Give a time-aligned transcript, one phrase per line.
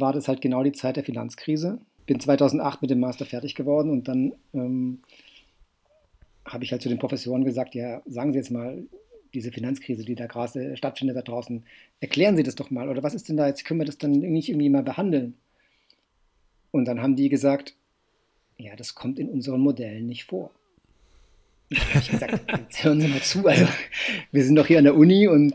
[0.00, 1.78] war das halt genau die Zeit der Finanzkrise.
[2.06, 5.00] Bin 2008 mit dem Master fertig geworden und dann ähm,
[6.44, 8.84] habe ich halt zu den Professoren gesagt, ja, sagen Sie jetzt mal,
[9.34, 11.64] diese Finanzkrise, die da gerade stattfindet da draußen,
[12.00, 12.88] erklären Sie das doch mal.
[12.88, 13.64] Oder was ist denn da jetzt?
[13.64, 15.34] Können wir das dann nicht irgendwie mal behandeln?
[16.70, 17.74] Und dann haben die gesagt,
[18.56, 20.50] ja, das kommt in unseren Modellen nicht vor.
[21.70, 22.40] Dann habe ich gesagt,
[22.84, 23.66] hören Sie mal zu, also
[24.30, 25.54] wir sind doch hier an der Uni und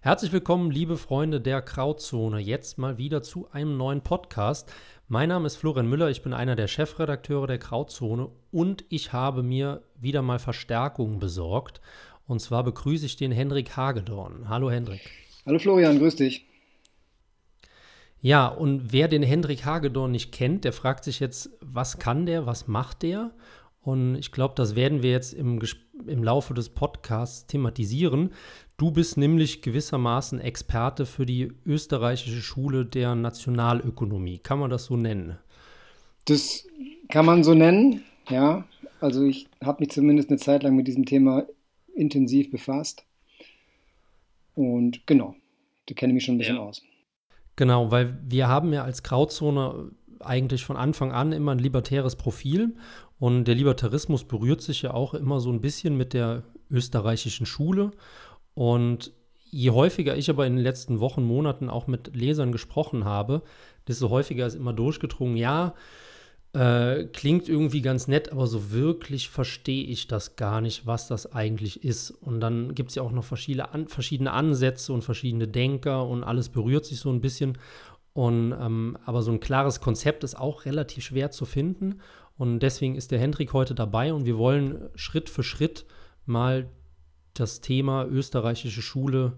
[0.00, 2.38] Herzlich willkommen, liebe Freunde der Krautzone.
[2.38, 4.70] Jetzt mal wieder zu einem neuen Podcast.
[5.08, 9.42] Mein Name ist Florian Müller, ich bin einer der Chefredakteure der Krautzone und ich habe
[9.42, 11.80] mir wieder mal Verstärkung besorgt.
[12.26, 14.48] Und zwar begrüße ich den Hendrik Hagedorn.
[14.48, 15.00] Hallo Hendrik.
[15.44, 16.46] Hallo Florian, grüß dich.
[18.20, 22.46] Ja, und wer den Hendrik Hagedorn nicht kennt, der fragt sich jetzt, was kann der,
[22.46, 23.32] was macht der?
[23.86, 25.60] Und ich glaube, das werden wir jetzt im,
[26.06, 28.32] im Laufe des Podcasts thematisieren.
[28.78, 34.38] Du bist nämlich gewissermaßen Experte für die österreichische Schule der Nationalökonomie.
[34.38, 35.38] Kann man das so nennen?
[36.26, 36.66] Das
[37.08, 38.66] kann man so nennen, ja.
[39.00, 41.46] Also ich habe mich zumindest eine Zeit lang mit diesem Thema
[41.94, 43.06] intensiv befasst.
[44.54, 45.36] Und genau,
[45.86, 46.62] da kenne ich mich schon ein bisschen ja.
[46.62, 46.82] aus.
[47.56, 52.76] Genau, weil wir haben ja als Grauzone eigentlich von Anfang an immer ein libertäres Profil
[53.18, 57.92] und der Libertarismus berührt sich ja auch immer so ein bisschen mit der österreichischen Schule.
[58.56, 59.12] Und
[59.50, 63.42] je häufiger ich aber in den letzten Wochen, Monaten auch mit Lesern gesprochen habe,
[63.86, 65.74] desto häufiger ist immer durchgedrungen, ja,
[66.54, 71.34] äh, klingt irgendwie ganz nett, aber so wirklich verstehe ich das gar nicht, was das
[71.34, 72.10] eigentlich ist.
[72.10, 76.24] Und dann gibt es ja auch noch verschiedene, an, verschiedene Ansätze und verschiedene Denker und
[76.24, 77.58] alles berührt sich so ein bisschen.
[78.14, 82.00] Und, ähm, aber so ein klares Konzept ist auch relativ schwer zu finden.
[82.38, 85.84] Und deswegen ist der Hendrik heute dabei und wir wollen Schritt für Schritt
[86.24, 86.70] mal
[87.40, 89.34] das Thema österreichische Schule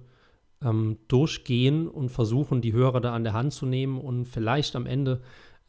[0.62, 4.86] ähm, durchgehen und versuchen, die Hörer da an der Hand zu nehmen und vielleicht am
[4.86, 5.20] Ende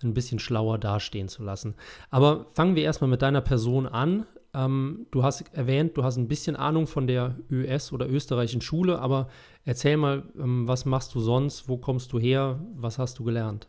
[0.02, 1.76] ein bisschen schlauer dastehen zu lassen.
[2.10, 4.26] Aber fangen wir erstmal mit deiner Person an.
[4.54, 9.00] Ähm, du hast erwähnt, du hast ein bisschen Ahnung von der ÖS oder österreichischen Schule,
[9.00, 9.28] aber
[9.66, 11.68] erzähl mal, ähm, was machst du sonst?
[11.68, 12.60] Wo kommst du her?
[12.76, 13.68] Was hast du gelernt?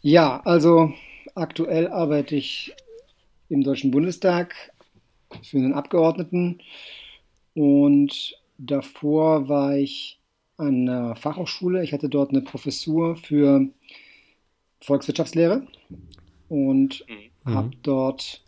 [0.00, 0.92] Ja, also
[1.38, 2.74] Aktuell arbeite ich
[3.48, 4.72] im Deutschen Bundestag
[5.44, 6.58] für einen Abgeordneten
[7.58, 10.20] und davor war ich
[10.56, 11.82] an einer Fachhochschule.
[11.82, 13.68] Ich hatte dort eine Professur für
[14.80, 15.66] Volkswirtschaftslehre
[16.48, 17.04] und
[17.44, 17.54] mhm.
[17.54, 18.44] habe dort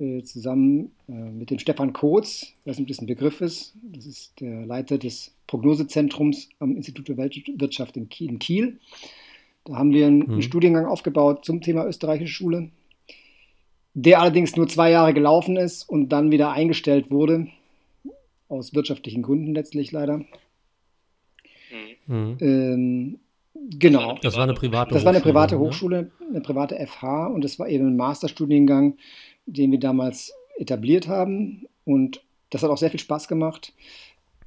[0.00, 4.06] äh, zusammen äh, mit dem Stefan Kotz, weiß nicht, ob das ein Begriff ist, das
[4.06, 8.80] ist der Leiter des Prognosezentrums am Institut für Weltwirtschaft in Kiel, in Kiel
[9.64, 10.42] da haben wir einen, mhm.
[10.42, 12.70] Studiengang aufgebaut zum Thema österreichische Schule,
[13.94, 17.48] der allerdings nur zwei Jahre gelaufen ist und dann wieder eingestellt wurde,
[18.48, 20.24] aus wirtschaftlichen Gründen letztlich leider.
[22.06, 22.36] Mhm.
[22.40, 23.20] Ähm,
[23.54, 24.18] genau.
[24.22, 24.94] Das war eine private Hochschule.
[24.94, 25.60] Das war eine private ne?
[25.60, 28.96] Hochschule, eine private FH und das war eben ein Masterstudiengang,
[29.46, 33.72] den wir damals etabliert haben und das hat auch sehr viel Spaß gemacht.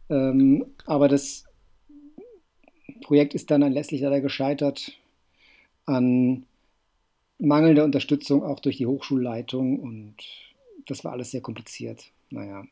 [0.09, 1.45] Ähm, aber das
[3.01, 4.97] Projekt ist dann letztlich leider gescheitert
[5.85, 6.45] an
[7.39, 10.15] mangelnder Unterstützung auch durch die Hochschulleitung und
[10.87, 12.11] das war alles sehr kompliziert.
[12.29, 12.63] Naja.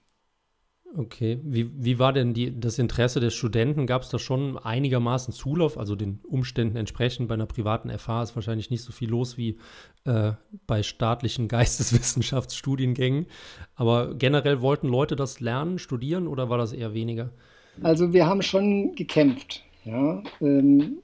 [0.98, 3.86] Okay, wie, wie war denn die, das Interesse der Studenten?
[3.86, 7.28] Gab es da schon einigermaßen Zulauf, also den Umständen entsprechend?
[7.28, 9.58] Bei einer privaten FH ist wahrscheinlich nicht so viel los wie
[10.06, 10.32] äh,
[10.66, 13.28] bei staatlichen Geisteswissenschaftsstudiengängen.
[13.76, 17.32] Aber generell wollten Leute das lernen, studieren oder war das eher weniger?
[17.84, 19.64] Also wir haben schon gekämpft.
[19.86, 20.98] Ja, ähm,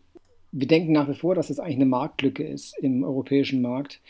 [0.52, 4.02] wir denken nach wie vor, dass es eigentlich eine Marktlücke ist im europäischen Markt,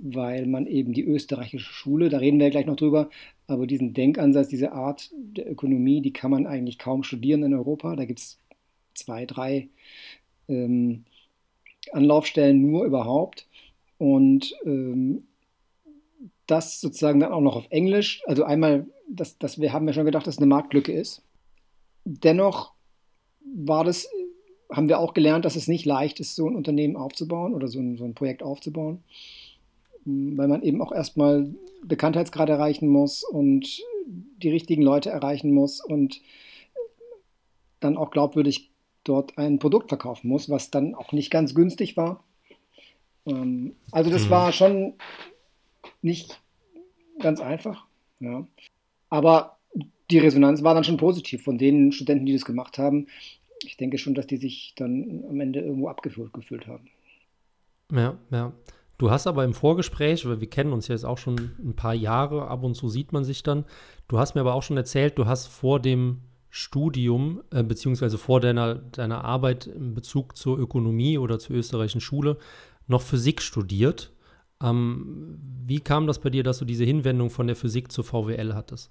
[0.00, 3.10] weil man eben die österreichische Schule, da reden wir ja gleich noch drüber,
[3.46, 7.94] aber diesen Denkansatz, diese Art der Ökonomie, die kann man eigentlich kaum studieren in Europa.
[7.96, 8.38] Da gibt es
[8.94, 9.68] zwei, drei
[10.48, 11.04] ähm,
[11.92, 13.46] Anlaufstellen nur überhaupt.
[13.98, 15.24] Und ähm,
[16.46, 18.22] das sozusagen dann auch noch auf Englisch.
[18.26, 21.22] Also einmal, das, das wir haben ja schon gedacht, dass es eine Marktlücke ist.
[22.04, 22.72] Dennoch
[23.44, 24.08] war das
[24.72, 27.78] haben wir auch gelernt, dass es nicht leicht ist, so ein Unternehmen aufzubauen oder so
[27.78, 29.04] ein, so ein Projekt aufzubauen,
[30.04, 36.20] weil man eben auch erstmal Bekanntheitsgrad erreichen muss und die richtigen Leute erreichen muss und
[37.80, 38.70] dann auch glaubwürdig
[39.04, 42.24] dort ein Produkt verkaufen muss, was dann auch nicht ganz günstig war.
[43.26, 44.30] Ähm, also das mhm.
[44.30, 44.94] war schon
[46.02, 46.40] nicht
[47.18, 47.86] ganz einfach.
[48.20, 48.46] Ja.
[49.10, 49.58] Aber
[50.10, 53.06] die Resonanz war dann schon positiv von den Studenten, die das gemacht haben.
[53.62, 56.90] Ich denke schon, dass die sich dann am Ende irgendwo abgeführt gefühlt haben.
[57.92, 58.52] Ja, ja.
[59.04, 62.48] Du hast aber im Vorgespräch, weil wir kennen uns jetzt auch schon ein paar Jahre,
[62.48, 63.66] ab und zu sieht man sich dann.
[64.08, 68.40] Du hast mir aber auch schon erzählt, du hast vor dem Studium, äh, beziehungsweise vor
[68.40, 72.38] deiner, deiner Arbeit in Bezug zur Ökonomie oder zur österreichischen Schule,
[72.86, 74.10] noch Physik studiert.
[74.62, 78.54] Ähm, wie kam das bei dir, dass du diese Hinwendung von der Physik zur VWL
[78.54, 78.90] hattest?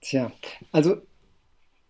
[0.00, 0.30] Tja,
[0.70, 0.98] also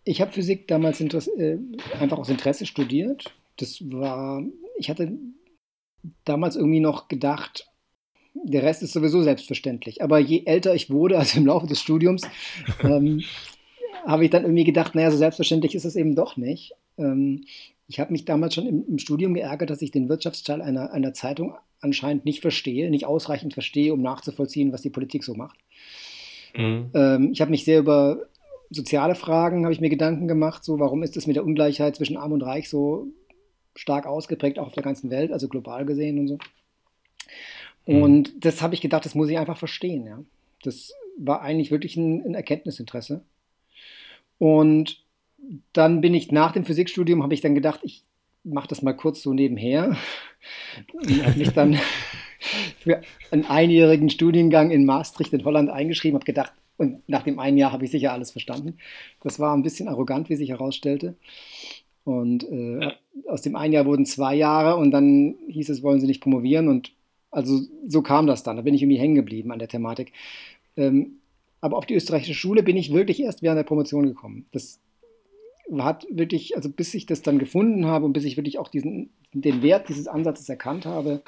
[0.05, 1.59] ich habe Physik damals äh,
[2.01, 3.35] einfach aus Interesse studiert.
[3.59, 4.43] Das war,
[4.79, 5.13] ich hatte
[6.25, 7.71] damals irgendwie noch gedacht,
[8.45, 10.03] der Rest ist sowieso selbstverständlich.
[10.03, 12.23] Aber je älter ich wurde, also im Laufe des Studiums,
[12.83, 13.23] ähm,
[14.07, 16.73] habe ich dann irgendwie gedacht, naja, so selbstverständlich ist es eben doch nicht.
[16.99, 17.45] Ähm,
[17.89, 21.13] ich habe mich damals schon im, im, Studium geärgert, dass ich den Wirtschaftsteil einer, einer
[21.13, 25.59] Zeitung anscheinend nicht verstehe, nicht ausreichend verstehe, um nachzuvollziehen, was die Politik so macht.
[26.57, 26.91] Mhm.
[26.95, 28.27] Ähm, ich habe mich sehr über
[28.71, 32.17] soziale Fragen, habe ich mir Gedanken gemacht, so warum ist es mit der Ungleichheit zwischen
[32.17, 33.09] Arm und Reich so
[33.77, 36.39] stark ausgeprägt, auch auf der ganzen Welt, also global gesehen und so.
[37.87, 38.03] Mhm.
[38.03, 40.07] Und das habe ich gedacht, das muss ich einfach verstehen.
[40.07, 40.23] Ja.
[40.63, 43.23] Das war eigentlich wirklich ein, ein Erkenntnisinteresse.
[44.39, 45.03] Und
[45.73, 48.03] dann bin ich nach dem Physikstudium, habe ich dann gedacht, ich
[48.43, 49.97] mache das mal kurz so nebenher.
[50.93, 51.79] Und habe mich dann
[52.79, 57.57] für einen einjährigen Studiengang in Maastricht in Holland eingeschrieben, habe gedacht, und nach dem einen
[57.57, 58.77] Jahr habe ich sicher alles verstanden.
[59.23, 61.17] Das war ein bisschen arrogant, wie sich herausstellte.
[62.07, 62.93] Und äh,
[63.29, 66.69] aus dem einen Jahr wurden zwei Jahre und dann hieß es, wollen Sie nicht promovieren.
[66.69, 66.93] Und
[67.33, 68.55] also so kam das dann.
[68.55, 70.13] Da bin ich irgendwie hängen geblieben an der Thematik.
[70.77, 71.19] Ähm,
[71.61, 74.47] aber auf die österreichische Schule bin ich wirklich erst während der Promotion gekommen.
[74.53, 74.79] Das
[75.79, 79.11] hat wirklich, also bis ich das dann gefunden habe und bis ich wirklich auch diesen,
[79.33, 81.23] den Wert dieses Ansatzes erkannt habe,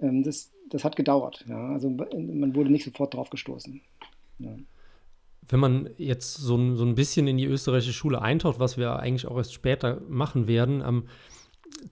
[0.00, 1.44] ähm, das, das hat gedauert.
[1.50, 1.68] Ja.
[1.68, 3.82] Also man wurde nicht sofort drauf gestoßen.
[4.38, 4.56] Ja.
[5.48, 8.98] Wenn man jetzt so ein, so ein bisschen in die österreichische Schule eintaucht, was wir
[8.98, 11.04] eigentlich auch erst später machen werden, ähm,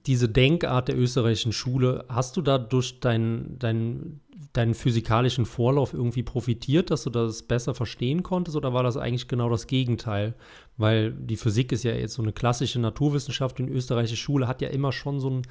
[0.06, 4.20] diese Denkart der österreichischen Schule, hast du da durch deinen dein,
[4.52, 9.28] deinen physikalischen Vorlauf irgendwie profitiert, dass du das besser verstehen konntest oder war das eigentlich
[9.28, 10.34] genau das Gegenteil?
[10.76, 14.62] Weil die Physik ist ja jetzt so eine klassische Naturwissenschaft und die österreichische Schule hat
[14.62, 15.42] ja immer schon so ein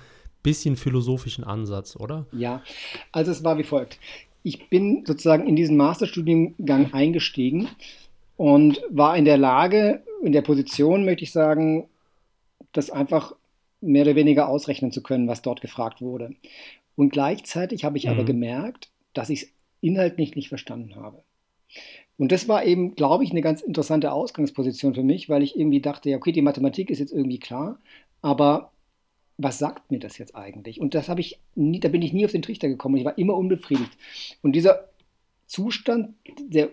[0.41, 2.25] bisschen philosophischen Ansatz, oder?
[2.31, 2.63] Ja,
[3.11, 3.99] also es war wie folgt.
[4.43, 7.67] Ich bin sozusagen in diesen Masterstudiengang eingestiegen
[8.37, 11.89] und war in der Lage, in der Position, möchte ich sagen,
[12.71, 13.35] das einfach
[13.81, 16.35] mehr oder weniger ausrechnen zu können, was dort gefragt wurde.
[16.95, 18.11] Und gleichzeitig habe ich mhm.
[18.11, 19.49] aber gemerkt, dass ich es
[19.81, 21.23] inhaltlich nicht verstanden habe.
[22.17, 25.79] Und das war eben, glaube ich, eine ganz interessante Ausgangsposition für mich, weil ich irgendwie
[25.79, 27.79] dachte, ja, okay, die Mathematik ist jetzt irgendwie klar,
[28.21, 28.71] aber
[29.41, 30.81] was sagt mir das jetzt eigentlich?
[30.81, 32.97] Und das habe ich nie, da bin ich nie auf den Trichter gekommen.
[32.97, 33.91] Ich war immer unbefriedigt.
[34.41, 34.89] Und dieser
[35.45, 36.69] Zustand der,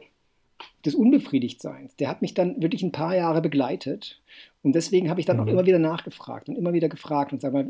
[0.85, 4.21] des Unbefriedigtseins, der hat mich dann wirklich ein paar Jahre begleitet.
[4.65, 5.43] Und deswegen habe ich dann mhm.
[5.45, 7.69] auch immer wieder nachgefragt und immer wieder gefragt und sag mal,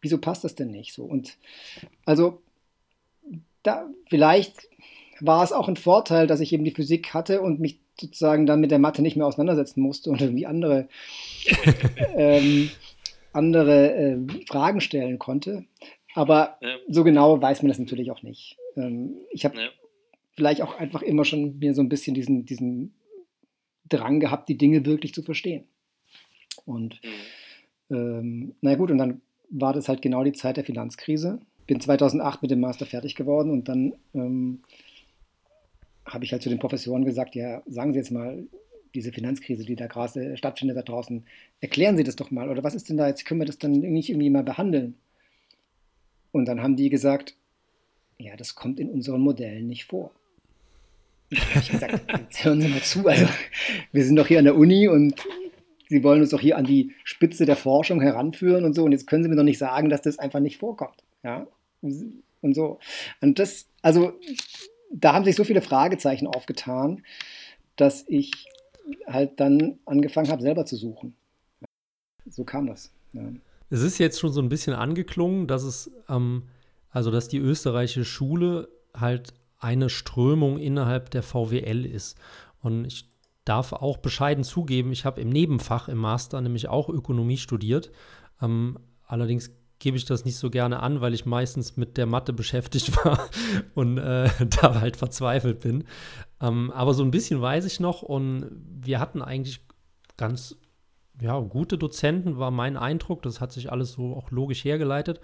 [0.00, 1.04] wieso passt das denn nicht so?
[1.04, 1.36] Und
[2.04, 2.42] also
[3.62, 4.68] da vielleicht
[5.20, 8.60] war es auch ein Vorteil, dass ich eben die Physik hatte und mich sozusagen dann
[8.60, 10.88] mit der Mathe nicht mehr auseinandersetzen musste und irgendwie andere,
[12.16, 12.70] ähm,
[13.38, 15.64] andere äh, Fragen stellen konnte.
[16.14, 16.76] Aber ja.
[16.88, 18.56] so genau weiß man das natürlich auch nicht.
[18.76, 19.68] Ähm, ich habe ja.
[20.34, 22.94] vielleicht auch einfach immer schon mir so ein bisschen diesen, diesen
[23.88, 25.64] Drang gehabt, die Dinge wirklich zu verstehen.
[26.64, 27.00] Und
[27.88, 27.96] mhm.
[27.96, 31.40] ähm, na gut, und dann war das halt genau die Zeit der Finanzkrise.
[31.66, 34.62] Bin 2008 mit dem Master fertig geworden und dann ähm,
[36.04, 38.46] habe ich halt zu den Professoren gesagt, ja, sagen Sie jetzt mal,
[38.98, 41.24] diese Finanzkrise, die da gerade stattfindet da draußen,
[41.60, 42.48] erklären Sie das doch mal.
[42.50, 44.96] Oder was ist denn da jetzt, können wir das dann nicht irgendwie mal behandeln?
[46.32, 47.36] Und dann haben die gesagt,
[48.18, 50.10] ja, das kommt in unseren Modellen nicht vor.
[51.30, 53.28] Ich gesagt, jetzt hören Sie mal zu, also
[53.92, 55.14] wir sind doch hier an der Uni und
[55.88, 58.84] Sie wollen uns doch hier an die Spitze der Forschung heranführen und so.
[58.84, 61.04] Und jetzt können Sie mir doch nicht sagen, dass das einfach nicht vorkommt.
[61.22, 61.46] Ja,
[61.80, 62.80] und so.
[63.20, 64.12] Und das, also,
[64.90, 67.04] da haben sich so viele Fragezeichen aufgetan,
[67.76, 68.48] dass ich
[69.06, 71.14] halt dann angefangen habe, selber zu suchen.
[72.28, 72.92] So kam das.
[73.12, 73.22] Ja.
[73.70, 76.44] Es ist jetzt schon so ein bisschen angeklungen, dass es, ähm,
[76.90, 82.18] also dass die österreichische Schule halt eine Strömung innerhalb der VWL ist.
[82.60, 83.08] Und ich
[83.44, 87.90] darf auch bescheiden zugeben, ich habe im Nebenfach im Master nämlich auch Ökonomie studiert.
[88.40, 92.32] Ähm, allerdings gebe ich das nicht so gerne an, weil ich meistens mit der Mathe
[92.32, 93.28] beschäftigt war
[93.74, 94.28] und äh,
[94.60, 95.84] da halt verzweifelt bin.
[96.40, 98.46] ähm, aber so ein bisschen weiß ich noch und
[98.82, 99.60] wir hatten eigentlich
[100.16, 100.56] ganz
[101.20, 103.22] ja, gute Dozenten, war mein Eindruck.
[103.22, 105.20] Das hat sich alles so auch logisch hergeleitet.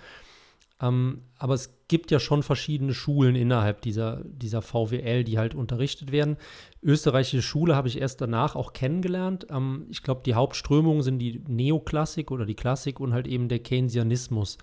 [0.81, 6.13] Ähm, aber es gibt ja schon verschiedene Schulen innerhalb dieser, dieser VWL, die halt unterrichtet
[6.13, 6.37] werden.
[6.83, 9.47] Österreichische Schule habe ich erst danach auch kennengelernt.
[9.51, 13.59] Ähm, ich glaube, die Hauptströmungen sind die Neoklassik oder die Klassik und halt eben der
[13.59, 14.59] Keynesianismus.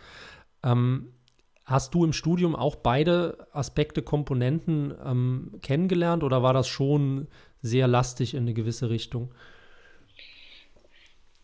[0.63, 1.13] Ähm,
[1.65, 7.27] hast du im Studium auch beide Aspekte, Komponenten ähm, kennengelernt oder war das schon
[7.61, 9.33] sehr lastig in eine gewisse Richtung?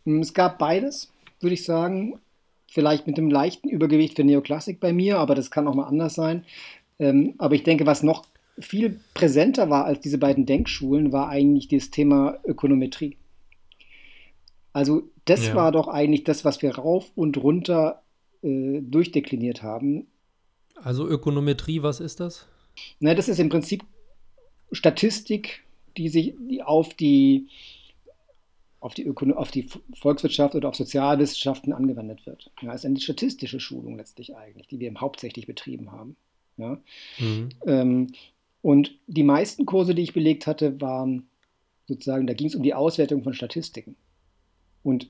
[0.05, 2.19] Es gab beides, würde ich sagen
[2.77, 6.13] vielleicht mit einem leichten Übergewicht für Neoklassik bei mir, aber das kann auch mal anders
[6.13, 6.45] sein.
[6.99, 8.27] Ähm, aber ich denke, was noch
[8.59, 13.17] viel präsenter war als diese beiden Denkschulen, war eigentlich das Thema Ökonometrie.
[14.73, 15.55] Also das ja.
[15.55, 18.03] war doch eigentlich das, was wir rauf und runter
[18.43, 20.05] äh, durchdekliniert haben.
[20.75, 22.47] Also Ökonometrie, was ist das?
[22.99, 23.83] Na, das ist im Prinzip
[24.71, 25.63] Statistik,
[25.97, 27.47] die sich auf die
[28.79, 32.51] auf die, Ökono auf die Volkswirtschaft oder auf Sozialwissenschaften angewendet wird.
[32.61, 36.15] Ja, ist eine statistische Schulung letztlich eigentlich, die wir hauptsächlich betrieben haben.
[36.57, 36.79] Ja.
[37.19, 37.49] Mhm.
[37.65, 38.07] Ähm,
[38.61, 41.27] und die meisten Kurse, die ich belegt hatte, waren
[41.87, 43.95] sozusagen, da ging es um die Auswertung von Statistiken.
[44.83, 45.09] Und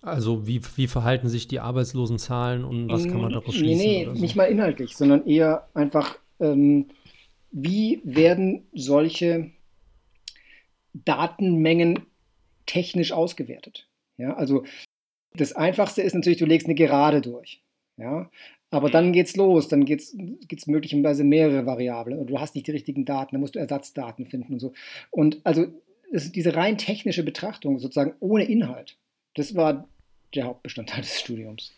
[0.00, 3.86] also wie, wie verhalten sich die Arbeitslosenzahlen und was kann man mm, daraus schließen?
[3.86, 4.20] Nee, nee, so?
[4.20, 6.86] nicht mal inhaltlich, sondern eher einfach, ähm,
[7.52, 9.52] wie werden solche
[10.92, 12.00] Datenmengen
[12.66, 13.88] technisch ausgewertet.
[14.16, 14.64] Ja, also
[15.34, 17.62] das Einfachste ist natürlich, du legst eine Gerade durch.
[17.96, 18.30] Ja,
[18.70, 22.72] aber dann geht's los, dann gibt es möglicherweise mehrere Variablen und du hast nicht die
[22.72, 24.72] richtigen Daten, dann musst du Ersatzdaten finden und so.
[25.10, 25.66] Und also
[26.10, 28.96] diese rein technische Betrachtung, sozusagen ohne Inhalt,
[29.34, 29.88] das war
[30.34, 31.72] der Hauptbestandteil des Studiums.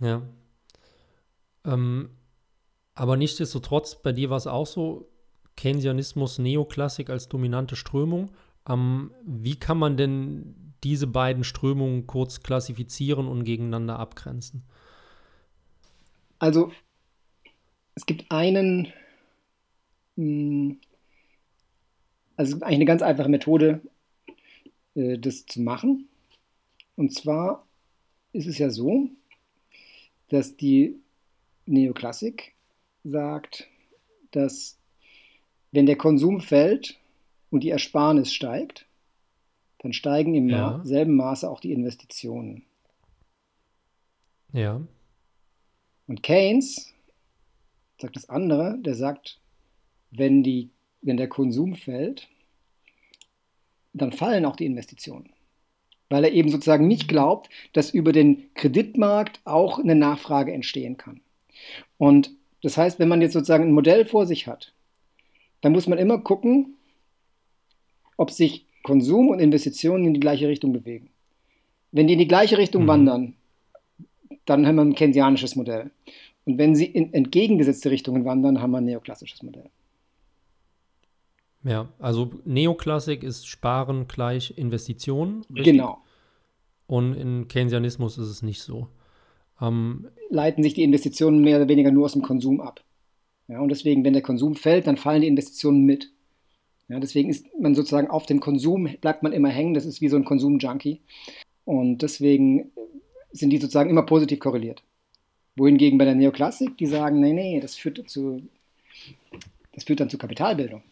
[0.00, 0.22] Ja.
[1.64, 2.10] Ähm,
[2.94, 5.08] aber nichtsdestotrotz, bei dir war es auch so,
[5.56, 8.30] Keynesianismus, Neoklassik als dominante Strömung.
[8.68, 10.54] Ähm, wie kann man denn
[10.84, 14.62] diese beiden Strömungen kurz klassifizieren und gegeneinander abgrenzen?
[16.38, 16.72] Also
[17.94, 18.92] es gibt einen,
[20.16, 20.78] hm,
[22.36, 23.80] also eigentlich eine ganz einfache Methode,
[24.94, 26.08] äh, das zu machen.
[26.96, 27.66] Und zwar
[28.32, 29.08] ist es ja so,
[30.28, 31.00] dass die
[31.66, 32.54] Neoklassik
[33.04, 33.66] sagt,
[34.30, 34.78] dass
[35.72, 36.98] wenn der Konsum fällt,
[37.50, 38.86] und die Ersparnis steigt,
[39.78, 40.80] dann steigen im ja.
[40.84, 42.64] selben Maße auch die Investitionen.
[44.52, 44.80] Ja.
[46.06, 46.92] Und Keynes
[48.00, 49.40] sagt das andere, der sagt,
[50.10, 50.70] wenn, die,
[51.02, 52.28] wenn der Konsum fällt,
[53.92, 55.30] dann fallen auch die Investitionen.
[56.08, 61.20] Weil er eben sozusagen nicht glaubt, dass über den Kreditmarkt auch eine Nachfrage entstehen kann.
[61.98, 62.30] Und
[62.62, 64.72] das heißt, wenn man jetzt sozusagen ein Modell vor sich hat,
[65.60, 66.76] dann muss man immer gucken,
[68.16, 71.10] ob sich Konsum und Investitionen in die gleiche Richtung bewegen.
[71.92, 72.88] Wenn die in die gleiche Richtung mhm.
[72.88, 73.34] wandern,
[74.44, 75.90] dann haben wir ein keynesianisches Modell.
[76.44, 79.68] Und wenn sie in entgegengesetzte Richtungen wandern, haben wir ein neoklassisches Modell.
[81.64, 85.44] Ja, also Neoklassik ist Sparen gleich Investitionen.
[85.50, 85.64] Richtig?
[85.64, 85.98] Genau.
[86.86, 88.86] Und in Keynesianismus ist es nicht so.
[89.60, 92.84] Ähm, Leiten sich die Investitionen mehr oder weniger nur aus dem Konsum ab.
[93.48, 96.12] Ja, und deswegen, wenn der Konsum fällt, dann fallen die Investitionen mit.
[96.88, 100.08] Ja, deswegen ist man sozusagen auf dem Konsum, bleibt man immer hängen, das ist wie
[100.08, 101.00] so ein Konsum-Junkie.
[101.64, 102.70] Und deswegen
[103.32, 104.82] sind die sozusagen immer positiv korreliert.
[105.56, 108.42] Wohingegen bei der Neoklassik, die sagen, nee, nee, das führt zu,
[109.72, 110.82] das führt dann zu Kapitalbildung,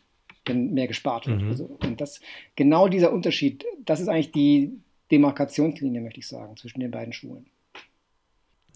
[0.47, 1.43] wenn mehr gespart wird.
[1.43, 1.49] Mhm.
[1.49, 2.21] Also, und das,
[2.57, 4.73] genau dieser Unterschied, das ist eigentlich die
[5.13, 7.47] Demarkationslinie, möchte ich sagen, zwischen den beiden Schulen.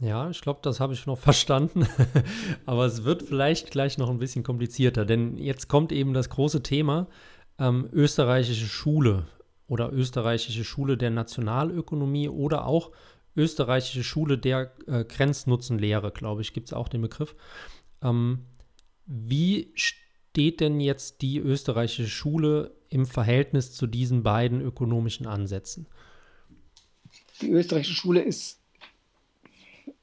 [0.01, 1.87] Ja, ich glaube, das habe ich noch verstanden.
[2.67, 6.63] Aber es wird vielleicht gleich noch ein bisschen komplizierter, denn jetzt kommt eben das große
[6.63, 7.09] Thema
[7.59, 9.27] ähm, österreichische Schule
[9.67, 12.93] oder österreichische Schule der Nationalökonomie oder auch
[13.37, 17.35] österreichische Schule der äh, Grenznutzenlehre, glaube ich, gibt es auch den Begriff.
[18.03, 18.47] Ähm,
[19.07, 25.87] wie steht denn jetzt die österreichische Schule im Verhältnis zu diesen beiden ökonomischen Ansätzen?
[27.41, 28.61] Die österreichische Schule ist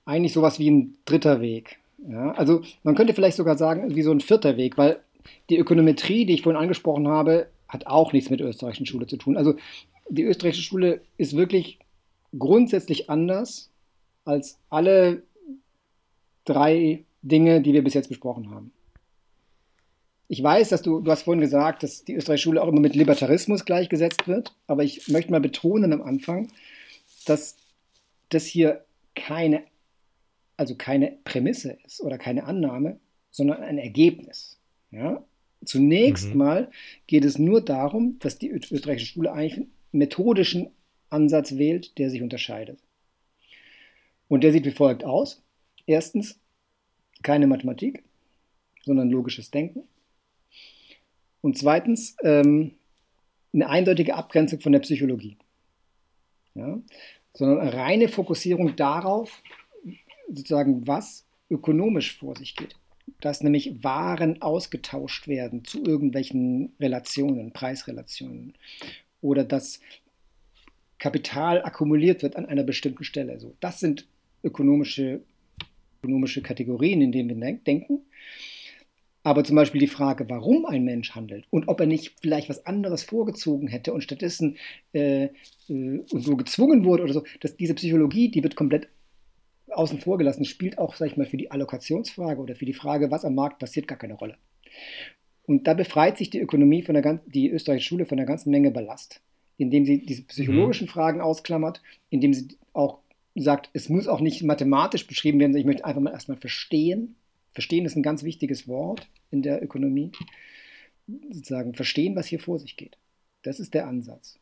[0.05, 1.79] eigentlich sowas wie ein dritter Weg.
[2.07, 5.00] Ja, also man könnte vielleicht sogar sagen, wie so ein vierter Weg, weil
[5.50, 9.17] die Ökonometrie, die ich vorhin angesprochen habe, hat auch nichts mit der österreichischen Schule zu
[9.17, 9.38] tun.
[9.38, 9.55] Also
[10.09, 11.79] die österreichische Schule ist wirklich
[12.38, 13.71] grundsätzlich anders
[14.24, 15.24] als alle
[16.45, 18.71] drei Dinge, die wir bis jetzt besprochen haben.
[20.27, 22.95] Ich weiß, dass du, du hast vorhin gesagt, dass die österreichische Schule auch immer mit
[22.95, 26.51] Libertarismus gleichgesetzt wird, aber ich möchte mal betonen am Anfang,
[27.25, 27.55] dass
[28.29, 28.83] das hier
[29.15, 29.63] keine
[30.57, 33.00] also keine Prämisse ist oder keine Annahme,
[33.31, 34.59] sondern ein Ergebnis.
[34.91, 35.24] Ja?
[35.65, 36.38] Zunächst mhm.
[36.38, 36.71] mal
[37.07, 40.69] geht es nur darum, dass die österreichische Schule eigentlich einen methodischen
[41.09, 42.79] Ansatz wählt, der sich unterscheidet.
[44.27, 45.43] Und der sieht wie folgt aus.
[45.85, 46.39] Erstens,
[47.24, 48.03] keine Mathematik,
[48.83, 49.83] sondern logisches Denken.
[51.41, 52.75] Und zweitens, ähm,
[53.53, 55.38] eine eindeutige Abgrenzung von der Psychologie.
[56.55, 56.79] Ja?
[57.33, 59.41] Sondern eine reine Fokussierung darauf,
[60.27, 62.75] sozusagen, was ökonomisch vor sich geht.
[63.22, 68.53] Dass nämlich Waren ausgetauscht werden zu irgendwelchen Relationen, Preisrelationen.
[69.22, 69.79] Oder dass
[70.98, 73.39] Kapital akkumuliert wird an einer bestimmten Stelle.
[73.39, 74.08] So, das sind
[74.44, 75.22] ökonomische,
[76.01, 78.01] ökonomische Kategorien, in denen wir denken.
[79.25, 82.67] Aber zum Beispiel die Frage, warum ein Mensch handelt und ob er nicht vielleicht was
[82.67, 84.58] anderes vorgezogen hätte und stattdessen
[84.94, 85.29] äh, äh,
[85.67, 88.88] und so gezwungen wurde oder so, dass diese Psychologie, die wird komplett
[89.77, 93.12] außen vor gelassen, spielt auch, sag ich mal, für die Allokationsfrage oder für die Frage,
[93.12, 94.38] was am Markt passiert, gar keine Rolle.
[95.46, 98.50] Und da befreit sich die Ökonomie von der ganzen, die österreichische Schule von einer ganzen
[98.51, 99.22] Menge Ballast,
[99.58, 100.91] indem sie diese psychologischen mhm.
[100.91, 103.00] Fragen ausklammert, indem sie auch
[103.36, 107.15] sagt, es muss auch nicht mathematisch beschrieben werden, ich möchte einfach mal erstmal verstehen,
[107.55, 110.12] Verstehen ist ein ganz wichtiges Wort in der Ökonomie.
[111.32, 112.98] Sozusagen verstehen, was hier vor sich geht.
[113.44, 114.38] Das ist der Ansatz.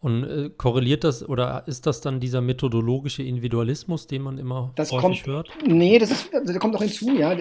[0.00, 4.92] Und äh, korreliert das oder ist das dann dieser methodologische Individualismus, den man immer das
[4.92, 5.48] häufig kommt, hört?
[5.66, 7.36] Nee, das, ist, das kommt auch hinzu, ja.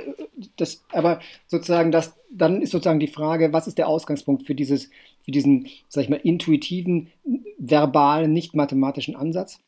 [0.55, 4.89] Das, aber sozusagen, das, dann ist sozusagen die Frage, was ist der Ausgangspunkt für, dieses,
[5.21, 7.09] für diesen, sag ich mal, intuitiven,
[7.59, 9.59] verbalen, nicht mathematischen Ansatz?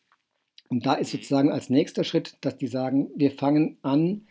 [0.68, 4.28] Und da ist sozusagen als nächster Schritt, dass die sagen, wir fangen an,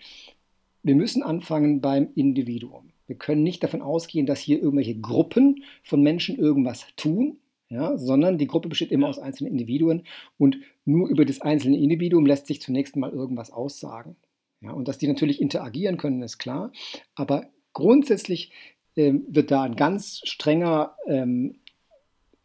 [0.82, 2.90] wir müssen anfangen beim Individuum.
[3.06, 7.38] Wir können nicht davon ausgehen, dass hier irgendwelche Gruppen von Menschen irgendwas tun,
[7.68, 10.04] ja, sondern die Gruppe besteht immer aus einzelnen Individuen
[10.38, 14.16] und nur über das einzelne Individuum lässt sich zunächst mal irgendwas aussagen.
[14.60, 16.72] Ja, und dass die natürlich interagieren können, ist klar,
[17.14, 18.50] aber grundsätzlich
[18.96, 21.56] ähm, wird da ein ganz strenger ähm,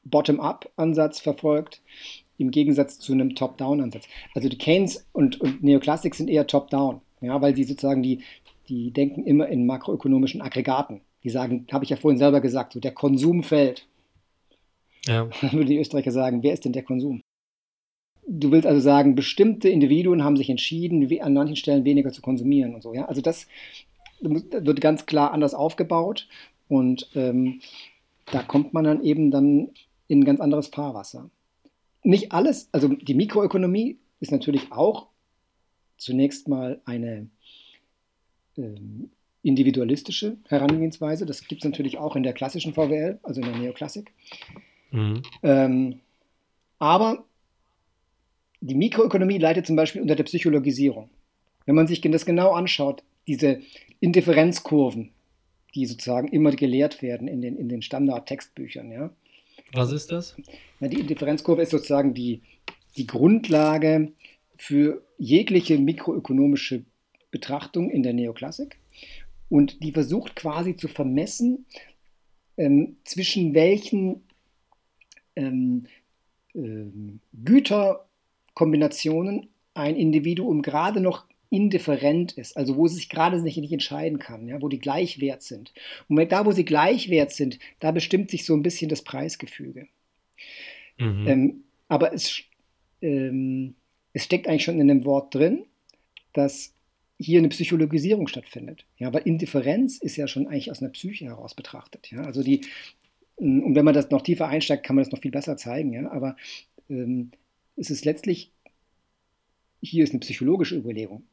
[0.03, 1.81] Bottom-up-Ansatz verfolgt,
[2.37, 4.07] im Gegensatz zu einem Top-down-Ansatz.
[4.35, 8.19] Also die Keynes und, und Neoklassik sind eher Top-down ja, weil sie sozusagen die,
[8.67, 11.01] die denken immer in makroökonomischen Aggregaten.
[11.23, 13.87] Die sagen, habe ich ja vorhin selber gesagt, so der Konsum fällt.
[15.05, 15.29] Ja.
[15.41, 17.21] Dann würden die Österreicher sagen, wer ist denn der Konsum?
[18.25, 22.73] Du willst also sagen, bestimmte Individuen haben sich entschieden, an manchen Stellen weniger zu konsumieren
[22.73, 22.93] und so.
[22.93, 23.05] Ja?
[23.05, 23.47] Also das
[24.21, 26.27] wird ganz klar anders aufgebaut
[26.69, 27.59] und ähm,
[28.31, 29.71] da kommt man dann eben dann
[30.07, 31.29] in ein ganz anderes Fahrwasser.
[32.03, 35.07] Nicht alles, also die Mikroökonomie ist natürlich auch
[35.97, 37.29] zunächst mal eine
[38.57, 39.09] ähm,
[39.41, 41.25] individualistische Herangehensweise.
[41.25, 44.11] Das gibt es natürlich auch in der klassischen VWL, also in der Neoklassik.
[44.93, 45.23] Mhm.
[45.41, 45.99] Ähm,
[46.79, 47.25] aber
[48.61, 51.09] die Mikroökonomie leidet zum Beispiel unter der Psychologisierung.
[51.65, 53.59] Wenn man sich das genau anschaut, diese
[53.99, 55.11] Indifferenzkurven,
[55.75, 58.91] die sozusagen immer gelehrt werden in den, in den Standard-Textbüchern.
[58.91, 59.09] Ja.
[59.73, 60.35] Was ist das?
[60.79, 62.41] Ja, die Indifferenzkurve ist sozusagen die,
[62.95, 64.11] die Grundlage
[64.57, 66.83] für jegliche mikroökonomische
[67.31, 68.77] Betrachtung in der Neoklassik
[69.49, 71.65] und die versucht quasi zu vermessen,
[72.57, 74.23] ähm, zwischen welchen
[75.35, 75.87] ähm,
[76.55, 83.71] ähm, Güterkombinationen ein Individuum gerade noch indifferent ist, also wo es sich gerade nicht, nicht
[83.71, 85.71] entscheiden kann, ja, wo die gleichwert sind.
[86.07, 89.87] Und da, wo sie gleichwert sind, da bestimmt sich so ein bisschen das Preisgefüge.
[90.97, 91.27] Mhm.
[91.27, 92.41] Ähm, aber es,
[93.03, 93.75] ähm,
[94.13, 95.65] es steckt eigentlich schon in dem Wort drin,
[96.33, 96.73] dass
[97.19, 98.87] hier eine Psychologisierung stattfindet.
[98.97, 102.09] Ja, weil Indifferenz ist ja schon eigentlich aus einer Psyche heraus betrachtet.
[102.09, 102.61] Ja, also die,
[103.43, 105.93] und wenn man das noch tiefer einsteigt, kann man das noch viel besser zeigen.
[105.93, 106.35] Ja, aber
[106.89, 107.31] ähm,
[107.75, 108.51] es ist letztlich,
[109.81, 111.23] hier ist eine psychologische Überlegung,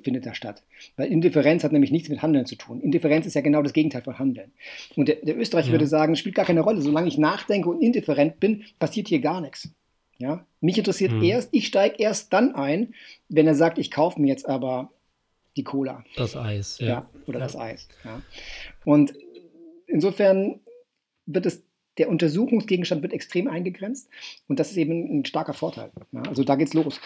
[0.00, 0.62] findet da statt.
[0.96, 2.80] Weil Indifferenz hat nämlich nichts mit Handeln zu tun.
[2.80, 4.52] Indifferenz ist ja genau das Gegenteil von Handeln.
[4.94, 5.72] Und der, der Österreicher ja.
[5.72, 6.80] würde sagen, es spielt gar keine Rolle.
[6.80, 9.68] Solange ich nachdenke und indifferent bin, passiert hier gar nichts.
[10.18, 10.46] Ja?
[10.60, 11.22] Mich interessiert hm.
[11.22, 12.94] erst, ich steige erst dann ein,
[13.28, 14.92] wenn er sagt, ich kaufe mir jetzt aber
[15.56, 16.04] die Cola.
[16.16, 16.86] Das Eis, ja.
[16.86, 17.44] ja oder ja.
[17.44, 17.88] das Eis.
[18.04, 18.22] Ja.
[18.84, 19.14] Und
[19.86, 20.60] insofern
[21.26, 21.62] wird es,
[21.98, 24.08] der Untersuchungsgegenstand wird extrem eingegrenzt
[24.48, 25.90] und das ist eben ein starker Vorteil.
[26.12, 26.22] Ja.
[26.22, 27.00] Also da geht's los.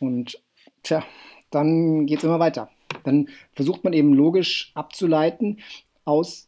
[0.00, 0.40] Und
[0.82, 1.04] tja,
[1.50, 2.70] dann geht es immer weiter.
[3.04, 5.60] Dann versucht man eben logisch abzuleiten
[6.04, 6.46] aus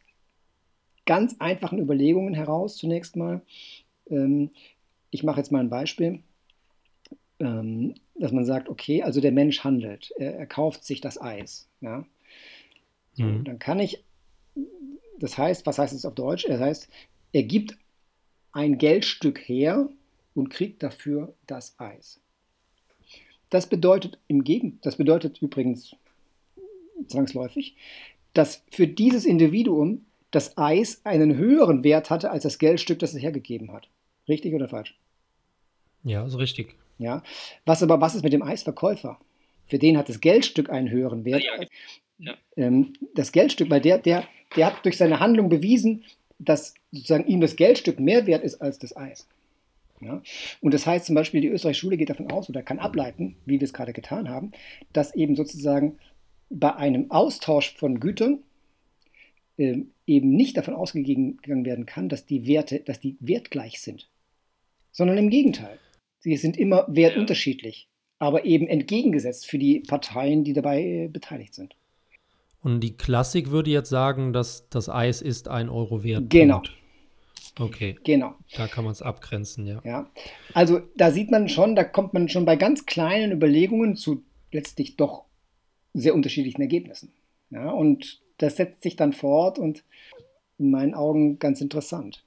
[1.05, 3.41] ganz einfachen Überlegungen heraus zunächst mal,
[4.09, 4.51] ähm,
[5.09, 6.19] ich mache jetzt mal ein Beispiel,
[7.39, 11.67] ähm, dass man sagt, okay, also der Mensch handelt, er, er kauft sich das Eis.
[11.81, 12.05] Ja?
[13.13, 13.43] So, mhm.
[13.43, 14.03] Dann kann ich,
[15.19, 16.45] das heißt, was heißt es auf Deutsch?
[16.47, 16.89] Das heißt,
[17.33, 17.77] er gibt
[18.51, 19.89] ein Geldstück her
[20.33, 22.19] und kriegt dafür das Eis.
[23.49, 25.95] Das bedeutet im Gegend, das bedeutet übrigens
[27.07, 27.75] zwangsläufig,
[28.33, 33.21] dass für dieses Individuum das Eis einen höheren Wert hatte als das Geldstück, das es
[33.21, 33.89] hergegeben hat.
[34.27, 34.95] Richtig oder falsch?
[36.03, 36.75] Ja, ist richtig.
[36.99, 37.23] Ja.
[37.65, 39.19] Was aber, was ist mit dem Eisverkäufer?
[39.65, 41.43] Für den hat das Geldstück einen höheren Wert.
[41.43, 41.67] Ja, ja.
[42.55, 46.03] Ähm, das Geldstück, weil der, der, der hat durch seine Handlung bewiesen,
[46.37, 49.27] dass sozusagen ihm das Geldstück mehr wert ist als das Eis.
[50.01, 50.21] Ja?
[50.61, 53.59] Und das heißt zum Beispiel, die österreichische Schule geht davon aus oder kann ableiten, wie
[53.59, 54.51] wir es gerade getan haben,
[54.93, 55.97] dass eben sozusagen
[56.49, 58.39] bei einem Austausch von Gütern
[59.57, 64.09] äh, eben nicht davon ausgegangen werden kann, dass die Werte, dass die wertgleich sind,
[64.91, 65.77] sondern im Gegenteil.
[66.19, 71.75] Sie sind immer wertunterschiedlich, aber eben entgegengesetzt für die Parteien, die dabei äh, beteiligt sind.
[72.61, 76.29] Und die Klassik würde jetzt sagen, dass das Eis ist ein Euro wert.
[76.29, 76.61] Genau.
[77.57, 77.97] Okay.
[78.03, 78.35] Genau.
[78.55, 79.81] Da kann man es abgrenzen, ja.
[79.83, 80.09] Ja.
[80.53, 84.97] Also da sieht man schon, da kommt man schon bei ganz kleinen Überlegungen zu letztlich
[84.97, 85.25] doch
[85.93, 87.13] sehr unterschiedlichen Ergebnissen.
[87.49, 89.83] Ja, und das setzt sich dann fort und
[90.57, 92.23] in meinen Augen ganz interessant.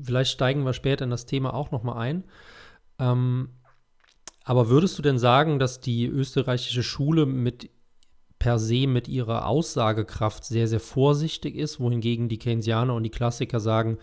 [0.00, 2.24] Vielleicht steigen wir später in das Thema auch nochmal ein.
[2.98, 3.50] Ähm,
[4.44, 7.70] aber würdest du denn sagen, dass die österreichische Schule mit
[8.46, 13.58] per se mit ihrer Aussagekraft sehr, sehr vorsichtig ist, wohingegen die Keynesianer und die Klassiker
[13.58, 13.98] sagen,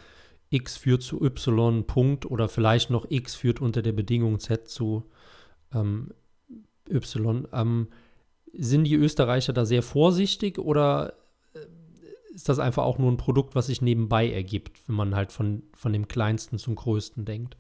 [0.49, 5.05] x führt zu y, Punkt, oder vielleicht noch x führt unter der Bedingung z zu
[5.73, 6.09] ähm,
[6.91, 7.47] y.
[7.53, 7.87] Ähm,
[8.51, 11.13] sind die Österreicher da sehr vorsichtig oder
[11.53, 15.31] äh, ist das einfach auch nur ein Produkt, was sich nebenbei ergibt, wenn man halt
[15.31, 17.55] von, von dem Kleinsten zum Größten denkt?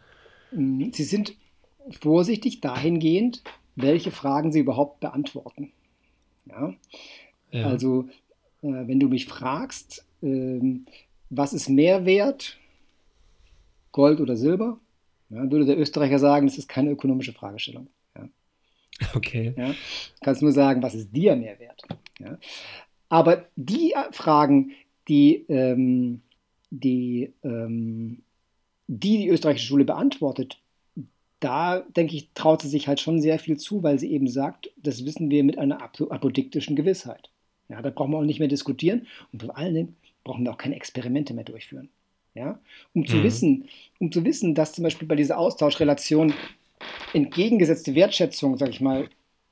[0.51, 1.37] Sie sind
[2.01, 3.41] vorsichtig dahingehend,
[3.77, 5.71] welche Fragen sie überhaupt beantworten.
[6.45, 6.73] Ja?
[7.51, 7.67] ja.
[7.67, 8.07] Also,
[8.61, 10.59] äh, wenn du mich fragst, äh,
[11.29, 12.57] was ist Mehrwert,
[13.91, 14.77] Gold oder Silber,
[15.29, 17.87] ja, würde der Österreicher sagen, das ist keine ökonomische Fragestellung.
[19.15, 19.53] Okay.
[19.57, 19.73] Ja?
[20.21, 21.81] Kannst nur sagen, was ist dir Mehrwert?
[22.19, 22.37] Ja?
[23.09, 24.71] Aber die Fragen,
[25.07, 26.21] die, ähm,
[26.69, 28.23] die, ähm,
[28.87, 30.59] die die österreichische Schule beantwortet,
[31.43, 34.71] da denke ich, traut sie sich halt schon sehr viel zu, weil sie eben sagt,
[34.77, 37.29] das wissen wir mit einer apodiktischen Gewissheit.
[37.69, 40.57] Ja, da brauchen wir auch nicht mehr diskutieren und vor allen Dingen brauchen wir auch
[40.57, 41.89] keine Experimente mehr durchführen.
[42.35, 42.59] Ja,
[42.93, 43.23] um zu mhm.
[43.23, 46.33] wissen, um zu wissen, dass zum Beispiel bei dieser Austauschrelation
[47.13, 49.09] entgegengesetzte Wertschätzung, sage ich mal,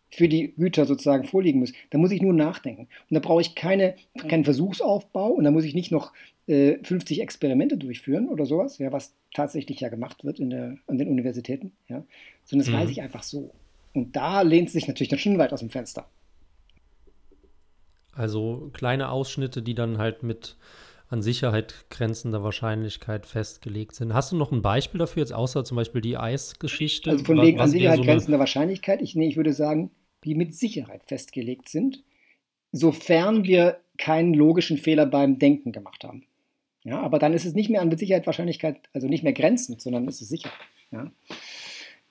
[0.10, 2.88] für die Güter sozusagen vorliegen muss, da muss ich nur nachdenken.
[3.10, 3.96] Und da brauche ich keine,
[4.28, 6.12] keinen Versuchsaufbau und da muss ich nicht noch
[6.48, 10.98] äh, 50 Experimente durchführen oder sowas, ja, was tatsächlich ja gemacht wird in der, an
[10.98, 12.04] den Universitäten, ja,
[12.46, 12.80] sondern das mhm.
[12.80, 13.52] weiß ich einfach so.
[13.94, 16.08] Und da lehnt es sich natürlich dann schon weit aus dem Fenster.
[18.14, 20.58] Also kleine Ausschnitte, die dann halt mit
[21.10, 24.14] an Sicherheit grenzender Wahrscheinlichkeit festgelegt sind.
[24.14, 27.10] Hast du noch ein Beispiel dafür, jetzt außer zum Beispiel die Eisgeschichte?
[27.10, 29.92] Also von wegen an Sicherheit so grenzender Wahrscheinlichkeit, ich, nee, ich würde sagen,
[30.24, 32.04] die mit Sicherheit festgelegt sind,
[32.72, 36.24] sofern wir keinen logischen Fehler beim Denken gemacht haben.
[36.84, 39.82] Ja, aber dann ist es nicht mehr an mit Sicherheit Wahrscheinlichkeit, also nicht mehr grenzend,
[39.82, 40.50] sondern ist es sicher.
[40.92, 41.12] Ja.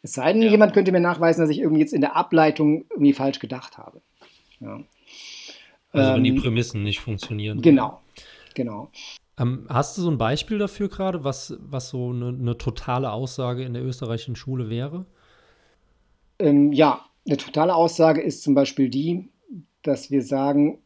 [0.03, 0.51] Es sei denn, ja.
[0.51, 4.01] jemand könnte mir nachweisen, dass ich irgendwie jetzt in der Ableitung irgendwie falsch gedacht habe.
[4.61, 4.83] Ja.
[5.93, 7.61] Also wenn die ähm, Prämissen nicht funktionieren.
[7.63, 8.01] Genau,
[8.55, 8.91] genau.
[9.39, 13.65] Ähm, hast du so ein Beispiel dafür gerade, was, was so eine, eine, totale Aussage
[13.65, 15.07] in der österreichischen Schule wäre?
[16.39, 19.29] Ähm, ja, eine totale Aussage ist zum Beispiel die,
[19.83, 20.79] dass wir sagen,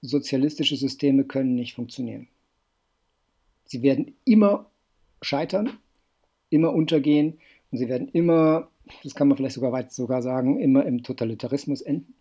[0.00, 2.28] sozialistische Systeme können nicht funktionieren.
[3.72, 4.66] Sie werden immer
[5.22, 5.78] scheitern,
[6.50, 7.38] immer untergehen
[7.70, 8.68] und sie werden immer,
[9.02, 12.12] das kann man vielleicht sogar weit sogar sagen, immer im Totalitarismus enden.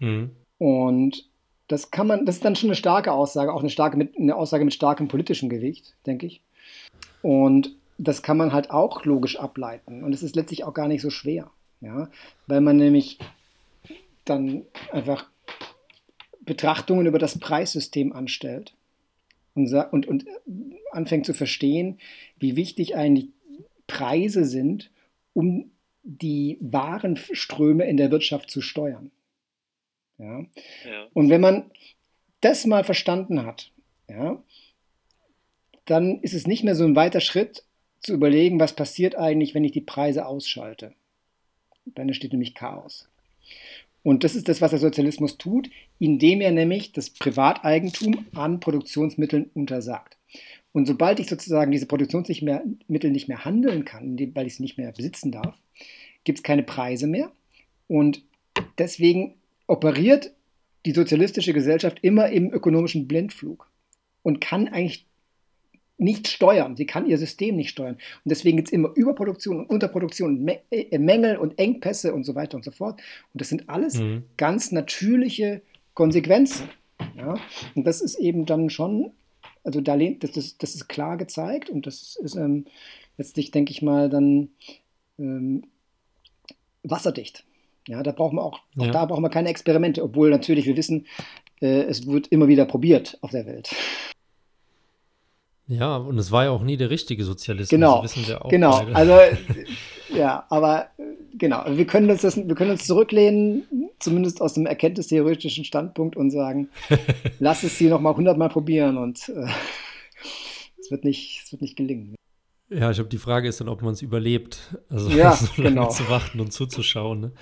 [0.00, 0.32] Mhm.
[0.58, 1.30] Und
[1.68, 4.34] das kann man, das ist dann schon eine starke Aussage, auch eine starke mit, eine
[4.34, 6.42] Aussage mit starkem politischem Gewicht, denke ich.
[7.22, 10.02] Und das kann man halt auch logisch ableiten.
[10.02, 11.48] Und es ist letztlich auch gar nicht so schwer.
[11.80, 12.10] Ja?
[12.48, 13.20] Weil man nämlich
[14.24, 15.30] dann einfach
[16.40, 18.74] Betrachtungen über das Preissystem anstellt
[19.54, 20.26] und, und, und
[20.90, 21.98] anfängt zu verstehen,
[22.38, 23.28] wie wichtig eigentlich
[23.86, 24.90] Preise sind,
[25.32, 25.70] um
[26.02, 29.10] die Warenströme in der Wirtschaft zu steuern.
[30.18, 30.40] Ja?
[30.84, 31.08] ja?
[31.12, 31.70] Und wenn man
[32.40, 33.72] das mal verstanden hat,
[34.08, 34.42] ja,
[35.86, 37.64] dann ist es nicht mehr so ein weiter Schritt
[38.00, 40.94] zu überlegen, was passiert eigentlich, wenn ich die Preise ausschalte.
[41.86, 43.08] Dann entsteht nämlich Chaos.
[44.04, 49.50] Und das ist das, was der Sozialismus tut, indem er nämlich das Privateigentum an Produktionsmitteln
[49.54, 50.18] untersagt.
[50.72, 54.92] Und sobald ich sozusagen diese Produktionsmittel nicht mehr handeln kann, weil ich sie nicht mehr
[54.92, 55.56] besitzen darf,
[56.24, 57.32] gibt es keine Preise mehr.
[57.88, 58.22] Und
[58.76, 59.36] deswegen
[59.66, 60.32] operiert
[60.84, 63.70] die sozialistische Gesellschaft immer im ökonomischen Blindflug
[64.22, 65.06] und kann eigentlich
[65.96, 66.76] nicht steuern.
[66.76, 67.94] Sie kann ihr System nicht steuern.
[67.94, 72.34] Und deswegen gibt es immer Überproduktion und Unterproduktion und äh, Mängel und Engpässe und so
[72.34, 73.00] weiter und so fort.
[73.32, 74.24] Und das sind alles mhm.
[74.36, 75.62] ganz natürliche
[75.94, 76.68] Konsequenzen
[77.16, 77.36] Ja?
[77.74, 79.12] Und das ist eben dann schon,
[79.62, 82.66] also da lehnt, das, ist, das ist klar gezeigt und das ist ähm,
[83.16, 84.50] letztlich, denke ich mal, dann
[85.18, 85.64] ähm,
[86.82, 87.44] wasserdicht.
[87.86, 88.90] Ja, da brauchen wir auch, auch ja.
[88.90, 91.06] da brauchen wir keine Experimente, obwohl natürlich wir wissen,
[91.60, 93.74] äh, es wird immer wieder probiert auf der Welt.
[95.66, 97.70] Ja, und es war ja auch nie der richtige Sozialismus.
[97.70, 98.80] Genau, wissen wir auch genau.
[98.80, 98.94] Beide.
[98.94, 99.18] Also
[100.14, 100.88] ja, aber
[101.32, 103.64] genau, wir können uns das, wir können uns zurücklehnen,
[103.98, 106.68] zumindest aus dem erkenntnistheoretischen Standpunkt und sagen,
[107.38, 109.46] lass es sie noch mal hundertmal probieren und äh,
[110.78, 112.14] es wird nicht, es wird nicht gelingen.
[112.68, 115.76] Ja, ich glaube, die Frage ist dann, ob man es überlebt, also ja, so lange
[115.76, 115.88] genau.
[115.88, 117.20] zu warten und zuzuschauen.
[117.20, 117.32] Ne?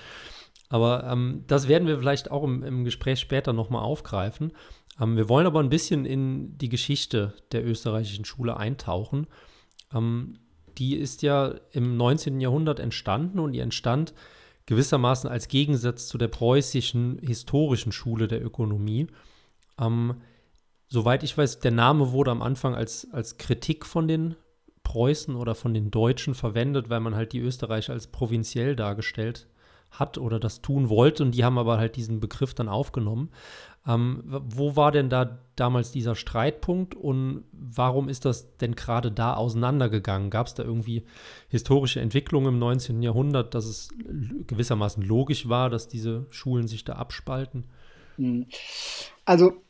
[0.69, 4.53] Aber ähm, das werden wir vielleicht auch im, im Gespräch später nochmal aufgreifen.
[5.03, 9.27] Ähm, wir wollen aber ein bisschen in die Geschichte der österreichischen Schule eintauchen.
[9.93, 10.39] Ähm,
[10.77, 12.39] die ist ja im 19.
[12.41, 14.13] Jahrhundert entstanden und die entstand
[14.65, 19.07] gewissermaßen als Gegensatz zu der preußischen historischen Schule der Ökonomie.
[19.79, 20.21] Ähm,
[20.87, 24.35] soweit ich weiß, der Name wurde am Anfang als, als Kritik von den
[24.83, 29.47] Preußen oder von den Deutschen verwendet, weil man halt die Österreicher als provinziell dargestellt
[29.93, 33.29] hat oder das tun wollte und die haben aber halt diesen Begriff dann aufgenommen.
[33.85, 39.33] Ähm, wo war denn da damals dieser Streitpunkt und warum ist das denn gerade da
[39.33, 40.29] auseinandergegangen?
[40.29, 41.03] Gab es da irgendwie
[41.49, 43.03] historische Entwicklungen im 19.
[43.03, 43.89] Jahrhundert, dass es
[44.47, 47.65] gewissermaßen logisch war, dass diese Schulen sich da abspalten?
[48.15, 48.45] Hm.
[49.25, 49.61] Also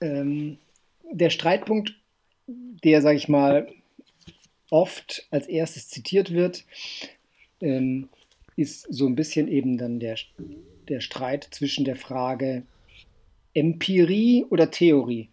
[0.00, 0.58] ähm,
[1.12, 1.94] der Streitpunkt,
[2.46, 3.68] der, sage ich mal,
[4.70, 6.64] oft als erstes zitiert wird,
[7.60, 8.08] ähm,
[8.58, 10.16] ist so ein bisschen eben dann der,
[10.88, 12.64] der Streit zwischen der Frage,
[13.54, 15.28] Empirie oder Theorie.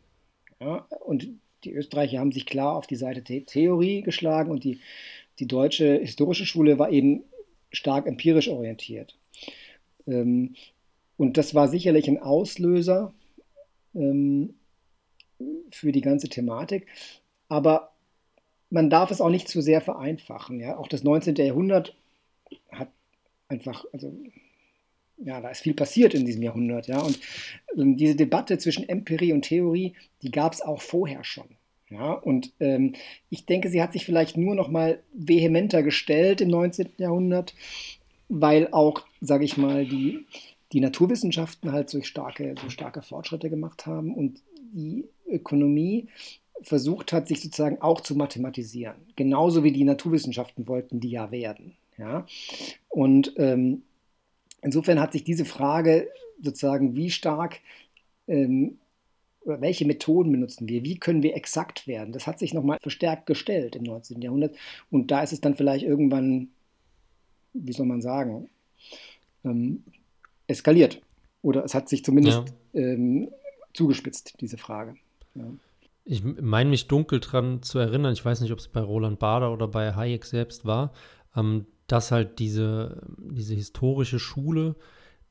[0.60, 1.28] Ja, und
[1.64, 4.80] die Österreicher haben sich klar auf die Seite The Theorie geschlagen und die,
[5.40, 7.24] die deutsche historische Schule war eben
[7.72, 9.18] stark empirisch orientiert.
[10.06, 10.54] Ähm,
[11.18, 13.12] und das war sicherlich ein Auslöser
[13.96, 14.54] ähm,
[15.72, 16.86] für die ganze Thematik.
[17.48, 17.92] Aber
[18.70, 20.60] man darf es auch nicht zu sehr vereinfachen.
[20.60, 20.78] Ja?
[20.78, 21.36] Auch das 19.
[21.38, 21.96] Jahrhundert
[22.72, 22.90] hat
[23.48, 24.16] einfach, also
[25.18, 27.00] ja, da ist viel passiert in diesem Jahrhundert, ja.
[27.00, 27.20] Und
[27.78, 31.48] ähm, diese Debatte zwischen Empirie und Theorie, die gab es auch vorher schon.
[31.90, 32.94] Ja, und ähm,
[33.30, 36.94] ich denke, sie hat sich vielleicht nur noch mal vehementer gestellt im 19.
[36.98, 37.54] Jahrhundert,
[38.28, 40.26] weil auch, sage ich mal, die,
[40.74, 44.42] die Naturwissenschaften halt so starke, so starke Fortschritte gemacht haben und
[44.74, 46.08] die Ökonomie
[46.62, 48.96] versucht hat, sich sozusagen auch zu mathematisieren.
[49.16, 51.78] Genauso wie die Naturwissenschaften wollten die ja werden.
[51.98, 52.26] Ja?
[52.90, 53.84] Und ähm,
[54.66, 56.10] Insofern hat sich diese Frage
[56.42, 57.60] sozusagen, wie stark
[58.28, 58.80] ähm,
[59.42, 63.28] oder welche Methoden benutzen wir, wie können wir exakt werden, das hat sich nochmal verstärkt
[63.28, 64.24] gestellt im 19.
[64.24, 64.56] Jahrhundert.
[64.90, 66.48] Und da ist es dann vielleicht irgendwann,
[67.54, 68.50] wie soll man sagen,
[69.44, 69.84] ähm,
[70.48, 71.00] eskaliert.
[71.44, 72.82] Oder es hat sich zumindest ja.
[72.82, 73.30] ähm,
[73.76, 74.96] zugespitzt, diese Frage.
[75.36, 75.44] Ja.
[76.06, 79.54] Ich meine mich dunkel daran zu erinnern, ich weiß nicht, ob es bei Roland Bader
[79.54, 80.92] oder bei Hayek selbst war,
[81.36, 84.76] ähm, dass halt diese, diese historische Schule,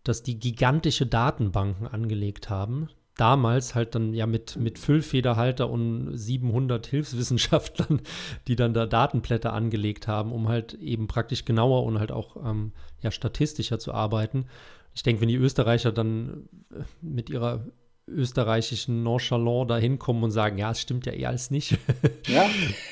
[0.05, 2.89] dass die gigantische Datenbanken angelegt haben.
[3.17, 8.01] Damals halt dann ja mit, mit Füllfederhalter und 700 Hilfswissenschaftlern,
[8.49, 12.73] die dann da Datenblätter angelegt haben, um halt eben praktisch genauer und halt auch ähm,
[13.01, 14.47] ja, statistischer zu arbeiten.
[14.95, 17.65] Ich denke, wenn die Österreicher dann äh, mit ihrer
[18.07, 21.79] österreichischen Nonchalant da hinkommen und sagen, ja, es stimmt ja eher als nicht.
[22.27, 22.47] ja,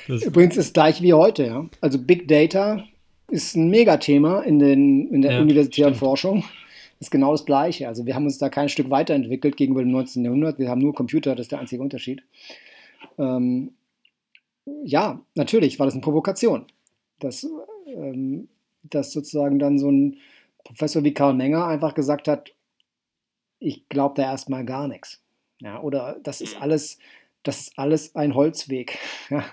[0.09, 1.67] das übrigens ist gleich wie heute, ja.
[1.81, 2.83] Also Big Data
[3.33, 6.07] ist ein Megathema in, den, in der ja, universitären stimmt.
[6.07, 6.45] Forschung.
[7.01, 7.89] Ist genau das Gleiche.
[7.89, 10.23] Also wir haben uns da kein Stück weiterentwickelt gegenüber dem 19.
[10.23, 10.59] Jahrhundert.
[10.59, 12.23] Wir haben nur Computer, das ist der einzige Unterschied.
[13.19, 13.73] Ähm,
[14.85, 16.67] ja, natürlich war das eine Provokation.
[17.19, 17.49] Dass,
[17.87, 18.49] ähm,
[18.85, 20.19] dass sozusagen dann so ein
[20.63, 22.53] Professor wie Karl Menger einfach gesagt hat,
[23.59, 25.23] ich glaube da erstmal gar nichts.
[25.63, 26.99] Ja, oder das ist alles,
[27.45, 28.99] das ist alles ein Holzweg.
[29.31, 29.45] Ja,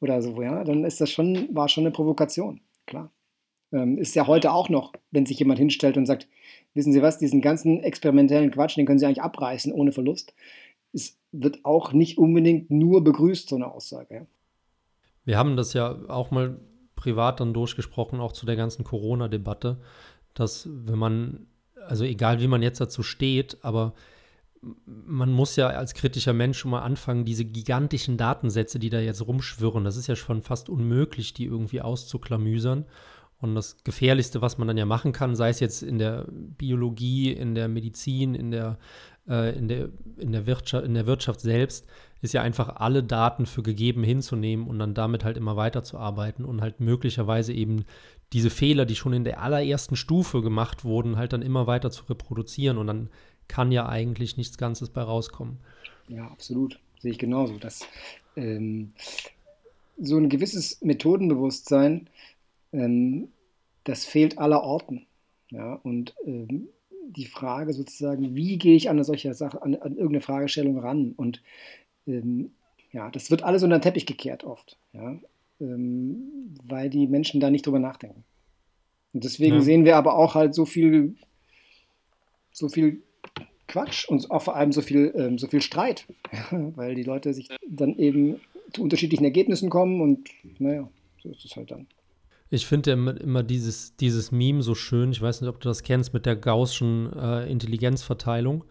[0.00, 0.64] oder so, ja.
[0.64, 3.12] Dann ist das schon, war schon eine Provokation, klar.
[3.72, 6.28] Ähm, ist ja heute auch noch, wenn sich jemand hinstellt und sagt,
[6.74, 10.34] wissen Sie was, diesen ganzen experimentellen Quatsch, den können Sie eigentlich abreißen ohne Verlust.
[10.92, 14.26] Es wird auch nicht unbedingt nur begrüßt, so eine Aussage.
[15.24, 16.58] Wir haben das ja auch mal
[16.96, 19.78] privat dann durchgesprochen, auch zu der ganzen Corona-Debatte,
[20.34, 21.46] dass wenn man,
[21.86, 23.94] also egal wie man jetzt dazu steht, aber
[24.84, 29.26] man muss ja als kritischer Mensch schon mal anfangen, diese gigantischen Datensätze, die da jetzt
[29.26, 32.84] rumschwirren, das ist ja schon fast unmöglich, die irgendwie auszuklamüsern.
[33.40, 37.32] Und das Gefährlichste, was man dann ja machen kann, sei es jetzt in der Biologie,
[37.32, 38.78] in der Medizin, in der,
[39.28, 41.86] äh, in der, in der, Wirtschaft, in der Wirtschaft selbst,
[42.20, 46.60] ist ja einfach alle Daten für gegeben hinzunehmen und dann damit halt immer weiterzuarbeiten und
[46.60, 47.84] halt möglicherweise eben
[48.32, 52.04] diese Fehler, die schon in der allerersten Stufe gemacht wurden, halt dann immer weiter zu
[52.06, 52.76] reproduzieren.
[52.76, 53.08] Und dann
[53.46, 55.58] kann ja eigentlich nichts Ganzes bei rauskommen.
[56.08, 56.78] Ja, absolut.
[57.00, 57.56] Sehe ich genauso.
[57.58, 57.86] Dass
[58.36, 58.92] ähm,
[59.98, 62.08] so ein gewisses Methodenbewusstsein,
[62.72, 63.28] ähm,
[63.84, 65.06] das fehlt aller Orten.
[65.50, 66.68] Ja, und ähm,
[67.08, 71.12] die Frage sozusagen, wie gehe ich an eine solche Sache, an, an irgendeine Fragestellung ran?
[71.16, 71.42] Und
[72.06, 72.50] ähm,
[72.92, 75.18] ja, das wird alles unter den Teppich gekehrt oft, ja,
[75.60, 78.24] ähm, weil die Menschen da nicht drüber nachdenken.
[79.12, 79.60] Und deswegen ja.
[79.62, 81.16] sehen wir aber auch halt so viel,
[82.52, 83.02] so viel
[83.66, 86.06] Quatsch und auch vor allem so viel, ähm, so viel Streit,
[86.50, 88.40] weil die Leute sich dann eben
[88.72, 90.28] zu unterschiedlichen Ergebnissen kommen und
[90.58, 90.88] naja,
[91.22, 91.86] so ist es halt dann.
[92.50, 95.12] Ich finde immer, immer dieses, dieses Meme so schön.
[95.12, 98.64] Ich weiß nicht, ob du das kennst mit der Gaußschen äh, Intelligenzverteilung.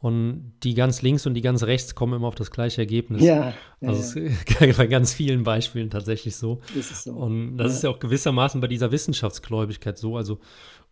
[0.00, 3.20] Und die ganz links und die ganz rechts kommen immer auf das gleiche Ergebnis.
[3.20, 3.52] Ja.
[3.80, 4.30] ja also ja.
[4.60, 6.60] ist bei ganz vielen Beispielen tatsächlich so.
[6.76, 7.12] Das ist so.
[7.14, 7.76] Und das ja.
[7.76, 10.16] ist ja auch gewissermaßen bei dieser Wissenschaftsgläubigkeit so.
[10.16, 10.38] Also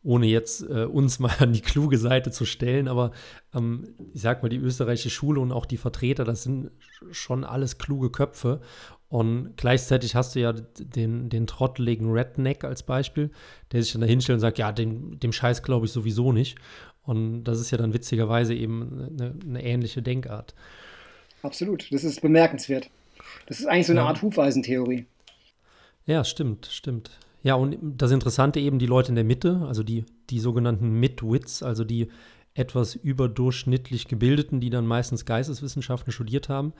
[0.03, 3.13] ohne jetzt äh, uns mal an die kluge Seite zu stellen, aber
[3.55, 6.71] ähm, ich sag mal, die österreichische Schule und auch die Vertreter, das sind
[7.11, 8.61] schon alles kluge Köpfe.
[9.09, 13.31] Und gleichzeitig hast du ja den, den trotteligen Redneck als Beispiel,
[13.73, 16.59] der sich dann da hinstellt und sagt, ja, dem, dem Scheiß glaube ich sowieso nicht.
[17.05, 20.55] Und das ist ja dann witzigerweise eben eine, eine, ähnliche Denkart.
[21.43, 22.91] Absolut, das ist bemerkenswert.
[23.47, 24.07] Das ist eigentlich so eine ja.
[24.07, 25.07] Art Hufeisentheorie.
[26.07, 27.11] Ja, stimmt, stimmt.
[27.45, 31.63] Ja, und das Interessante eben die Leute in der Mitte, also die, die sogenannten Midwits,
[31.63, 32.09] also die
[32.55, 36.73] etwas überdurchschnittlich gebildeten, die dann meistens Geisteswissenschaften studiert haben,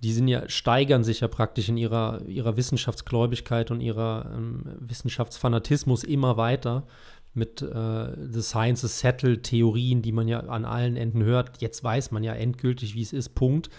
[0.00, 6.04] die sind ja, steigern sich ja praktisch in ihrer, ihrer Wissenschaftsgläubigkeit und ihrer ähm, Wissenschaftsfanatismus
[6.04, 6.86] immer weiter
[7.34, 11.60] mit äh, The Science is Settled Theorien, die man ja an allen Enden hört.
[11.60, 13.70] Jetzt weiß man ja endgültig, wie es ist, Punkt.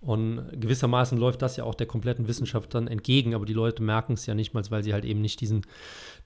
[0.00, 4.14] Und gewissermaßen läuft das ja auch der kompletten Wissenschaft dann entgegen, aber die Leute merken
[4.14, 5.64] es ja nicht mal, weil sie halt eben nicht diesen,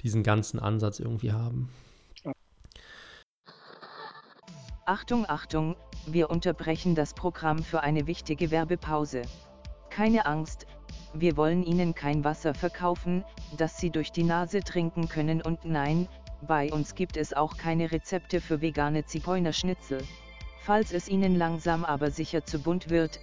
[0.03, 1.69] diesen ganzen Ansatz irgendwie haben.
[4.87, 5.77] Achtung, Achtung,
[6.07, 9.23] wir unterbrechen das Programm für eine wichtige Werbepause.
[9.91, 10.67] Keine Angst,
[11.15, 13.25] wir wollen Ihnen kein Wasser verkaufen,
[13.57, 16.09] das Sie durch die Nase trinken können und nein,
[16.47, 20.03] bei uns gibt es auch keine Rezepte für vegane Zigeunerschnitzel.
[20.61, 23.21] Falls es Ihnen langsam aber sicher zu bunt wird,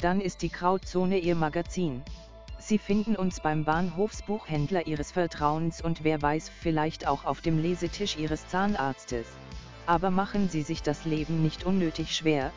[0.00, 2.02] dann ist die Krautzone Ihr Magazin.
[2.58, 8.16] Sie finden uns beim Bahnhofsbuchhändler Ihres Vertrauens und wer weiß vielleicht auch auf dem Lesetisch
[8.16, 9.26] Ihres Zahnarztes.
[9.86, 12.52] Aber machen Sie sich das Leben nicht unnötig schwer,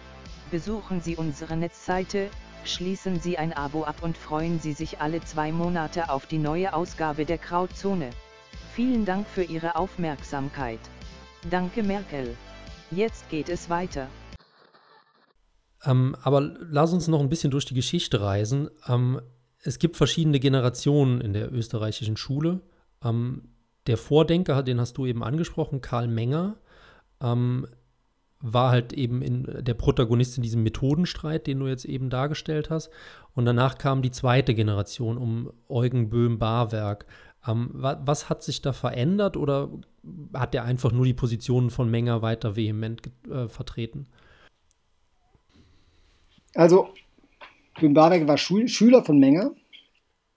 [0.50, 2.30] besuchen Sie unsere Netzseite,
[2.64, 6.74] schließen Sie ein Abo ab und freuen Sie sich alle zwei Monate auf die neue
[6.74, 8.10] Ausgabe der Krautzone.
[8.74, 10.80] Vielen Dank für Ihre Aufmerksamkeit.
[11.50, 12.36] Danke Merkel.
[12.92, 14.08] Jetzt geht es weiter.
[15.84, 18.70] Ähm, aber lass uns noch ein bisschen durch die Geschichte reisen.
[18.88, 19.22] Ähm,
[19.64, 22.62] es gibt verschiedene Generationen in der österreichischen Schule.
[23.04, 23.50] Ähm,
[23.88, 26.58] der Vordenker, den hast du eben angesprochen, Karl Menger,
[27.22, 27.68] ähm,
[28.40, 32.92] war halt eben in, der Protagonist in diesem Methodenstreit, den du jetzt eben dargestellt hast.
[33.34, 37.06] Und danach kam die zweite Generation um Eugen Böhm-Barwerk.
[37.48, 39.70] Ähm, wa was hat sich da verändert oder
[40.34, 44.08] hat er einfach nur die Positionen von Menger weiter vehement äh, vertreten?
[46.54, 46.90] Also,
[47.80, 49.52] Böhm Barwerk war Schul Schüler von Menger.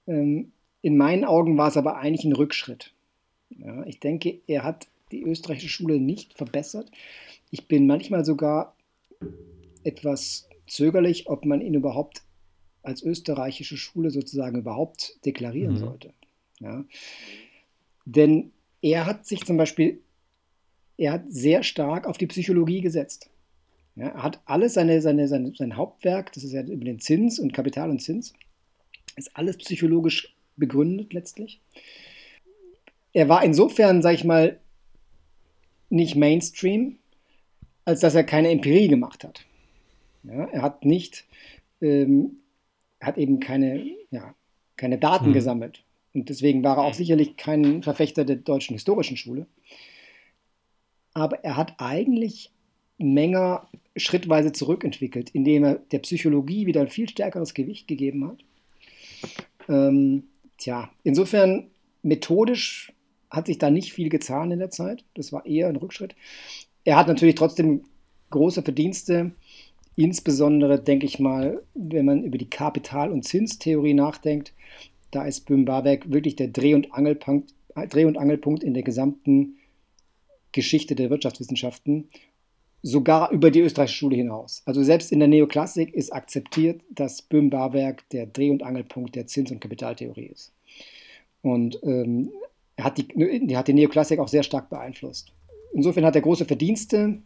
[0.06, 2.94] Ähm, in meinen Augen war es aber eigentlich ein Rückschritt.
[3.50, 6.90] Ja, ich denke, er hat die österreichische Schule nicht verbessert.
[7.50, 8.76] Ich bin manchmal sogar
[9.82, 12.22] etwas zögerlich, ob man ihn überhaupt
[12.82, 15.78] als österreichische Schule sozusagen überhaupt deklarieren mhm.
[15.78, 16.14] sollte.
[16.60, 16.84] Ja.
[18.04, 20.00] Denn er hat sich zum Beispiel,
[20.96, 23.30] er hat sehr stark auf die Psychologie gesetzt.
[23.96, 27.38] Ja, er hat alles seine, seine, seine, sein Hauptwerk, das ist ja über den Zins
[27.38, 28.32] und Kapital und Zins,
[29.16, 31.60] ist alles psychologisch begründet letztlich.
[33.12, 34.60] Er war insofern, sag ich mal,
[35.90, 36.96] nicht Mainstream,
[37.84, 39.44] als dass er keine Empirie gemacht hat.
[40.22, 41.24] Ja, er hat nicht,
[41.80, 42.38] ähm,
[43.00, 44.34] hat eben keine, ja,
[44.76, 45.32] keine Daten hm.
[45.32, 45.82] gesammelt.
[46.14, 49.46] Und deswegen war er auch sicherlich kein Verfechter der deutschen historischen Schule.
[51.14, 52.50] Aber er hat eigentlich
[52.98, 58.44] Menger schrittweise zurückentwickelt, indem er der Psychologie wieder ein viel stärkeres Gewicht gegeben hat.
[59.68, 60.24] Ähm,
[60.58, 61.70] tja, insofern
[62.02, 62.92] methodisch
[63.30, 65.04] hat sich da nicht viel getan in der Zeit.
[65.14, 66.14] Das war eher ein Rückschritt.
[66.84, 67.84] Er hat natürlich trotzdem
[68.30, 69.32] große Verdienste,
[69.96, 74.52] insbesondere denke ich mal, wenn man über die Kapital- und Zinstheorie nachdenkt,
[75.10, 79.58] da ist Böhm-Barwerk wirklich der Dreh- und, Angelpunkt, Dreh- und Angelpunkt in der gesamten
[80.52, 82.08] Geschichte der Wirtschaftswissenschaften,
[82.82, 84.62] sogar über die österreichische Schule hinaus.
[84.64, 89.50] Also selbst in der Neoklassik ist akzeptiert, dass Böhm-Barwerk der Dreh- und Angelpunkt der Zins-
[89.50, 90.52] und Kapitaltheorie ist.
[91.42, 92.30] Und ähm,
[92.80, 95.32] er hat die, er hat die Neoklassik auch sehr stark beeinflusst.
[95.72, 97.18] Insofern hat er große Verdienste.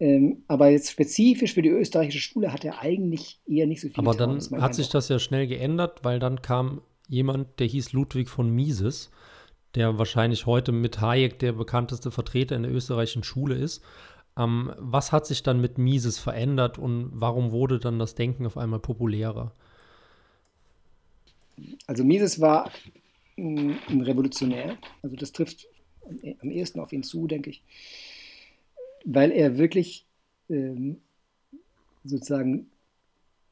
[0.00, 3.98] Ähm, aber jetzt spezifisch für die österreichische Schule hat er eigentlich eher nicht so viel
[3.98, 7.92] Aber getan, dann hat sich das ja schnell geändert, weil dann kam jemand, der hieß
[7.92, 9.12] Ludwig von Mises,
[9.76, 13.82] der wahrscheinlich heute mit Hayek der bekannteste Vertreter in der österreichischen Schule ist.
[14.36, 18.56] Ähm, was hat sich dann mit Mises verändert und warum wurde dann das Denken auf
[18.56, 19.52] einmal populärer?
[21.86, 22.72] Also Mises war
[23.42, 25.66] ein Revolutionär, also das trifft
[26.40, 27.62] am ehesten auf ihn zu, denke ich,
[29.04, 30.06] weil er wirklich
[30.48, 31.00] ähm,
[32.04, 32.70] sozusagen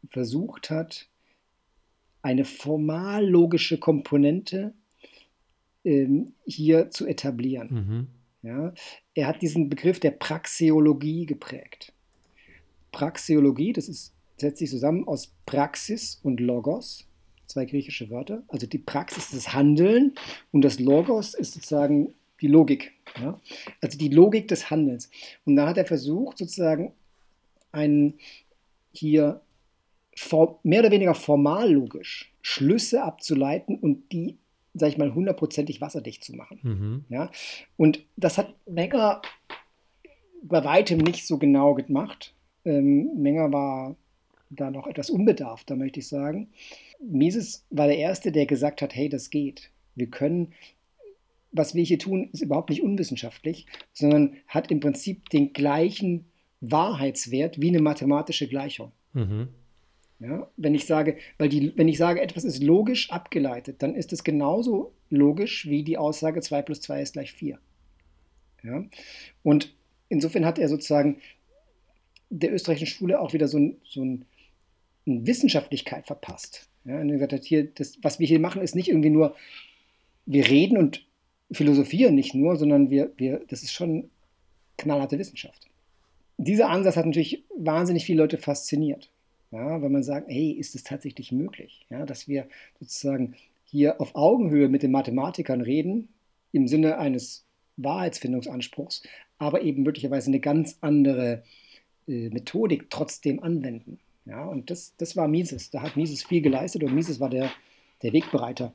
[0.09, 1.09] versucht hat,
[2.22, 4.74] eine formal logische Komponente
[5.84, 7.68] ähm, hier zu etablieren.
[7.70, 8.07] Mhm.
[8.43, 8.72] Ja,
[9.14, 11.93] er hat diesen Begriff der Praxeologie geprägt.
[12.91, 17.07] Praxeologie, das ist, setzt sich zusammen aus Praxis und Logos,
[17.51, 18.43] zwei griechische Wörter.
[18.49, 20.15] Also die Praxis ist das Handeln
[20.53, 22.93] und das Logos ist sozusagen die Logik.
[23.21, 23.41] Ja?
[23.81, 25.11] Also die Logik des Handelns.
[25.45, 26.93] Und da hat er versucht, sozusagen
[27.73, 28.15] einen
[28.93, 29.41] hier
[30.65, 34.37] mehr oder weniger formal logisch Schlüsse abzuleiten und die
[34.75, 36.61] sag ich mal, hundertprozentig wasserdicht zu machen.
[36.63, 37.05] Mhm.
[37.09, 37.31] Ja?
[37.77, 39.23] Und das hat Menger
[40.43, 42.35] bei weitem nicht so genau gemacht.
[42.65, 43.97] Ähm, Menger war
[44.51, 46.49] da noch etwas unbedarft, da möchte ich sagen.
[47.01, 49.71] Mises war der Erste, der gesagt hat, hey, das geht.
[49.95, 50.53] Wir können,
[51.53, 56.27] was wir hier tun, ist überhaupt nicht unwissenschaftlich, sondern hat im Prinzip den gleichen
[56.61, 58.93] Wahrheitswert wie eine mathematische Gleichung.
[59.13, 59.49] Mhm.
[60.19, 64.13] Ja, wenn ich sage, weil die, wenn ich sage, etwas ist logisch abgeleitet, dann ist
[64.13, 67.59] es genauso logisch wie die Aussage 2 plus 2 ist gleich 4.
[68.63, 68.85] Ja?
[69.43, 69.75] Und
[70.11, 71.17] insofern hat er sozusagen
[72.29, 74.27] der österreichischen Schule auch wieder so, ein, so ein,
[75.07, 76.69] Wissenschaftlichkeit verpasst.
[76.85, 77.01] Ja?
[77.01, 79.35] Und gesagt hat, hier, das, was wir hier machen, ist nicht irgendwie nur,
[80.27, 81.07] wir reden und
[81.53, 84.11] philosophieren nicht nur, sondern wir, wir, das ist schon
[84.79, 85.67] knallharte Wissenschaft.
[86.39, 89.11] Dieser Ansatz hat natürlich wahnsinnig viele Leute fasziniert.
[89.51, 92.47] Ja, wenn man sagt, hey, ist es tatsächlich möglich, ja, dass wir
[92.79, 93.35] sozusagen
[93.65, 96.09] hier auf Augenhöhe mit den Mathematikern reden,
[96.53, 97.45] im Sinne eines
[97.77, 99.03] Wahrheitsfindungsanspruchs,
[99.39, 101.43] aber eben möglicherweise eine ganz andere
[102.07, 103.99] äh, Methodik trotzdem anwenden.
[104.31, 105.70] Ja, und das, das war Mises.
[105.70, 107.51] Da hat Mises viel geleistet und Mises war der,
[108.03, 108.72] der Wegbereiter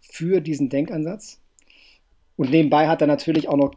[0.00, 1.40] für diesen Denkansatz.
[2.36, 3.74] Und nebenbei hat er natürlich auch noch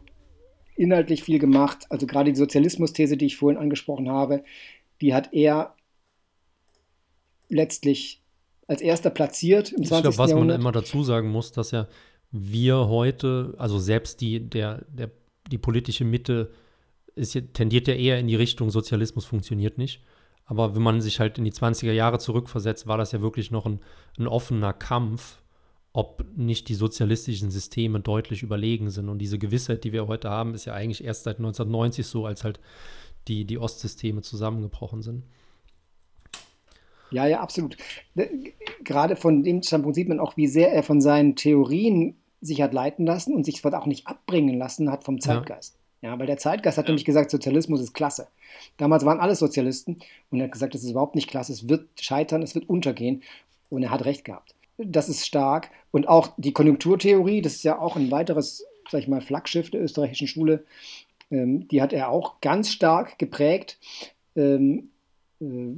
[0.74, 1.86] inhaltlich viel gemacht.
[1.88, 4.42] Also gerade die Sozialismus-These, die ich vorhin angesprochen habe,
[5.00, 5.76] die hat er
[7.48, 8.20] letztlich
[8.66, 9.92] als erster platziert im 20.
[9.92, 10.58] Ich glaube, was Jahrhundert.
[10.58, 11.86] man immer dazu sagen muss, dass ja
[12.32, 15.10] wir heute, also selbst die, der, der,
[15.50, 16.50] die politische Mitte
[17.14, 20.02] ist, tendiert ja eher in die Richtung, Sozialismus funktioniert nicht.
[20.48, 23.66] Aber wenn man sich halt in die 20er Jahre zurückversetzt, war das ja wirklich noch
[23.66, 23.80] ein,
[24.18, 25.42] ein offener Kampf,
[25.92, 29.10] ob nicht die sozialistischen Systeme deutlich überlegen sind.
[29.10, 32.44] Und diese Gewissheit, die wir heute haben, ist ja eigentlich erst seit 1990 so, als
[32.44, 32.60] halt
[33.28, 35.24] die, die Ostsysteme zusammengebrochen sind.
[37.10, 37.76] Ja, ja, absolut.
[38.84, 42.72] Gerade von dem Standpunkt sieht man auch, wie sehr er von seinen Theorien sich hat
[42.72, 45.74] leiten lassen und sich auch nicht abbringen lassen hat vom Zeitgeist.
[45.74, 46.90] Ja, ja weil der Zeitgeist hat ja.
[46.90, 48.28] nämlich gesagt, Sozialismus ist klasse.
[48.76, 49.98] Damals waren alle Sozialisten
[50.30, 53.22] und er hat gesagt, das ist überhaupt nicht klasse, es wird scheitern, es wird untergehen
[53.70, 54.54] und er hat recht gehabt.
[54.76, 59.08] Das ist stark und auch die Konjunkturtheorie, das ist ja auch ein weiteres, sag ich
[59.08, 60.64] mal, Flaggschiff der österreichischen Schule,
[61.30, 63.78] ähm, die hat er auch ganz stark geprägt.
[64.36, 64.90] Ähm,
[65.40, 65.74] äh,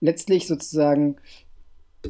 [0.00, 1.16] letztlich sozusagen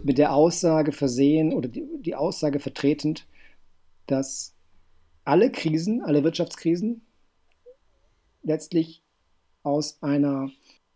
[0.03, 3.27] mit der Aussage versehen oder die, die Aussage vertretend,
[4.07, 4.55] dass
[5.27, 7.03] alle Krisen, alle Wirtschaftskrisen
[8.43, 9.03] letztlich
[9.63, 10.51] aus einer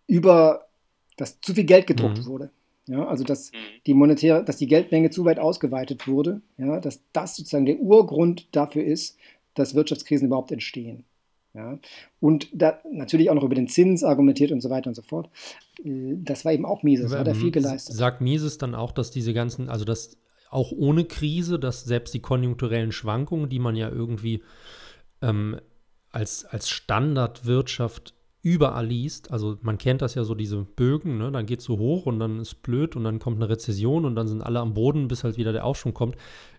[0.07, 0.69] über,
[1.17, 2.27] dass zu viel Geld gedruckt mhm.
[2.27, 2.51] wurde.
[2.87, 3.57] Ja, also dass mhm.
[3.87, 8.49] die monetäre, dass die Geldmenge zu weit ausgeweitet wurde, ja, dass das sozusagen der Urgrund
[8.53, 9.17] dafür ist,
[9.55, 11.05] dass Wirtschaftskrisen überhaupt entstehen.
[11.55, 11.79] Ja?
[12.21, 15.29] Und da natürlich auch noch über den Zins argumentiert und so weiter und so fort.
[15.85, 17.95] Äh, das war eben auch Mises, hat er viel geleistet.
[17.95, 20.17] Sagt Mises dann auch, dass diese ganzen, also dass
[20.51, 24.43] auch ohne Krise, dass selbst die konjunkturellen Schwankungen, die man ja irgendwie
[25.23, 25.61] ähm,
[26.11, 31.31] als, als Standardwirtschaft überall liest, also man kennt das ja so, diese Bögen, ne?
[31.31, 34.17] dann geht es so hoch und dann ist blöd und dann kommt eine Rezession und
[34.17, 36.17] dann sind alle am Boden, bis halt wieder der Aufschwung kommt.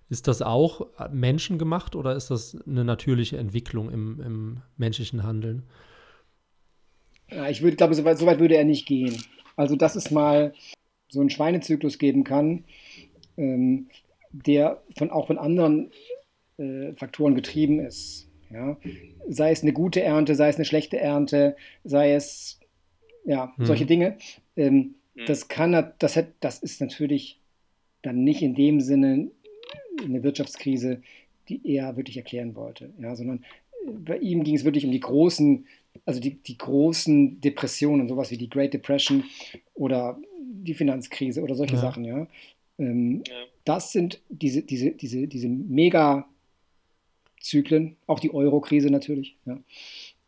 [0.09, 5.63] Ist das auch menschengemacht oder ist das eine natürliche Entwicklung im, im menschlichen Handeln?
[7.29, 9.23] Ja, ich würde, glaube, so weit, so weit würde er nicht gehen.
[9.55, 10.53] Also, dass es mal
[11.07, 12.65] so einen Schweinezyklus geben kann,
[13.37, 13.87] ähm,
[14.31, 15.91] der von, auch von anderen
[16.57, 18.29] äh, Faktoren getrieben ist.
[18.51, 18.77] Ja?
[19.27, 22.59] Sei es eine gute Ernte, sei es eine schlechte Ernte, sei es
[23.25, 23.65] ja, hm.
[23.65, 24.17] solche Dinge.
[24.55, 25.25] Ähm, hm.
[25.25, 27.39] Das kann, das, hat, das ist natürlich
[28.01, 29.29] dann nicht in dem Sinne
[30.03, 31.01] eine Wirtschaftskrise,
[31.49, 33.43] die er wirklich erklären wollte, ja, sondern
[33.85, 35.65] äh, bei ihm ging es wirklich um die großen
[36.05, 39.23] also die, die großen Depressionen, sowas wie die Great Depression
[39.73, 41.81] oder die Finanzkrise oder solche ja.
[41.81, 42.27] Sachen, ja.
[42.77, 43.33] Ähm, ja.
[43.65, 49.59] Das sind diese, diese, diese, diese Mega-Zyklen, auch die Euro-Krise natürlich, ja.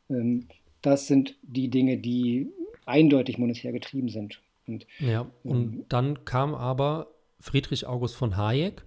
[0.10, 0.48] Ähm,
[0.82, 2.52] das sind die Dinge, die
[2.86, 4.42] eindeutig monetär getrieben sind.
[4.68, 7.08] Und, ja, und ähm, dann kam aber
[7.40, 8.84] Friedrich August von Hayek,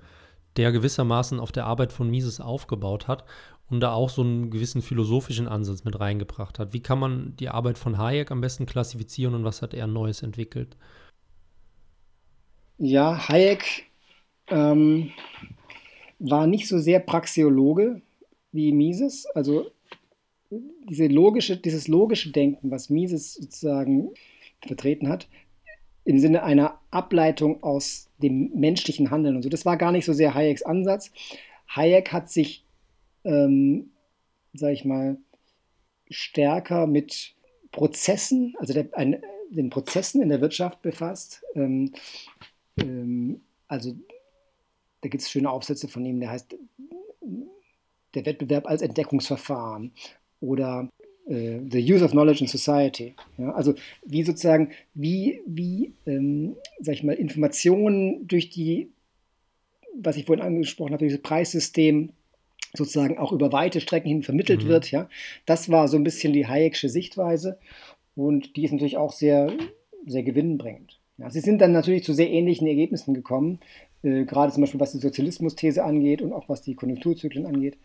[0.56, 3.24] der gewissermaßen auf der Arbeit von Mises aufgebaut hat
[3.68, 6.72] und da auch so einen gewissen philosophischen Ansatz mit reingebracht hat.
[6.72, 10.22] Wie kann man die Arbeit von Hayek am besten klassifizieren und was hat er Neues
[10.22, 10.76] entwickelt?
[12.78, 13.86] Ja, Hayek
[14.48, 15.12] ähm,
[16.18, 18.02] war nicht so sehr Praxeologe
[18.52, 19.26] wie Mises.
[19.34, 19.70] Also
[20.50, 24.10] diese logische, dieses logische Denken, was Mises sozusagen
[24.66, 25.26] vertreten hat,
[26.04, 29.48] im Sinne einer Ableitung aus dem menschlichen Handeln und so.
[29.48, 31.10] Das war gar nicht so sehr Hayeks Ansatz.
[31.68, 32.64] Hayek hat sich,
[33.24, 33.90] ähm,
[34.52, 35.18] sag ich mal,
[36.08, 37.34] stärker mit
[37.72, 39.20] Prozessen, also der, ein,
[39.50, 41.42] den Prozessen in der Wirtschaft befasst.
[41.54, 41.92] Ähm,
[42.80, 43.94] ähm, also
[45.00, 46.56] da gibt es schöne Aufsätze von ihm, der heißt
[48.14, 49.92] der Wettbewerb als Entdeckungsverfahren
[50.40, 50.88] oder
[51.28, 53.14] äh, The Use of Knowledge in Society.
[53.38, 53.74] Ja, also
[54.04, 58.90] wie sozusagen, wie, wie ähm, sag ich mal, Informationen durch die,
[59.94, 62.12] was ich vorhin angesprochen habe, dieses Preissystem
[62.74, 64.68] sozusagen auch über weite Strecken hin vermittelt mhm.
[64.68, 64.90] wird.
[64.90, 65.08] Ja,
[65.46, 67.58] das war so ein bisschen die Hayek'sche Sichtweise
[68.14, 69.52] und die ist natürlich auch sehr,
[70.06, 70.98] sehr gewinnbringend.
[71.18, 73.60] Ja, sie sind dann natürlich zu sehr ähnlichen Ergebnissen gekommen,
[74.02, 77.78] äh, gerade zum Beispiel was die Sozialismus-These angeht und auch was die Konjunkturzyklen angeht.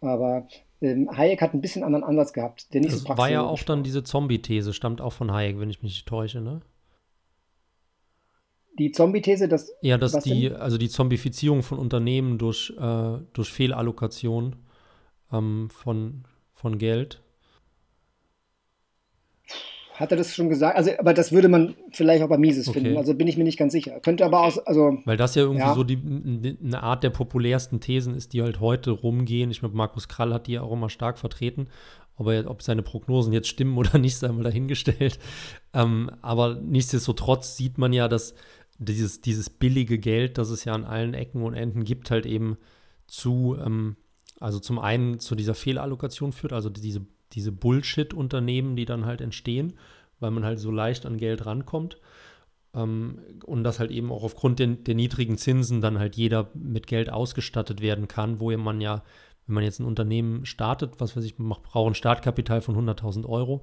[0.00, 0.46] Aber
[0.82, 3.62] ähm, Hayek hat ein bisschen anderen Ansatz gehabt, der nicht das so war ja auch
[3.62, 6.60] dann diese Zombie-These, stammt auch von Hayek, wenn ich mich nicht täusche, ne?
[8.78, 9.72] Die Zombie-These, dass.
[9.82, 10.56] Ja, dass die, denn?
[10.56, 14.56] also die Zombifizierung von Unternehmen durch, äh, durch Fehlallokation
[15.32, 17.22] ähm, von, von Geld
[19.94, 20.76] hat er das schon gesagt?
[20.76, 22.80] Also, aber das würde man vielleicht auch bei Mises okay.
[22.80, 22.96] finden.
[22.98, 24.00] Also bin ich mir nicht ganz sicher.
[24.00, 24.98] Könnte aber auch, also.
[25.04, 25.74] Weil das ja irgendwie ja.
[25.74, 29.52] so die, eine Art der populärsten Thesen ist, die halt heute rumgehen.
[29.52, 31.68] Ich glaube, Markus Krall hat die ja auch immer stark vertreten.
[32.16, 35.20] Ob, er, ob seine Prognosen jetzt stimmen oder nicht, sei mal dahingestellt.
[35.72, 38.34] Ähm, aber nichtsdestotrotz sieht man ja, dass
[38.78, 42.58] dieses, dieses billige Geld, das es ja an allen Ecken und Enden gibt, halt eben
[43.06, 43.94] zu, ähm,
[44.40, 49.74] also zum einen zu dieser Fehlallokation führt, also diese diese Bullshit-Unternehmen, die dann halt entstehen,
[50.20, 51.98] weil man halt so leicht an Geld rankommt.
[52.74, 56.86] Ähm, und dass halt eben auch aufgrund der, der, niedrigen Zinsen dann halt jeder mit
[56.86, 59.02] Geld ausgestattet werden kann, wo man ja,
[59.46, 63.26] wenn man jetzt ein Unternehmen startet, was weiß ich, man braucht ein Startkapital von 100.000
[63.26, 63.62] Euro,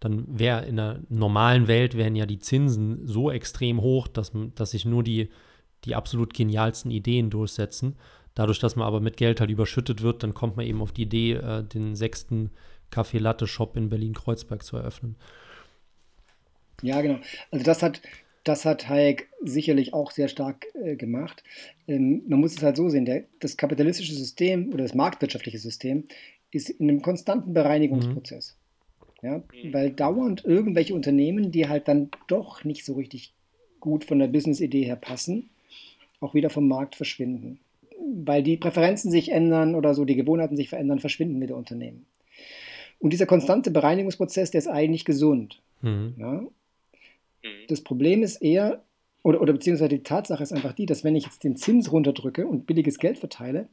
[0.00, 4.72] dann wäre in der normalen Welt wären ja die Zinsen so extrem hoch, dass, dass
[4.72, 5.28] sich nur die,
[5.84, 7.96] die absolut genialsten Ideen durchsetzen.
[8.34, 11.02] Dadurch, dass man aber mit Geld halt überschüttet wird, dann kommt man eben auf die
[11.02, 12.50] Idee, äh, den sechsten
[12.92, 15.16] Kaffee-Latte-Shop in Berlin-Kreuzberg zu eröffnen.
[16.82, 17.18] Ja, genau.
[17.50, 18.00] Also das hat,
[18.44, 21.42] das hat Hayek sicherlich auch sehr stark äh, gemacht.
[21.88, 26.04] Ähm, man muss es halt so sehen, der, das kapitalistische System oder das marktwirtschaftliche System
[26.50, 28.56] ist in einem konstanten Bereinigungsprozess.
[28.56, 28.62] Mhm.
[29.24, 33.32] Ja, weil dauernd irgendwelche Unternehmen, die halt dann doch nicht so richtig
[33.78, 35.48] gut von der Business-Idee her passen,
[36.20, 37.60] auch wieder vom Markt verschwinden.
[38.24, 42.04] Weil die Präferenzen sich ändern oder so, die Gewohnheiten sich verändern, verschwinden mit der Unternehmen.
[43.02, 45.60] Und dieser konstante Bereinigungsprozess, der ist eigentlich gesund.
[45.80, 46.14] Mhm.
[46.16, 46.32] Ja?
[46.32, 46.48] Mhm.
[47.66, 48.84] Das Problem ist eher,
[49.24, 52.46] oder, oder beziehungsweise die Tatsache ist einfach die, dass wenn ich jetzt den Zins runterdrücke
[52.46, 53.68] und billiges Geld verteile,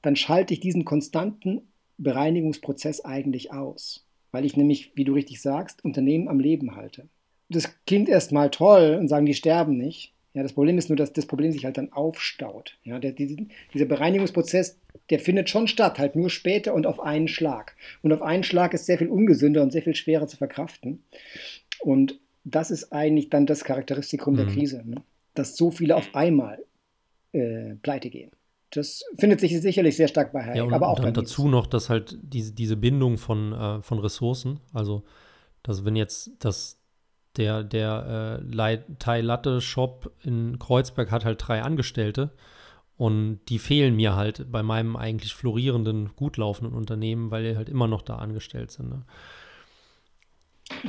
[0.00, 1.62] dann schalte ich diesen konstanten
[1.98, 4.06] Bereinigungsprozess eigentlich aus.
[4.30, 7.08] Weil ich nämlich, wie du richtig sagst, Unternehmen am Leben halte.
[7.48, 10.12] Das klingt erstmal toll und sagen, die sterben nicht.
[10.34, 12.76] Ja, das Problem ist nur, dass das Problem sich halt dann aufstaut.
[12.84, 14.78] Ja, der, die, dieser Bereinigungsprozess,
[15.10, 17.74] der findet schon statt, halt nur später und auf einen Schlag.
[18.02, 21.02] Und auf einen Schlag ist sehr viel ungesünder und sehr viel schwerer zu verkraften.
[21.80, 24.38] Und das ist eigentlich dann das Charakteristikum mhm.
[24.38, 24.96] der Krise, ne?
[25.34, 26.62] dass so viele auf einmal
[27.32, 28.30] äh, pleite gehen.
[28.70, 31.48] Das findet sich sicherlich sehr stark bei Hayek, ja, und, aber auch und dann dazu
[31.48, 35.04] noch, dass halt diese, diese Bindung von, äh, von Ressourcen, also
[35.62, 36.77] dass wenn jetzt das
[37.36, 42.30] der, der äh, Thai Latte Shop in Kreuzberg hat halt drei Angestellte
[42.96, 47.68] und die fehlen mir halt bei meinem eigentlich florierenden, gut laufenden Unternehmen, weil die halt
[47.68, 48.90] immer noch da angestellt sind.
[48.90, 49.02] Ne?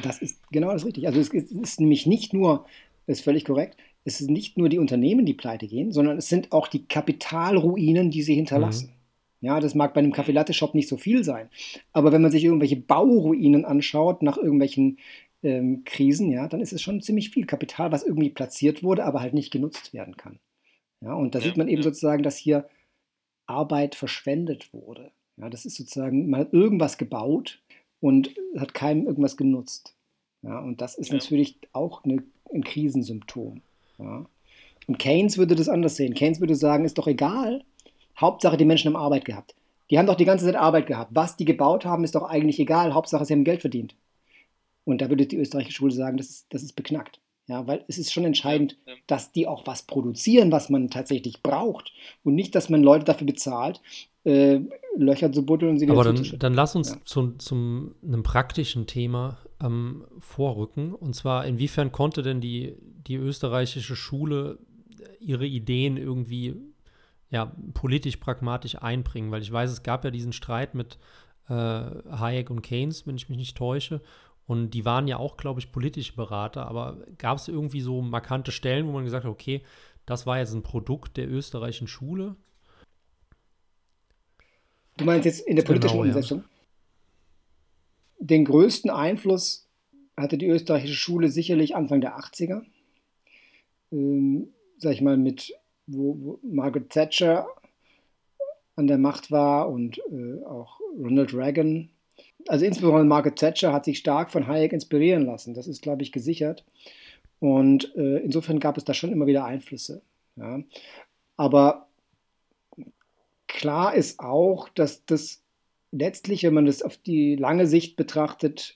[0.02, 1.08] Das ist genau das richtig.
[1.08, 2.66] Also es ist nämlich nicht nur,
[3.06, 6.52] ist völlig korrekt, es sind nicht nur die Unternehmen, die pleite gehen, sondern es sind
[6.52, 8.88] auch die Kapitalruinen, die sie hinterlassen.
[8.88, 8.94] Mhm.
[9.42, 11.50] Ja, das mag bei einem Kaffee-Latte-Shop nicht so viel sein.
[11.94, 14.98] Aber wenn man sich irgendwelche Bauruinen anschaut, nach irgendwelchen
[15.44, 19.22] ähm, Krisen, ja, dann ist es schon ziemlich viel Kapital, was irgendwie platziert wurde, aber
[19.22, 20.40] halt nicht genutzt werden kann.
[21.02, 21.84] Ja, und da ja, sieht man eben ja.
[21.84, 22.68] sozusagen, dass hier
[23.48, 25.12] Arbeit verschwendet wurde.
[25.38, 27.62] Ja, das ist sozusagen, man hat irgendwas gebaut
[28.02, 29.96] und hat keinem irgendwas genutzt.
[30.42, 32.24] Ja, und das ist natürlich auch eine,
[32.54, 33.62] ein Krisensymptom.
[33.98, 34.26] Ja.
[34.88, 36.14] Und Keynes würde das anders sehen.
[36.14, 37.64] Keynes würde sagen, ist doch egal,
[38.18, 39.56] Hauptsache die Menschen haben Arbeit gehabt.
[39.90, 41.12] Die haben doch die ganze Zeit Arbeit gehabt.
[41.14, 42.94] Was die gebaut haben, ist doch eigentlich egal.
[42.94, 43.96] Hauptsache, sie haben Geld verdient.
[44.86, 47.20] Und da würde die österreichische Schule sagen, das ist, das ist beknackt.
[47.48, 48.78] Ja, weil es ist schon entscheidend,
[49.08, 51.92] dass die auch was produzieren, was man tatsächlich braucht.
[52.24, 53.82] Und nicht, dass man Leute dafür bezahlt,
[54.24, 54.60] äh,
[54.96, 56.98] Löcher zu buddeln und sie wieder Aber dann, dann lass uns ja.
[57.04, 60.94] zu, zum einem praktischen Thema ähm, vorrücken.
[60.94, 62.76] Und zwar, inwiefern konnte denn die,
[63.08, 64.60] die österreichische Schule
[65.20, 66.56] ihre Ideen irgendwie
[67.32, 69.32] ja, politisch pragmatisch einbringen?
[69.32, 71.00] Weil ich weiß, es gab ja diesen Streit mit
[71.48, 74.02] äh, Hayek und Keynes, wenn ich mich nicht täusche.
[74.50, 78.52] Und die waren ja auch, glaube ich, politische Berater, aber gab es irgendwie so markante
[78.52, 79.62] Stellen, wo man gesagt hat, okay,
[80.08, 82.36] das war jetzt ein Produkt der österreichischen Schule?
[84.98, 86.40] Du meinst jetzt in der politischen genau, Umsetzung?
[86.40, 86.46] Ja.
[88.22, 89.70] Den größten Einfluss
[90.18, 92.64] hatte die österreichische Schule sicherlich Anfang der 80er.
[93.92, 94.48] Ähm,
[94.80, 95.54] sag ich mal, mit
[95.86, 97.48] wo, wo Margaret Thatcher
[98.76, 101.92] an der Macht war und äh, auch Ronald Reagan
[102.48, 105.54] also insbesondere Margaret Thatcher hat sich stark von Hayek inspirieren lassen.
[105.54, 106.66] Das ist, glaube ich, gesichert.
[107.40, 110.02] Und äh, insofern gab es da schon immer wieder Einflüsse.
[110.36, 110.62] Ja.
[111.38, 111.88] Aber
[113.48, 115.42] klar ist auch, dass das
[115.92, 118.76] letztlich, wenn man das auf die lange Sicht betrachtet,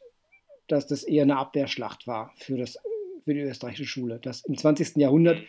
[0.68, 2.78] dass das eher eine Abwehrschlacht war für, das,
[3.26, 4.20] für die österreichische Schule.
[4.20, 4.98] Dass im 20.
[4.98, 5.40] Jahrhundert,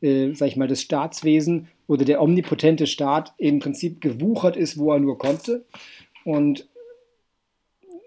[0.00, 4.92] äh, sag ich mal, das Staatswesen oder der omnipotente Staat im Prinzip gewuchert ist, wo
[4.92, 5.64] er nur konnte.
[6.24, 6.68] Und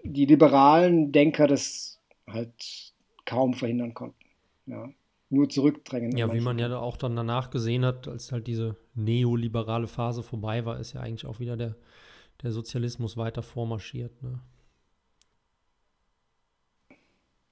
[0.04, 1.98] die liberalen Denker das
[2.28, 2.92] halt
[3.24, 4.24] kaum verhindern konnten.
[4.66, 4.88] Ja,
[5.30, 6.16] nur zurückdrängen.
[6.16, 10.64] Ja, wie man ja auch dann danach gesehen hat, als halt diese neoliberale Phase vorbei
[10.64, 11.74] war, ist ja eigentlich auch wieder der,
[12.42, 14.22] der Sozialismus weiter vormarschiert.
[14.22, 14.40] Ne?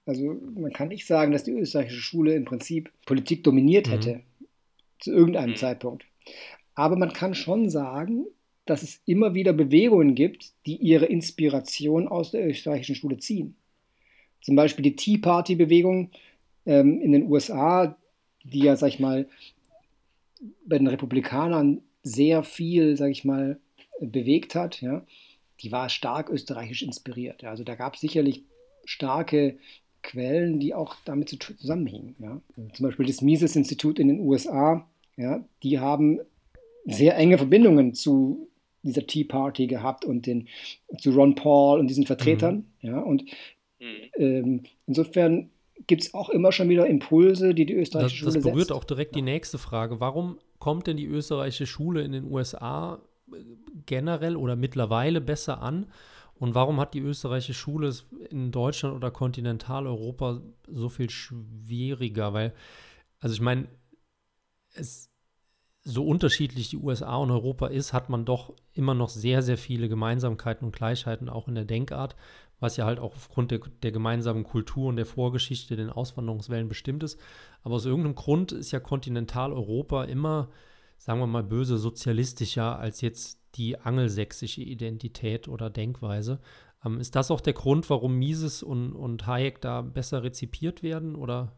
[0.06, 3.90] Also man kann nicht sagen, dass die österreichische Schule im Prinzip Politik dominiert mhm.
[3.90, 4.46] hätte, mhm.
[4.98, 5.56] zu irgendeinem.
[5.56, 6.04] Zeitpunkt.
[6.74, 8.26] Aber man kann schon sagen,
[8.64, 13.56] dass es immer wieder Bewegungen gibt, die ihre Inspiration aus der österreichischen Schule ziehen.
[14.40, 16.10] Zum Beispiel die Tea Party-Bewegung
[16.66, 17.96] ähm, in den USA,
[18.44, 19.28] die ja, sag ich mal,
[20.64, 23.58] bei den Republikanern sehr viel, sag ich mal,
[24.00, 25.04] bewegt hat, ja,
[25.60, 27.42] die war stark österreichisch inspiriert.
[27.42, 27.50] Ja.
[27.50, 28.42] Also da gab es sicherlich
[28.84, 29.58] starke
[30.02, 32.16] Quellen, die auch damit zusammenhingen.
[32.18, 32.40] Ja.
[32.72, 36.20] Zum Beispiel das Mises-Institut in den USA, ja, die haben
[36.84, 38.48] sehr enge Verbindungen zu
[38.82, 40.48] dieser Tea Party gehabt und den,
[40.98, 42.66] zu Ron Paul und diesen Vertretern.
[42.80, 42.88] Mhm.
[42.88, 43.24] Ja, und
[43.80, 44.10] mhm.
[44.16, 45.50] ähm, insofern
[45.86, 48.78] gibt es auch immer schon wieder Impulse, die die österreichische das, Schule Das berührt setzt.
[48.78, 50.00] auch direkt die nächste Frage.
[50.00, 53.00] Warum kommt denn die österreichische Schule in den USA
[53.32, 53.36] äh,
[53.86, 55.86] generell oder mittlerweile besser an?
[56.34, 62.32] Und warum hat die österreichische Schule es in Deutschland oder Kontinentaleuropa so viel schwieriger?
[62.32, 62.52] Weil,
[63.20, 63.68] also ich meine,
[64.74, 65.11] es
[65.84, 69.88] so unterschiedlich die USA und Europa ist, hat man doch immer noch sehr, sehr viele
[69.88, 72.14] Gemeinsamkeiten und Gleichheiten auch in der Denkart,
[72.60, 77.02] was ja halt auch aufgrund der, der gemeinsamen Kultur und der Vorgeschichte den Auswanderungswellen bestimmt
[77.02, 77.18] ist.
[77.64, 80.50] Aber aus irgendeinem Grund ist ja Kontinentaleuropa immer,
[80.98, 86.38] sagen wir mal, böse sozialistischer als jetzt die angelsächsische Identität oder Denkweise.
[86.84, 91.16] Ähm, ist das auch der Grund, warum Mises und, und Hayek da besser rezipiert werden?
[91.16, 91.52] Oder?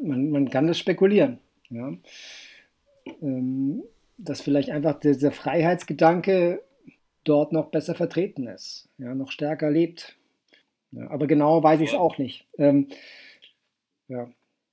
[0.00, 1.40] Man, man kann das spekulieren.
[1.70, 1.92] Ja?
[3.22, 3.82] Ähm,
[4.16, 6.62] dass vielleicht einfach dieser Freiheitsgedanke
[7.24, 10.16] dort noch besser vertreten ist, ja, noch stärker lebt.
[10.92, 12.46] Ja, aber genau weiß ich es auch nicht.
[12.56, 12.88] Ähm,
[14.08, 14.28] ja.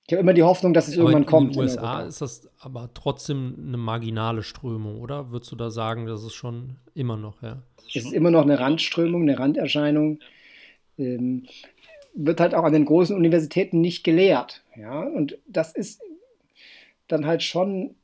[0.08, 1.48] Ich habe immer die Hoffnung, dass es aber irgendwann kommt.
[1.48, 5.32] In den USA in ist das aber trotzdem eine marginale Strömung, oder?
[5.32, 7.64] Würdest du da sagen, dass es schon immer noch, ja?
[7.88, 10.20] Es ist immer noch eine Randströmung, eine Randerscheinung.
[10.98, 11.48] Ähm,
[12.14, 14.64] wird halt auch an den großen Universitäten nicht gelehrt.
[14.76, 15.02] Ja?
[15.02, 16.02] Und das ist
[17.08, 17.95] dann halt schon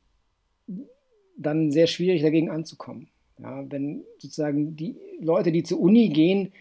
[1.38, 3.10] dann sehr schwierig dagegen anzukommen.
[3.40, 6.54] Ja, wenn sozusagen die Leute, die zur Uni gehen,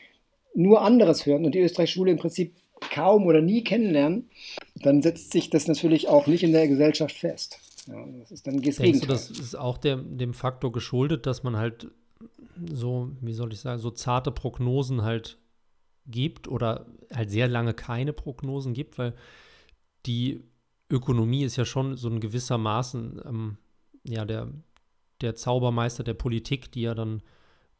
[0.55, 2.55] nur anderes hören und die österreichische Schule im Prinzip
[2.91, 4.30] kaum oder nie kennenlernen,
[4.76, 7.61] dann setzt sich das natürlich auch nicht in der Gesellschaft fest.
[7.86, 11.57] Ja, das ist dann Denkst du, das ist auch der, dem Faktor geschuldet, dass man
[11.57, 11.88] halt
[12.72, 15.38] so, wie soll ich sagen, so zarte Prognosen halt
[16.07, 19.14] gibt oder halt sehr lange keine Prognosen gibt, weil
[20.07, 20.43] die
[20.91, 23.57] Ökonomie ist ja schon so ein gewissermaßen ähm,
[24.05, 24.49] ja der,
[25.20, 27.22] der Zaubermeister der Politik, die ja dann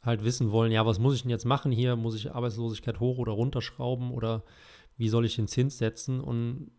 [0.03, 1.97] halt wissen wollen, ja, was muss ich denn jetzt machen hier?
[1.97, 4.45] Muss ich Arbeitslosigkeit hoch oder runterschrauben oder
[4.97, 6.21] wie soll ich den Zins setzen?
[6.21, 6.71] Und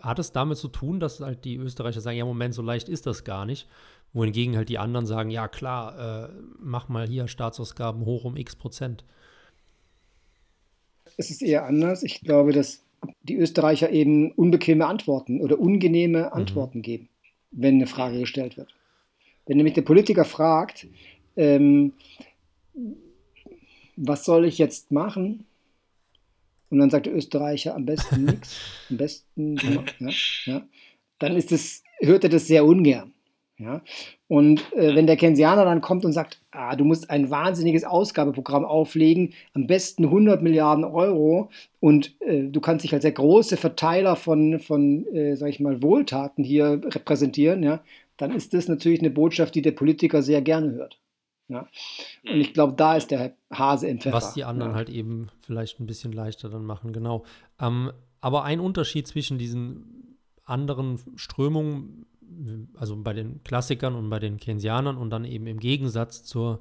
[0.00, 3.06] hat es damit zu tun, dass halt die Österreicher sagen, ja, Moment, so leicht ist
[3.06, 3.68] das gar nicht,
[4.12, 8.56] wohingegen halt die anderen sagen, ja klar, äh, mach mal hier Staatsausgaben hoch um x
[8.56, 9.04] Prozent.
[11.16, 12.02] Es ist eher anders.
[12.02, 12.81] Ich glaube, dass
[13.22, 16.32] die Österreicher eben unbequeme Antworten oder ungenehme mhm.
[16.32, 16.82] Antworten mhm.
[16.82, 17.08] geben,
[17.50, 18.74] wenn eine Frage gestellt wird.
[19.46, 20.86] Wenn nämlich der Politiker fragt,
[21.36, 21.92] ähm,
[23.96, 25.44] was soll ich jetzt machen?
[26.70, 28.56] Und dann sagt der Österreicher am besten nichts,
[28.88, 29.84] am besten, ja,
[30.46, 30.66] ja,
[31.18, 33.12] dann ist es, hört er das sehr ungern.
[33.62, 33.82] Ja?
[34.28, 38.64] Und äh, wenn der Keynesianer dann kommt und sagt, ah, du musst ein wahnsinniges Ausgabeprogramm
[38.64, 41.50] auflegen, am besten 100 Milliarden Euro
[41.80, 45.82] und äh, du kannst dich als der große Verteiler von, von äh, sag ich mal,
[45.82, 47.82] Wohltaten hier repräsentieren, ja,
[48.16, 50.98] dann ist das natürlich eine Botschaft, die der Politiker sehr gerne hört.
[51.48, 51.68] Ja.
[52.24, 54.16] Und ich glaube, da ist der Hase im Pfeffer.
[54.16, 54.76] Was die anderen ja.
[54.76, 57.24] halt eben vielleicht ein bisschen leichter dann machen, genau.
[57.60, 62.06] Ähm, aber ein Unterschied zwischen diesen anderen Strömungen,
[62.76, 66.60] also bei den Klassikern und bei den Keynesianern und dann eben im Gegensatz zur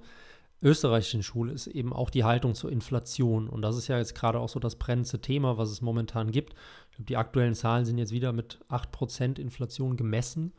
[0.61, 3.49] österreichischen Schule ist eben auch die Haltung zur Inflation.
[3.49, 6.53] Und das ist ja jetzt gerade auch so das brennendste Thema, was es momentan gibt.
[6.89, 10.53] Ich glaube, die aktuellen Zahlen sind jetzt wieder mit 8% Inflation gemessen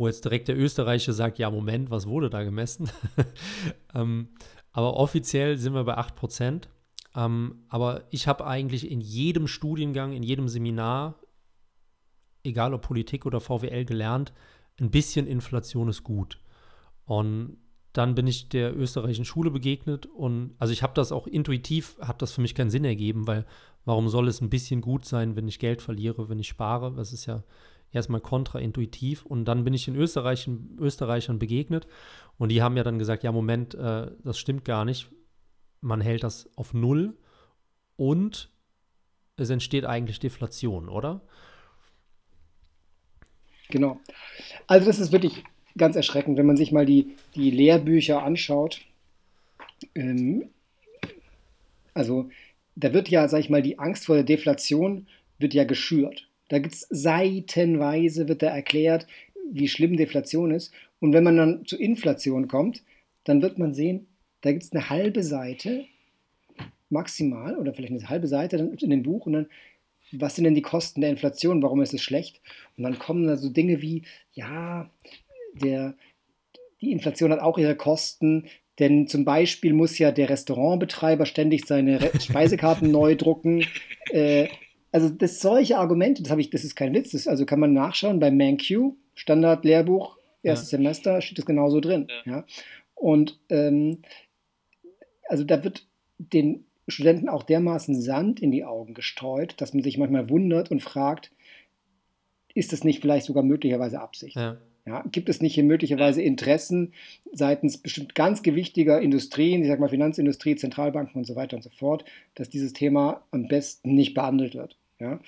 [0.00, 2.90] wo jetzt direkt der Österreicher sagt, ja, Moment, was wurde da gemessen?
[3.94, 4.28] ähm,
[4.72, 6.68] aber offiziell sind wir bei 8 Prozent.
[7.14, 11.16] Ähm, aber ich habe eigentlich in jedem Studiengang, in jedem Seminar,
[12.44, 14.32] egal ob Politik oder VWL, gelernt,
[14.80, 16.38] ein bisschen Inflation ist gut.
[17.04, 17.58] Und
[17.92, 22.22] dann bin ich der österreichischen Schule begegnet und also ich habe das auch intuitiv, hat
[22.22, 23.44] das für mich keinen Sinn ergeben, weil
[23.84, 26.92] warum soll es ein bisschen gut sein, wenn ich Geld verliere, wenn ich spare?
[26.94, 27.42] Das ist ja
[27.90, 29.26] erstmal kontraintuitiv.
[29.26, 31.86] Und dann bin ich den Österreichern, Österreichern begegnet
[32.38, 35.10] und die haben ja dann gesagt, ja, Moment, äh, das stimmt gar nicht.
[35.80, 37.16] Man hält das auf Null
[37.96, 38.50] und
[39.36, 41.22] es entsteht eigentlich Deflation, oder?
[43.70, 44.00] Genau.
[44.66, 45.44] Also das ist wirklich
[45.76, 48.80] ganz erschreckend, wenn man sich mal die, die Lehrbücher anschaut.
[49.94, 50.50] Ähm,
[51.94, 52.28] also
[52.76, 55.06] da wird ja, sag ich mal, die Angst vor der Deflation
[55.38, 56.28] wird ja geschürt.
[56.48, 59.06] Da gibt es seitenweise, wird da erklärt,
[59.50, 60.72] wie schlimm Deflation ist.
[60.98, 62.82] Und wenn man dann zu Inflation kommt,
[63.24, 64.06] dann wird man sehen,
[64.42, 65.84] da gibt es eine halbe Seite
[66.88, 69.46] maximal oder vielleicht eine halbe Seite in dem Buch und dann,
[70.12, 72.40] was sind denn die Kosten der Inflation, warum ist es schlecht?
[72.76, 74.02] Und dann kommen da so Dinge wie,
[74.32, 74.90] ja,
[75.54, 75.94] der,
[76.80, 78.48] die Inflation hat auch ihre Kosten,
[78.78, 83.64] denn zum Beispiel muss ja der Restaurantbetreiber ständig seine Speisekarten neu drucken.
[84.10, 84.48] Äh,
[84.92, 87.72] also das solche Argumente, das habe ich, das ist kein Witz, das also kann man
[87.72, 90.78] nachschauen bei ManQ, Standard-Lehrbuch, erstes ja.
[90.78, 92.08] Semester, steht das genauso drin.
[92.24, 92.32] Ja.
[92.32, 92.44] ja.
[92.94, 94.02] Und ähm,
[95.28, 95.86] also da wird
[96.18, 100.80] den Studenten auch dermaßen Sand in die Augen gestreut, dass man sich manchmal wundert und
[100.80, 101.30] fragt,
[102.54, 104.36] ist das nicht vielleicht sogar möglicherweise Absicht?
[104.36, 104.56] Ja.
[104.86, 106.94] Ja, gibt es nicht hier möglicherweise Interessen
[107.32, 111.70] seitens bestimmt ganz gewichtiger Industrien, ich sage mal Finanzindustrie, Zentralbanken und so weiter und so
[111.70, 112.04] fort,
[112.34, 114.78] dass dieses Thema am besten nicht behandelt wird?
[114.98, 115.20] Ja.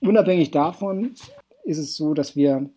[0.00, 1.14] Unabhängig davon
[1.64, 2.70] ist es so, dass wir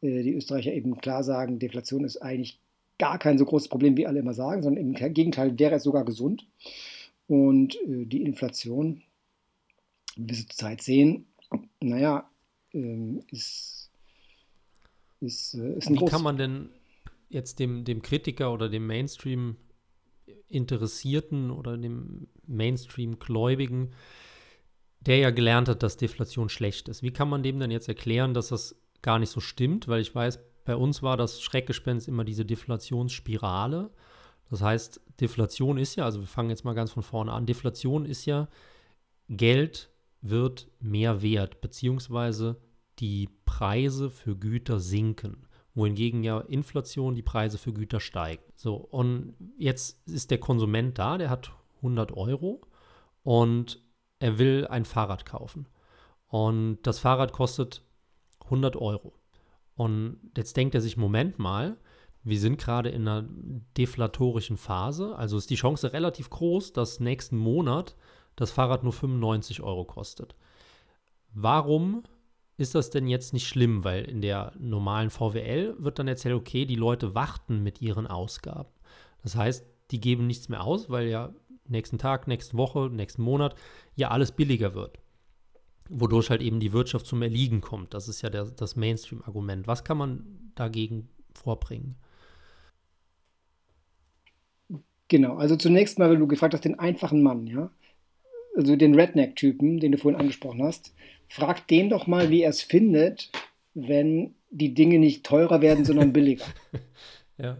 [0.00, 2.58] äh, die Österreicher eben klar sagen, Deflation ist eigentlich
[2.98, 6.04] gar kein so großes Problem, wie alle immer sagen, sondern im Gegenteil wäre es sogar
[6.04, 6.46] gesund.
[7.26, 9.02] Und äh, die Inflation,
[10.16, 11.26] wie wir sie zurzeit sehen,
[11.80, 12.28] naja,
[12.72, 13.90] ähm, ist,
[15.20, 16.70] ist, äh, ist ein Wie kann man denn
[17.28, 19.56] jetzt dem, dem Kritiker oder dem Mainstream
[20.48, 23.92] Interessierten oder dem Mainstream Gläubigen
[25.00, 27.02] der ja gelernt hat, dass Deflation schlecht ist.
[27.02, 29.88] Wie kann man dem denn jetzt erklären, dass das gar nicht so stimmt?
[29.88, 33.90] Weil ich weiß, bei uns war das Schreckgespenst immer diese Deflationsspirale.
[34.50, 38.04] Das heißt, Deflation ist ja, also wir fangen jetzt mal ganz von vorne an, Deflation
[38.04, 38.48] ist ja,
[39.28, 39.90] Geld
[40.20, 42.60] wird mehr wert, beziehungsweise
[42.98, 45.48] die Preise für Güter sinken
[45.78, 48.42] wohingegen ja Inflation die Preise für Güter steigen.
[48.56, 52.60] So, und jetzt ist der Konsument da, der hat 100 Euro
[53.22, 53.80] und
[54.18, 55.68] er will ein Fahrrad kaufen.
[56.26, 57.82] Und das Fahrrad kostet
[58.44, 59.14] 100 Euro.
[59.78, 61.76] Und jetzt denkt er sich, Moment mal,
[62.24, 63.28] wir sind gerade in einer
[63.76, 65.14] deflatorischen Phase.
[65.14, 67.94] Also ist die Chance relativ groß, dass nächsten Monat
[68.34, 70.34] das Fahrrad nur 95 Euro kostet.
[71.32, 72.02] Warum
[72.56, 73.84] ist das denn jetzt nicht schlimm?
[73.84, 78.70] Weil in der normalen VWL wird dann erzählt, okay, die Leute warten mit ihren Ausgaben.
[79.22, 81.32] Das heißt, die geben nichts mehr aus, weil ja
[81.68, 83.54] nächsten Tag, nächste Woche, nächsten Monat
[83.94, 84.98] ja alles billiger wird.
[85.88, 87.94] Wodurch halt eben die Wirtschaft zum Erliegen kommt.
[87.94, 89.66] Das ist ja der, das Mainstream-Argument.
[89.66, 91.96] Was kann man dagegen vorbringen?
[95.08, 97.70] Genau, also zunächst mal, wenn du gefragt hast, den einfachen Mann, ja,
[98.54, 100.92] also den Redneck-Typen, den du vorhin angesprochen hast,
[101.28, 103.30] frag den doch mal, wie er es findet,
[103.74, 106.44] wenn die Dinge nicht teurer werden, sondern billiger.
[107.38, 107.58] ja.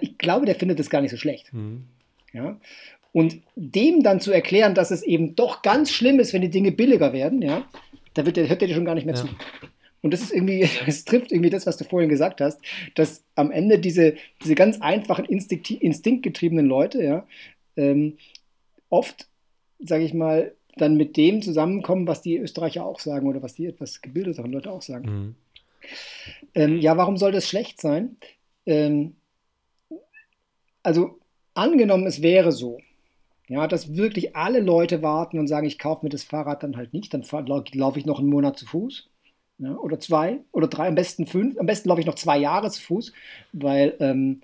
[0.00, 1.52] Ich glaube, der findet das gar nicht so schlecht.
[1.52, 1.84] Mhm.
[2.32, 2.58] Ja?
[3.12, 6.72] Und dem dann zu erklären, dass es eben doch ganz schlimm ist, wenn die Dinge
[6.72, 7.64] billiger werden, ja,
[8.14, 9.20] da wird der, hört der dir schon gar nicht mehr ja.
[9.20, 9.28] zu.
[10.00, 12.60] Und das ist irgendwie, es trifft irgendwie das, was du vorhin gesagt hast,
[12.94, 17.26] dass am Ende diese, diese ganz einfachen, Instinkt, instinktgetriebenen Leute, ja,
[17.76, 18.18] ähm,
[18.88, 19.28] oft,
[19.78, 23.66] sage ich mal, dann mit dem zusammenkommen, was die Österreicher auch sagen oder was die
[23.66, 25.04] etwas gebildeteren Leute auch sagen.
[25.06, 25.34] Mhm.
[26.54, 28.16] Ähm, ja, warum soll das schlecht sein?
[28.64, 29.16] Ähm,
[30.82, 31.18] also
[31.54, 32.78] angenommen, es wäre so,
[33.52, 36.94] ja, dass wirklich alle Leute warten und sagen, ich kaufe mir das Fahrrad dann halt
[36.94, 39.10] nicht, dann laufe ich noch einen Monat zu Fuß.
[39.58, 41.58] Ja, oder zwei oder drei, am besten fünf.
[41.58, 43.12] Am besten laufe ich noch zwei Jahre zu Fuß,
[43.52, 44.40] weil ähm,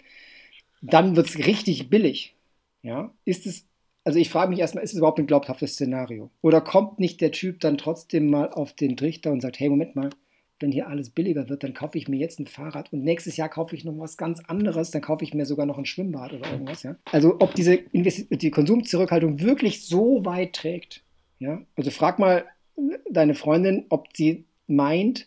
[0.82, 2.36] dann wird es richtig billig.
[2.82, 3.66] Ja, ist es,
[4.04, 6.30] also ich frage mich erstmal, ist es überhaupt ein glaubhaftes Szenario?
[6.42, 9.96] Oder kommt nicht der Typ dann trotzdem mal auf den Trichter und sagt, hey, Moment
[9.96, 10.10] mal,
[10.60, 13.48] wenn hier alles billiger wird, dann kaufe ich mir jetzt ein Fahrrad und nächstes Jahr
[13.48, 16.50] kaufe ich noch was ganz anderes, dann kaufe ich mir sogar noch ein Schwimmbad oder
[16.50, 16.82] irgendwas.
[16.82, 16.96] Ja?
[17.12, 21.02] Also ob diese Investi die Konsumzurückhaltung wirklich so weit trägt.
[21.38, 21.62] Ja?
[21.76, 22.44] Also frag mal
[23.10, 25.26] deine Freundin, ob sie meint,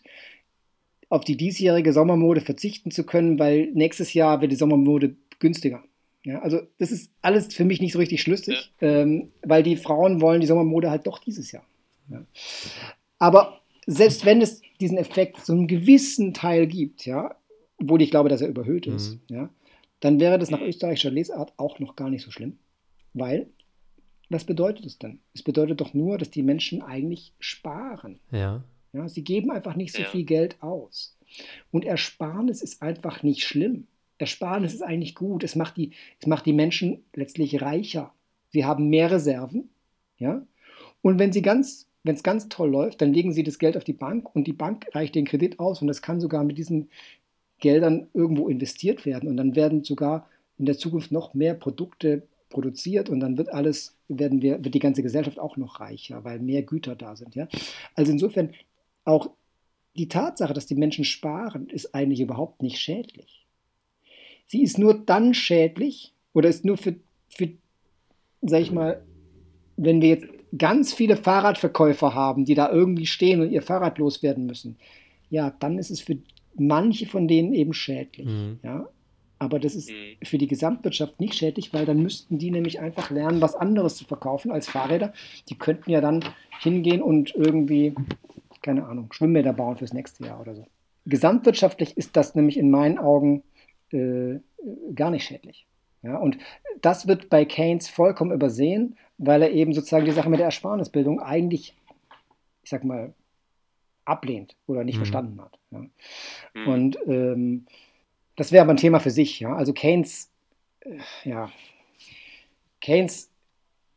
[1.08, 5.82] auf die diesjährige Sommermode verzichten zu können, weil nächstes Jahr wird die Sommermode günstiger.
[6.24, 9.00] Ja, also das ist alles für mich nicht so richtig schlüssig, ja.
[9.00, 11.64] ähm, weil die Frauen wollen die Sommermode halt doch dieses Jahr.
[12.08, 12.24] Ja.
[13.18, 17.36] Aber selbst wenn es diesen Effekt so einen gewissen Teil gibt, ja,
[17.80, 19.36] obwohl ich glaube, dass er überhöht ist, mhm.
[19.36, 19.50] ja,
[20.00, 22.58] dann wäre das nach österreichischer Lesart auch noch gar nicht so schlimm.
[23.14, 23.48] Weil,
[24.28, 25.20] was bedeutet es denn?
[25.34, 28.18] Es bedeutet doch nur, dass die Menschen eigentlich sparen.
[28.30, 28.64] Ja.
[28.92, 30.08] Ja, sie geben einfach nicht so ja.
[30.08, 31.16] viel Geld aus.
[31.70, 33.86] Und Ersparnis ist einfach nicht schlimm.
[34.18, 35.44] Ersparnis ist eigentlich gut.
[35.44, 38.12] Es macht die, es macht die Menschen letztlich reicher.
[38.48, 39.70] Sie haben mehr Reserven.
[40.18, 40.46] Ja?
[41.00, 43.84] Und wenn sie ganz wenn es ganz toll läuft, dann legen sie das Geld auf
[43.84, 46.90] die Bank und die Bank reicht den Kredit aus und das kann sogar mit diesen
[47.58, 50.28] Geldern irgendwo investiert werden und dann werden sogar
[50.58, 54.80] in der Zukunft noch mehr Produkte produziert und dann wird alles, werden wir, wird die
[54.80, 57.34] ganze Gesellschaft auch noch reicher, weil mehr Güter da sind.
[57.34, 57.48] Ja?
[57.94, 58.50] Also insofern
[59.04, 59.30] auch
[59.96, 63.46] die Tatsache, dass die Menschen sparen, ist eigentlich überhaupt nicht schädlich.
[64.46, 66.96] Sie ist nur dann schädlich oder ist nur für,
[67.28, 67.50] für
[68.42, 69.02] sag ich mal,
[69.76, 70.26] wenn wir jetzt
[70.56, 74.76] ganz viele Fahrradverkäufer haben, die da irgendwie stehen und ihr Fahrrad loswerden müssen,
[75.30, 76.18] ja, dann ist es für
[76.56, 78.26] manche von denen eben schädlich.
[78.26, 78.58] Mhm.
[78.62, 78.88] Ja?
[79.38, 80.24] Aber das ist mhm.
[80.24, 84.04] für die Gesamtwirtschaft nicht schädlich, weil dann müssten die nämlich einfach lernen, was anderes zu
[84.04, 85.12] verkaufen als Fahrräder.
[85.48, 86.24] Die könnten ja dann
[86.60, 87.94] hingehen und irgendwie,
[88.60, 90.66] keine Ahnung, Schwimmbäder bauen fürs nächste Jahr oder so.
[91.06, 93.42] Gesamtwirtschaftlich ist das nämlich in meinen Augen
[93.90, 94.38] äh,
[94.94, 95.66] gar nicht schädlich.
[96.02, 96.36] Ja, und
[96.80, 101.20] das wird bei Keynes vollkommen übersehen, weil er eben sozusagen die Sache mit der Ersparnisbildung
[101.20, 101.74] eigentlich,
[102.62, 103.14] ich sag mal,
[104.04, 105.00] ablehnt oder nicht mhm.
[105.00, 105.58] verstanden hat.
[105.70, 105.84] Ja.
[106.54, 106.68] Mhm.
[106.68, 107.66] Und ähm,
[108.36, 109.38] das wäre aber ein Thema für sich.
[109.38, 109.54] Ja.
[109.54, 110.30] Also Keynes,
[110.80, 111.50] äh, ja,
[112.80, 113.30] Keynes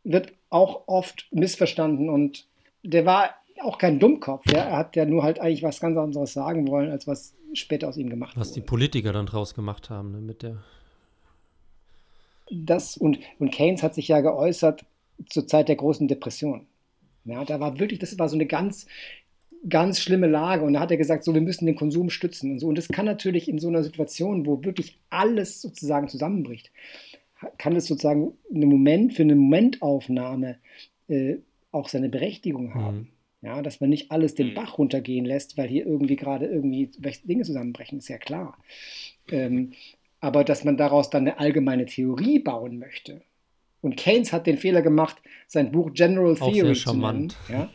[0.03, 2.47] wird auch oft missverstanden und
[2.83, 3.31] der war
[3.63, 4.45] auch kein Dummkopf.
[4.51, 4.59] Ja.
[4.59, 7.97] Er hat ja nur halt eigentlich was ganz anderes sagen wollen, als was später aus
[7.97, 8.49] ihm gemacht was wurde.
[8.49, 10.63] Was die Politiker dann draus gemacht haben ne, mit der
[12.51, 14.85] das und, und Keynes hat sich ja geäußert
[15.29, 16.67] zur Zeit der großen Depression.
[17.25, 18.85] Ja, da war wirklich, das war so eine ganz,
[19.67, 20.63] ganz schlimme Lage.
[20.63, 22.67] Und da hat er gesagt, so, wir müssen den Konsum stützen und so.
[22.67, 26.71] Und das kann natürlich in so einer Situation, wo wirklich alles sozusagen zusammenbricht,
[27.57, 30.57] kann es sozusagen einen Moment für eine Momentaufnahme
[31.07, 31.37] äh,
[31.71, 32.97] auch seine Berechtigung haben.
[32.97, 33.07] Mhm.
[33.41, 34.53] Ja, dass man nicht alles den mhm.
[34.55, 36.89] Bach runtergehen lässt, weil hier irgendwie gerade irgendwie
[37.25, 38.57] Dinge zusammenbrechen, ist ja klar.
[39.29, 39.73] Ähm,
[40.19, 43.21] aber dass man daraus dann eine allgemeine Theorie bauen möchte.
[43.85, 47.31] Und Keynes hat den Fehler gemacht, sein Buch General Theory zu nennen.
[47.47, 47.69] Ja?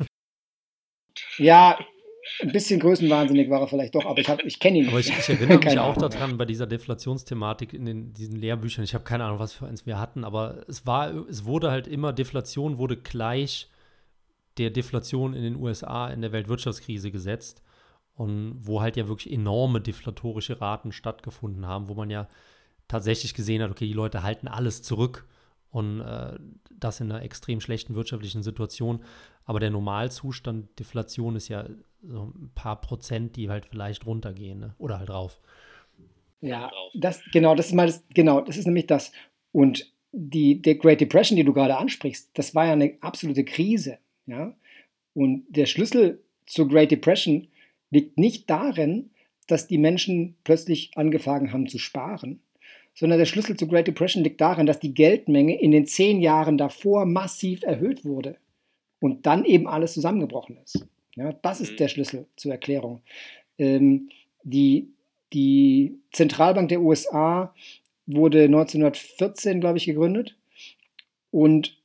[1.39, 1.79] ja,
[2.43, 4.89] ein bisschen größenwahnsinnig war er vielleicht doch, aber ich, ich kenne ihn.
[4.89, 6.11] Aber ich, ich erinnere mich auch Ahnung.
[6.11, 8.83] daran bei dieser Deflationsthematik in den, diesen Lehrbüchern.
[8.83, 11.87] Ich habe keine Ahnung, was für eins wir hatten, aber es war, es wurde halt
[11.87, 13.69] immer, Deflation wurde gleich
[14.59, 17.63] der Deflation in den USA in der Weltwirtschaftskrise gesetzt
[18.15, 22.27] und wo halt ja wirklich enorme deflatorische Raten stattgefunden haben, wo man ja
[22.89, 25.29] tatsächlich gesehen hat, okay, die Leute halten alles zurück
[25.71, 26.39] und äh,
[26.71, 29.05] das in einer extrem schlechten wirtschaftlichen Situation.
[29.45, 31.67] Aber der Normalzustand Deflation ist ja
[32.03, 34.75] so ein paar Prozent, die halt vielleicht runtergehen ne?
[34.79, 35.41] oder halt rauf.
[36.41, 39.13] Ja, das genau, das ist mal das, genau, das ist nämlich das.
[39.53, 43.99] Und die der Great Depression, die du gerade ansprichst, das war ja eine absolute Krise,
[44.27, 44.55] ja.
[45.13, 47.49] Und der Schlüssel zur Great Depression
[47.91, 49.11] liegt nicht darin,
[49.47, 52.41] dass die Menschen plötzlich angefangen haben zu sparen,
[52.95, 56.59] sondern der Schlüssel zur Great Depression liegt darin, dass die Geldmenge in den zehn Jahren
[56.59, 58.37] davor massiv erhöht wurde
[59.01, 60.87] und dann eben alles zusammengebrochen ist.
[61.17, 61.77] Ja, das ist mhm.
[61.77, 63.03] der Schlüssel zur Erklärung.
[63.59, 64.11] Ähm,
[64.43, 64.89] die,
[65.33, 67.55] die Zentralbank der USA
[68.07, 70.37] wurde 1914, glaube ich, gegründet.
[71.31, 71.77] Und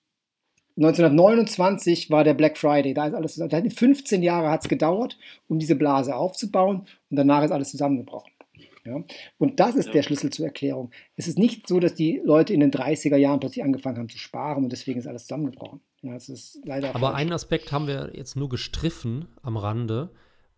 [0.77, 2.93] 1929 war der Black Friday.
[2.93, 7.51] Da ist alles 15 Jahre hat es gedauert, um diese Blase aufzubauen und danach ist
[7.51, 8.31] alles zusammengebrochen.
[8.85, 9.03] Ja?
[9.37, 9.93] Und das ist ja.
[9.93, 10.91] der Schlüssel zur Erklärung.
[11.15, 14.17] Es ist nicht so, dass die Leute in den 30er Jahren plötzlich angefangen haben zu
[14.17, 15.81] sparen und deswegen ist alles zusammengebrochen.
[16.01, 17.17] Ja, das ist leider Aber falsch.
[17.17, 20.11] einen Aspekt haben wir jetzt nur gestriffen am Rande,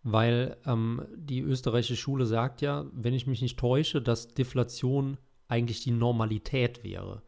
[0.04, 5.18] weil ähm, die österreichische Schule sagt ja, wenn ich mich nicht täusche, dass Deflation
[5.48, 7.22] eigentlich die Normalität wäre.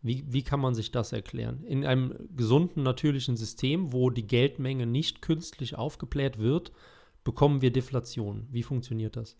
[0.00, 1.64] Wie, wie kann man sich das erklären?
[1.64, 6.70] In einem gesunden, natürlichen System, wo die Geldmenge nicht künstlich aufgebläht wird,
[7.24, 8.46] bekommen wir Deflation.
[8.50, 9.36] Wie funktioniert das?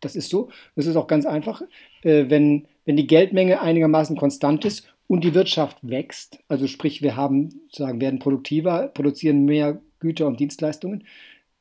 [0.00, 0.50] Das ist so.
[0.76, 1.62] Das ist auch ganz einfach.
[2.02, 7.16] Äh, wenn, wenn die Geldmenge einigermaßen konstant ist und die Wirtschaft wächst, also sprich, wir
[7.16, 11.04] haben, sagen, werden produktiver, produzieren mehr Güter und Dienstleistungen,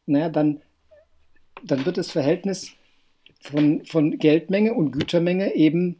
[0.06, 0.62] naja, dann,
[1.64, 2.72] dann wird das Verhältnis
[3.42, 6.00] von, von Geldmenge und Gütermenge eben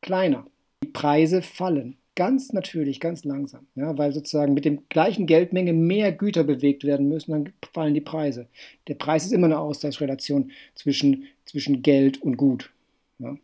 [0.00, 0.46] kleiner.
[0.82, 6.10] Die Preise fallen ganz natürlich, ganz langsam, ja, weil sozusagen mit dem gleichen Geldmenge mehr
[6.10, 8.48] Güter bewegt werden müssen, dann fallen die Preise.
[8.88, 12.72] Der Preis ist immer eine Austauschrelation zwischen, zwischen Geld und Gut.
[13.20, 13.36] Ja.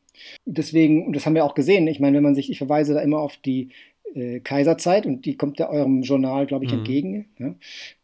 [0.44, 3.00] Deswegen, und das haben wir auch gesehen, ich meine, wenn man sich, ich verweise da
[3.00, 3.68] immer auf die
[4.12, 6.78] äh, Kaiserzeit und die kommt ja eurem Journal, glaube ich, mhm.
[6.78, 7.54] entgegen, ja,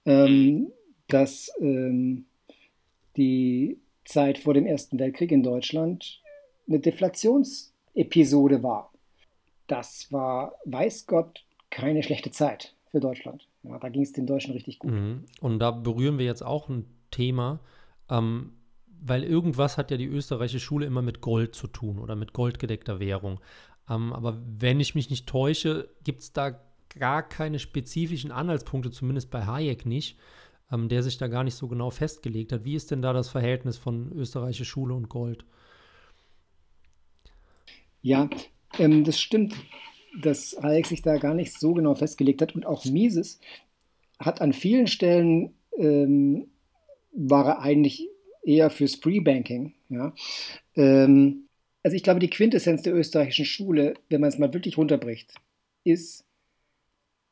[0.07, 0.69] ähm,
[1.09, 2.27] dass ähm,
[3.17, 6.23] die Zeit vor dem Ersten Weltkrieg in Deutschland
[6.69, 8.90] eine Deflationsepisode war
[9.71, 13.47] das war, weiß Gott, keine schlechte Zeit für Deutschland.
[13.63, 14.91] Ja, da ging es den Deutschen richtig gut.
[14.91, 15.25] Mhm.
[15.41, 17.61] Und da berühren wir jetzt auch ein Thema,
[18.09, 18.55] ähm,
[19.03, 22.99] weil irgendwas hat ja die österreichische Schule immer mit Gold zu tun oder mit goldgedeckter
[22.99, 23.41] Währung.
[23.89, 29.31] Ähm, aber wenn ich mich nicht täusche, gibt es da gar keine spezifischen Anhaltspunkte, zumindest
[29.31, 30.19] bei Hayek nicht,
[30.73, 32.65] ähm, der sich da gar nicht so genau festgelegt hat.
[32.65, 35.45] Wie ist denn da das Verhältnis von österreichischer Schule und Gold?
[38.03, 38.29] Ja,
[38.79, 39.55] ähm, das stimmt,
[40.21, 43.39] dass Hayek sich da gar nicht so genau festgelegt hat und auch Mises
[44.19, 46.49] hat an vielen Stellen ähm,
[47.13, 48.09] war er eigentlich
[48.43, 49.75] eher fürs Free Banking.
[49.89, 50.15] Ja?
[50.75, 51.49] Ähm,
[51.83, 55.35] also ich glaube, die Quintessenz der österreichischen Schule, wenn man es mal wirklich runterbricht,
[55.85, 56.25] ist,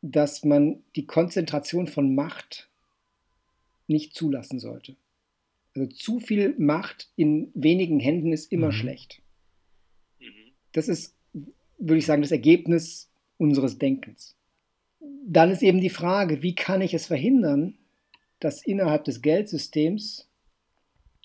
[0.01, 2.71] dass man die Konzentration von Macht
[3.87, 4.97] nicht zulassen sollte.
[5.75, 8.73] Also zu viel Macht in wenigen Händen ist immer mhm.
[8.73, 9.23] schlecht.
[10.21, 10.53] Mhm.
[10.73, 11.15] Das ist
[11.79, 14.37] würde ich sagen, das Ergebnis unseres Denkens.
[15.01, 17.79] Dann ist eben die Frage, wie kann ich es verhindern,
[18.41, 20.29] dass innerhalb des Geldsystems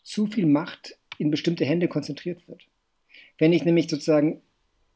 [0.03, 2.67] zu viel Macht in bestimmte Hände konzentriert wird.
[3.37, 4.41] Wenn ich nämlich sozusagen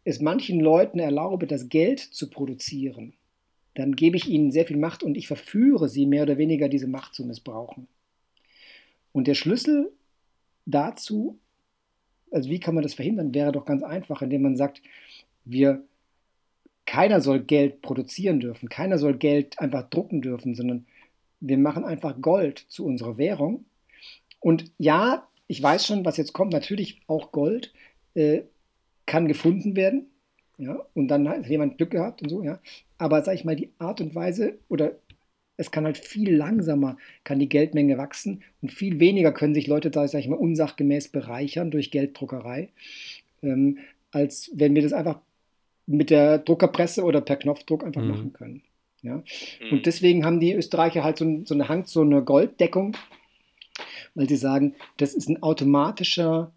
[0.03, 3.13] es manchen Leuten erlaube, das Geld zu produzieren,
[3.73, 6.87] dann gebe ich ihnen sehr viel Macht und ich verführe sie mehr oder weniger, diese
[6.87, 7.87] Macht zu missbrauchen.
[9.11, 9.91] Und der Schlüssel
[10.65, 11.39] dazu,
[12.31, 14.81] also wie kann man das verhindern, wäre doch ganz einfach, indem man sagt,
[15.49, 15.83] wir,
[16.85, 20.85] keiner soll Geld produzieren dürfen, keiner soll Geld einfach drucken dürfen, sondern
[21.39, 23.65] wir machen einfach Gold zu unserer Währung.
[24.39, 27.73] Und ja, ich weiß schon, was jetzt kommt, natürlich auch Gold
[28.15, 28.41] äh,
[29.05, 30.07] kann gefunden werden.
[30.57, 32.59] Ja, und dann hat jemand Glück gehabt und so, ja.
[32.97, 34.95] Aber sag ich mal, die Art und Weise oder
[35.55, 39.91] es kann halt viel langsamer, kann die Geldmenge wachsen und viel weniger können sich Leute
[39.91, 42.69] da, sag ich mal, unsachgemäß bereichern durch Gelddruckerei,
[43.43, 43.79] ähm,
[44.11, 45.19] als wenn wir das einfach
[45.87, 48.09] mit der Druckerpresse oder per Knopfdruck einfach mhm.
[48.09, 48.61] machen können.
[49.01, 49.15] Ja?
[49.15, 49.71] Mhm.
[49.71, 52.95] Und deswegen haben die Österreicher halt so, so eine Hang, so eine Golddeckung,
[54.13, 56.51] weil sie sagen, das ist ein automatischer,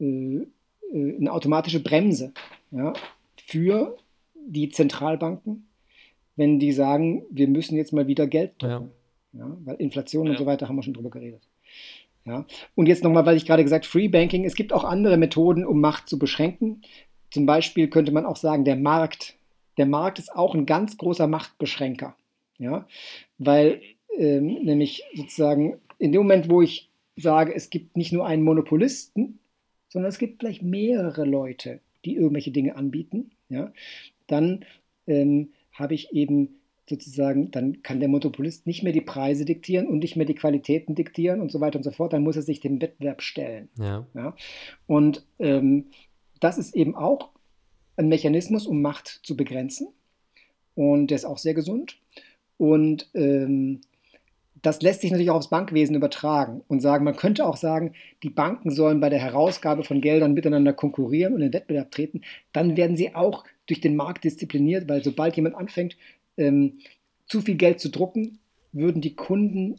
[0.00, 0.46] äh, äh,
[0.92, 2.32] eine automatische Bremse
[2.70, 2.94] ja,
[3.36, 3.96] für
[4.34, 5.68] die Zentralbanken,
[6.36, 8.90] wenn die sagen, wir müssen jetzt mal wieder Geld drucken.
[9.32, 9.46] Ja.
[9.46, 10.32] ja weil Inflation ja.
[10.32, 11.42] und so weiter haben wir schon drüber geredet.
[12.24, 12.46] Ja.
[12.76, 15.80] Und jetzt nochmal, weil ich gerade gesagt Free Banking, es gibt auch andere Methoden, um
[15.80, 16.82] Macht zu beschränken.
[17.32, 19.36] Zum Beispiel könnte man auch sagen, der Markt.
[19.78, 22.14] Der Markt ist auch ein ganz großer Machtbeschränker.
[22.58, 22.86] Ja?
[23.38, 23.80] Weil
[24.18, 29.38] ähm, nämlich sozusagen in dem Moment, wo ich sage, es gibt nicht nur einen Monopolisten,
[29.88, 33.72] sondern es gibt vielleicht mehrere Leute, die irgendwelche Dinge anbieten, ja,
[34.26, 34.64] dann
[35.06, 39.98] ähm, habe ich eben sozusagen, dann kann der Monopolist nicht mehr die Preise diktieren und
[40.00, 42.60] nicht mehr die Qualitäten diktieren und so weiter und so fort, dann muss er sich
[42.60, 43.68] dem Wettbewerb stellen.
[43.78, 44.06] Ja.
[44.14, 44.34] ja?
[44.86, 45.86] Und ähm,
[46.42, 47.30] das ist eben auch
[47.96, 49.88] ein Mechanismus, um Macht zu begrenzen.
[50.74, 51.98] Und der ist auch sehr gesund.
[52.56, 53.80] Und ähm,
[54.62, 58.30] das lässt sich natürlich auch aufs Bankwesen übertragen und sagen, man könnte auch sagen, die
[58.30, 62.22] Banken sollen bei der Herausgabe von Geldern miteinander konkurrieren und in Wettbewerb treten.
[62.52, 65.96] Dann werden sie auch durch den Markt diszipliniert, weil sobald jemand anfängt,
[66.36, 66.78] ähm,
[67.26, 68.38] zu viel Geld zu drucken,
[68.72, 69.76] würden die Kunden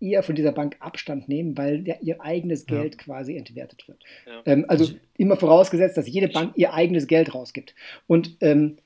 [0.00, 3.00] eher von dieser Bank Abstand nehmen, weil ja ihr eigenes Geld ja.
[3.02, 4.02] quasi entwertet wird.
[4.26, 4.42] Ja.
[4.44, 7.74] Ähm, also ich, immer vorausgesetzt, dass jede Bank ihr eigenes Geld rausgibt.
[8.06, 8.76] Und ähm,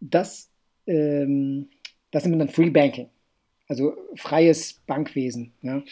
[0.00, 0.50] das,
[0.86, 1.68] ähm,
[2.10, 3.08] das nennt man dann Free Banking.
[3.68, 5.52] Also freies Bankwesen.
[5.62, 5.82] Ja.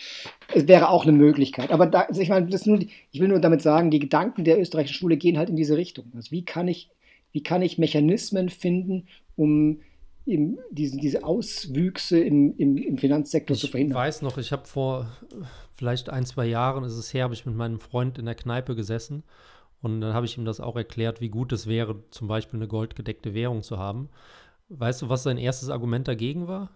[0.53, 1.71] Es wäre auch eine Möglichkeit.
[1.71, 2.81] Aber da, also ich meine, das nur,
[3.13, 6.07] ich will nur damit sagen, die Gedanken der österreichischen Schule gehen halt in diese Richtung.
[6.17, 6.91] Also wie kann ich,
[7.31, 9.07] wie kann ich Mechanismen finden,
[9.37, 9.81] um
[10.29, 13.97] im, diese, diese Auswüchse im, im, im Finanzsektor ich zu verhindern.
[13.97, 15.11] Ich weiß noch, ich habe vor
[15.75, 18.75] vielleicht ein, zwei Jahren, ist es her, habe ich mit meinem Freund in der Kneipe
[18.75, 19.23] gesessen
[19.81, 22.69] und dann habe ich ihm das auch erklärt, wie gut es wäre, zum Beispiel eine
[22.69, 24.09] goldgedeckte Währung zu haben.
[24.69, 26.71] Weißt du, was sein erstes Argument dagegen war?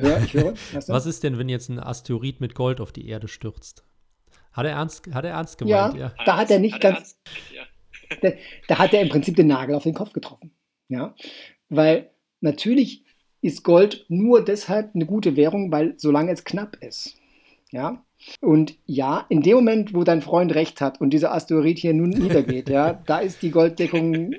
[0.00, 0.54] Ja, ich höre.
[0.86, 3.82] Was ist denn, wenn jetzt ein Asteroid mit Gold auf die Erde stürzt?
[4.52, 5.94] Hat er ernst, hat er ernst gemeint?
[5.94, 6.24] Ja, ja.
[6.24, 7.18] da hat er nicht hat ganz.
[7.24, 7.72] Er ernst,
[8.10, 8.16] ja.
[8.30, 8.36] da,
[8.68, 10.52] da hat er im Prinzip den Nagel auf den Kopf getroffen.
[10.88, 11.14] Ja,
[11.68, 12.10] weil
[12.40, 13.04] natürlich
[13.40, 17.16] ist Gold nur deshalb eine gute Währung, weil solange es knapp ist.
[17.70, 18.02] Ja,
[18.40, 22.10] und ja, in dem Moment, wo dein Freund recht hat und dieser Asteroid hier nun
[22.10, 24.32] niedergeht, ja, da ist die Golddeckung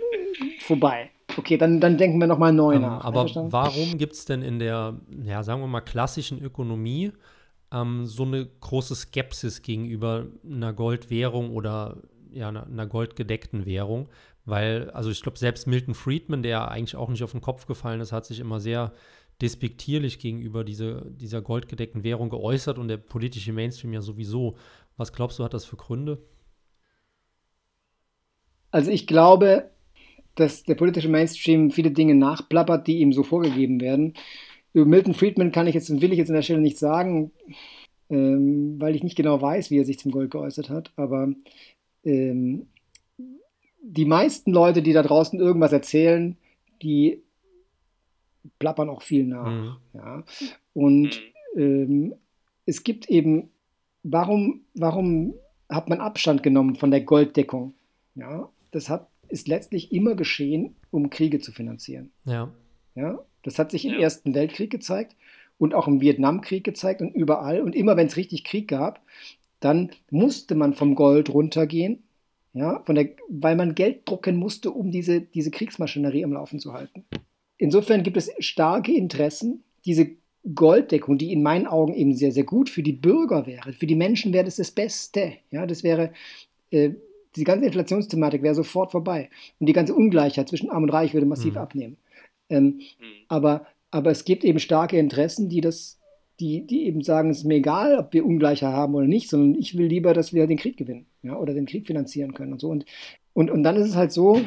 [0.60, 1.12] vorbei.
[1.38, 3.06] Okay, dann, dann denken wir nochmal neu ähm, nach.
[3.06, 7.12] Aber warum gibt es denn in der, ja, sagen wir mal, klassischen Ökonomie
[7.72, 11.98] ähm, so eine große Skepsis gegenüber einer Goldwährung oder
[12.32, 14.10] ja, einer, einer goldgedeckten Währung?
[14.50, 18.02] Weil, also ich glaube, selbst Milton Friedman, der eigentlich auch nicht auf den Kopf gefallen
[18.02, 18.94] ist, hat sich immer sehr
[19.42, 24.56] despektierlich gegenüber diese, dieser goldgedeckten Währung geäußert und der politische Mainstream ja sowieso.
[24.98, 26.20] Was glaubst du, hat das für Gründe?
[28.72, 29.70] Also ich glaube,
[30.36, 34.14] dass der politische Mainstream viele Dinge nachplappert, die ihm so vorgegeben werden.
[34.74, 37.32] Über Milton Friedman kann ich jetzt und will ich jetzt an der Stelle nicht sagen,
[38.10, 40.92] ähm, weil ich nicht genau weiß, wie er sich zum Gold geäußert hat.
[40.96, 41.34] Aber
[42.04, 42.68] ähm,
[43.82, 46.38] die meisten Leute, die da draußen irgendwas erzählen,
[46.82, 47.22] die
[48.58, 49.52] plappern auch viel nach.
[49.52, 49.76] Mhm.
[49.94, 50.24] Ja.
[50.74, 51.22] Und
[51.56, 52.14] ähm,
[52.66, 53.50] es gibt eben,
[54.04, 55.34] warum, warum
[55.70, 57.74] hat man Abstand genommen von der Golddeckung?
[58.16, 62.12] Ja, das hat, ist letztlich immer geschehen, um Kriege zu finanzieren.
[62.26, 62.52] Ja.
[62.96, 63.94] Ja, das hat sich im.
[63.94, 65.16] Ersten Weltkrieg gezeigt
[65.58, 67.62] und auch im Vietnamkrieg gezeigt und überall.
[67.62, 69.02] Und immer wenn es richtig Krieg gab,
[69.60, 72.04] dann musste man vom Gold runtergehen
[72.60, 76.74] ja, von der, weil man Geld drucken musste, um diese, diese Kriegsmaschinerie am Laufen zu
[76.74, 77.06] halten.
[77.58, 80.12] Insofern gibt es starke Interessen, diese
[80.54, 83.72] Golddeckung, die in meinen Augen eben sehr, sehr gut für die Bürger wäre.
[83.72, 85.34] Für die Menschen wäre das das Beste.
[85.52, 86.12] Ja, das wäre,
[86.72, 86.92] äh,
[87.38, 89.30] die ganze Inflationsthematik wäre sofort vorbei.
[89.60, 91.60] Und die ganze Ungleichheit zwischen Arm und Reich würde massiv mhm.
[91.60, 91.98] abnehmen.
[92.50, 92.82] Ähm, mhm.
[93.30, 95.99] aber, aber es gibt eben starke Interessen, die das
[96.40, 99.60] die, die eben sagen, es ist mir egal, ob wir Ungleicher haben oder nicht, sondern
[99.60, 102.62] ich will lieber, dass wir den Krieg gewinnen ja, oder den Krieg finanzieren können und
[102.62, 102.70] so.
[102.70, 102.86] Und,
[103.34, 104.42] und, und dann ist es halt so,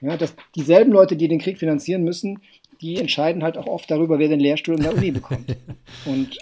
[0.00, 2.40] ja, dass dieselben Leute, die den Krieg finanzieren müssen,
[2.80, 5.54] die entscheiden halt auch oft darüber, wer den Lehrstuhl in der Uni bekommt.
[6.06, 6.38] Und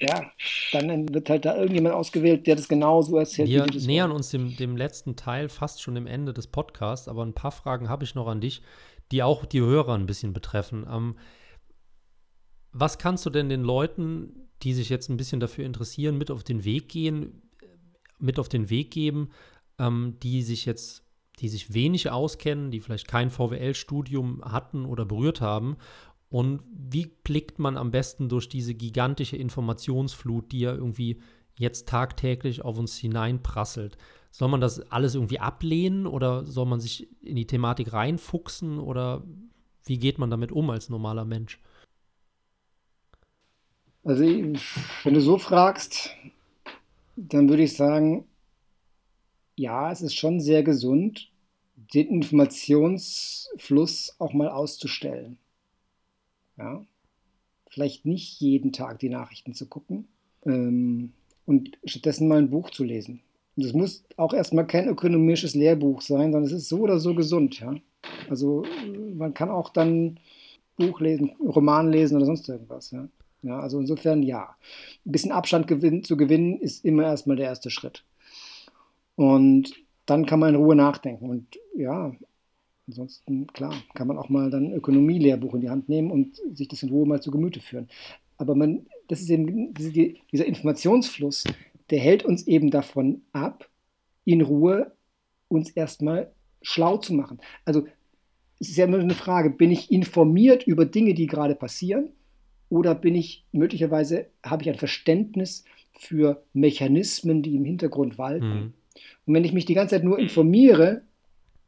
[0.00, 0.30] ja,
[0.72, 3.48] dann wird halt da irgendjemand ausgewählt, der das genau so erzählt.
[3.48, 7.34] Wir nähern uns dem, dem letzten Teil fast schon dem Ende des Podcasts, aber ein
[7.34, 8.62] paar Fragen habe ich noch an dich,
[9.12, 10.86] die auch die Hörer ein bisschen betreffen.
[10.90, 11.14] Ähm,
[12.72, 16.44] was kannst du denn den Leuten, die sich jetzt ein bisschen dafür interessieren, mit auf
[16.44, 17.42] den Weg gehen,
[18.18, 19.30] mit auf den Weg geben,
[19.78, 21.04] ähm, die sich jetzt,
[21.38, 25.76] die sich wenig auskennen, die vielleicht kein VWL-Studium hatten oder berührt haben?
[26.28, 31.20] Und wie blickt man am besten durch diese gigantische Informationsflut, die ja irgendwie
[31.58, 33.96] jetzt tagtäglich auf uns hineinprasselt?
[34.30, 39.24] Soll man das alles irgendwie ablehnen oder soll man sich in die Thematik reinfuchsen oder
[39.86, 41.60] wie geht man damit um als normaler Mensch?
[44.02, 46.16] Also, wenn du so fragst,
[47.16, 48.24] dann würde ich sagen,
[49.56, 51.30] ja, es ist schon sehr gesund,
[51.76, 55.36] den Informationsfluss auch mal auszustellen.
[56.56, 56.82] Ja,
[57.68, 60.08] vielleicht nicht jeden Tag die Nachrichten zu gucken
[60.44, 61.12] ähm,
[61.46, 63.22] und stattdessen mal ein Buch zu lesen.
[63.56, 67.14] Und es muss auch erstmal kein ökonomisches Lehrbuch sein, sondern es ist so oder so
[67.14, 67.60] gesund.
[67.60, 67.74] Ja?
[68.28, 68.64] Also
[69.14, 70.18] man kann auch dann
[70.76, 72.90] Buch lesen, Roman lesen oder sonst irgendwas.
[72.90, 73.08] Ja?
[73.42, 74.56] Ja, also insofern ja.
[75.06, 78.04] Ein bisschen Abstand gewinn, zu gewinnen ist immer erstmal der erste Schritt.
[79.16, 79.72] Und
[80.06, 81.30] dann kann man in Ruhe nachdenken.
[81.30, 81.46] Und
[81.76, 82.12] ja,
[82.86, 86.82] ansonsten, klar, kann man auch mal dann Ökonomielehrbuch in die Hand nehmen und sich das
[86.82, 87.88] in Ruhe mal zu Gemüte führen.
[88.36, 91.44] Aber man, das ist eben dieser Informationsfluss,
[91.90, 93.68] der hält uns eben davon ab,
[94.24, 94.92] in Ruhe
[95.48, 97.38] uns erstmal schlau zu machen.
[97.64, 97.86] Also
[98.58, 102.10] es ist ja immer eine Frage, bin ich informiert über Dinge, die gerade passieren?
[102.70, 108.48] Oder bin ich möglicherweise, habe ich ein Verständnis für Mechanismen, die im Hintergrund walten?
[108.48, 108.72] Mhm.
[109.26, 111.02] Und wenn ich mich die ganze Zeit nur informiere,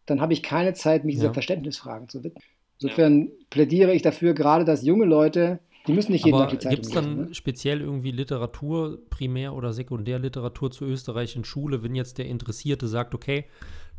[0.06, 1.32] dann habe ich keine Zeit, mich dieser ja.
[1.32, 2.42] Verständnisfragen zu widmen.
[2.80, 3.30] Insofern ja.
[3.50, 6.76] plädiere ich dafür, gerade dass junge Leute, die müssen nicht jeden Aber Tag die Zeitung
[6.76, 7.34] Gibt es dann ne?
[7.34, 13.44] speziell irgendwie Literatur, Primär- oder Sekundärliteratur zur österreichischen Schule, wenn jetzt der Interessierte sagt, okay,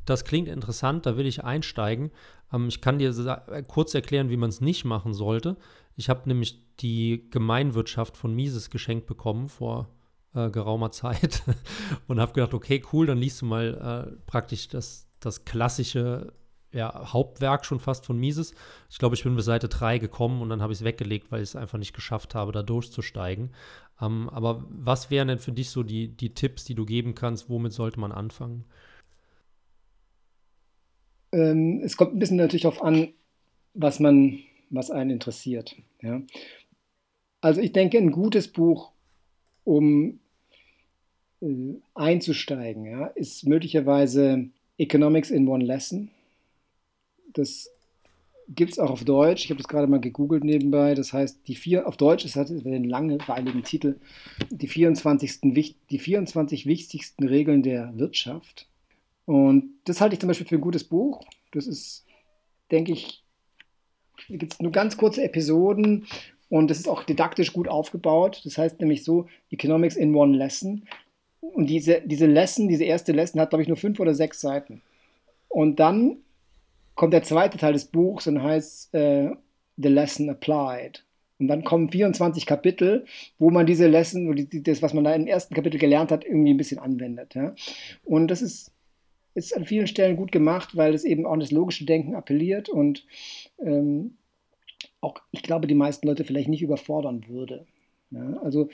[0.05, 2.11] das klingt interessant, da will ich einsteigen.
[2.51, 5.57] Ähm, ich kann dir äh, kurz erklären, wie man es nicht machen sollte.
[5.95, 9.89] Ich habe nämlich die Gemeinwirtschaft von Mises geschenkt bekommen vor
[10.33, 11.43] äh, geraumer Zeit
[12.07, 16.33] und habe gedacht, okay, cool, dann liest du mal äh, praktisch das, das klassische
[16.71, 18.55] ja, Hauptwerk schon fast von Mises.
[18.89, 21.43] Ich glaube, ich bin bis Seite 3 gekommen und dann habe ich es weggelegt, weil
[21.43, 23.51] ich es einfach nicht geschafft habe, da durchzusteigen.
[24.01, 27.47] Ähm, aber was wären denn für dich so die, die Tipps, die du geben kannst?
[27.47, 28.65] Womit sollte man anfangen?
[31.31, 33.13] Ähm, es kommt ein bisschen natürlich darauf an,
[33.75, 34.39] was man,
[34.69, 35.75] was einen interessiert.
[36.01, 36.21] Ja.
[37.41, 38.91] Also ich denke, ein gutes Buch,
[39.63, 40.19] um
[41.41, 46.09] äh, einzusteigen, ja, ist möglicherweise Economics in One Lesson.
[47.33, 47.69] Das
[48.49, 49.45] gibt es auch auf Deutsch.
[49.45, 50.95] Ich habe das gerade mal gegoogelt nebenbei.
[50.95, 53.99] Das heißt, die vier, auf Deutsch ist hat den langweiligen Titel,
[54.49, 55.41] die 24,
[55.89, 58.67] die 24 wichtigsten Regeln der Wirtschaft.
[59.25, 61.23] Und das halte ich zum Beispiel für ein gutes Buch.
[61.51, 62.05] Das ist,
[62.71, 63.22] denke ich,
[64.29, 66.05] gibt es nur ganz kurze Episoden
[66.49, 68.41] und das ist auch didaktisch gut aufgebaut.
[68.45, 70.83] Das heißt nämlich so, Economics in One Lesson.
[71.41, 74.81] Und diese, diese Lesson, diese erste Lesson hat, glaube ich, nur fünf oder sechs Seiten.
[75.49, 76.17] Und dann
[76.95, 79.31] kommt der zweite Teil des Buchs und heißt äh,
[79.77, 81.03] The Lesson Applied.
[81.39, 83.05] Und dann kommen 24 Kapitel,
[83.39, 86.57] wo man diese Lesson, das, was man da im ersten Kapitel gelernt hat, irgendwie ein
[86.57, 87.35] bisschen anwendet.
[87.35, 87.55] Ja?
[88.03, 88.71] Und das ist
[89.35, 92.69] ist an vielen Stellen gut gemacht, weil es eben auch an das logische Denken appelliert
[92.69, 93.05] und
[93.59, 94.17] ähm,
[95.01, 97.65] auch, ich glaube, die meisten Leute vielleicht nicht überfordern würde.
[98.11, 98.69] Ja, also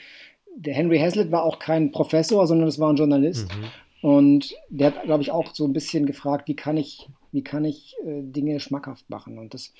[0.56, 3.48] der Henry Hazlitt war auch kein Professor, sondern es war ein Journalist.
[3.54, 3.64] Mhm.
[4.02, 7.64] Und der hat, glaube ich, auch so ein bisschen gefragt, wie kann ich, wie kann
[7.64, 9.38] ich äh, Dinge schmackhaft machen?
[9.38, 9.72] Und das,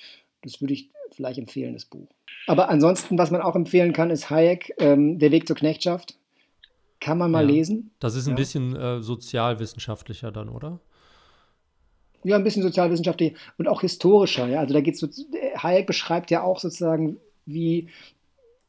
[0.43, 2.07] das würde ich vielleicht empfehlen, das Buch.
[2.47, 6.17] Aber ansonsten, was man auch empfehlen kann, ist Hayek, ähm, Der Weg zur Knechtschaft.
[7.01, 7.55] Kann man mal ja.
[7.55, 7.91] lesen.
[7.99, 8.35] Das ist ein ja.
[8.35, 10.79] bisschen äh, sozialwissenschaftlicher dann, oder?
[12.23, 14.47] Ja, ein bisschen sozialwissenschaftlich und auch historischer.
[14.47, 14.59] Ja?
[14.59, 15.25] Also da geht es,
[15.57, 17.17] Hayek beschreibt ja auch sozusagen,
[17.47, 17.89] wie,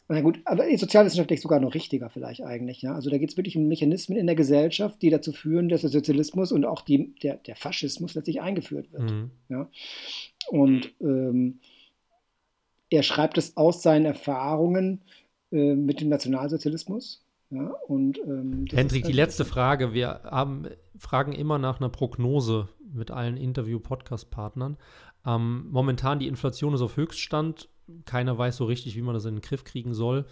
[0.09, 2.81] na gut, aber sozialwissenschaftlich sogar noch richtiger vielleicht eigentlich.
[2.81, 2.95] Ja?
[2.95, 5.91] Also da geht es wirklich um Mechanismen in der Gesellschaft, die dazu führen, dass der
[5.91, 9.11] Sozialismus und auch die, der, der Faschismus letztlich eingeführt wird.
[9.11, 9.31] Mhm.
[9.51, 9.69] Ja?
[10.49, 11.61] Und ähm,
[12.89, 15.03] er schreibt es aus seinen Erfahrungen
[15.51, 17.22] äh, mit dem Nationalsozialismus
[17.53, 19.93] ja, und, ähm, Hendrik, die letzte Frage.
[19.93, 20.69] Wir haben,
[20.99, 24.79] fragen immer nach einer Prognose mit allen Interview-Podcast-Partnern.
[25.27, 27.69] Ähm, momentan die Inflation ist auf Höchststand.
[28.07, 30.25] Keiner weiß so richtig, wie man das in den Griff kriegen soll.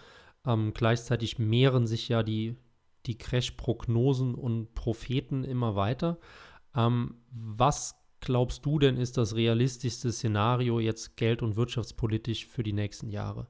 [0.47, 2.57] Ähm, gleichzeitig mehren sich ja die,
[3.05, 6.19] die Crash-Prognosen und Propheten immer weiter.
[6.75, 12.73] Ähm, was glaubst du denn ist das realistischste Szenario jetzt geld- und wirtschaftspolitisch für die
[12.73, 13.47] nächsten Jahre?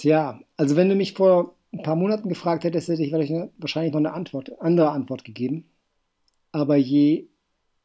[0.00, 3.98] Tja, also wenn du mich vor ein paar Monaten gefragt hättest, hätte ich wahrscheinlich noch
[3.98, 5.68] eine Antwort, andere Antwort gegeben.
[6.52, 7.28] Aber je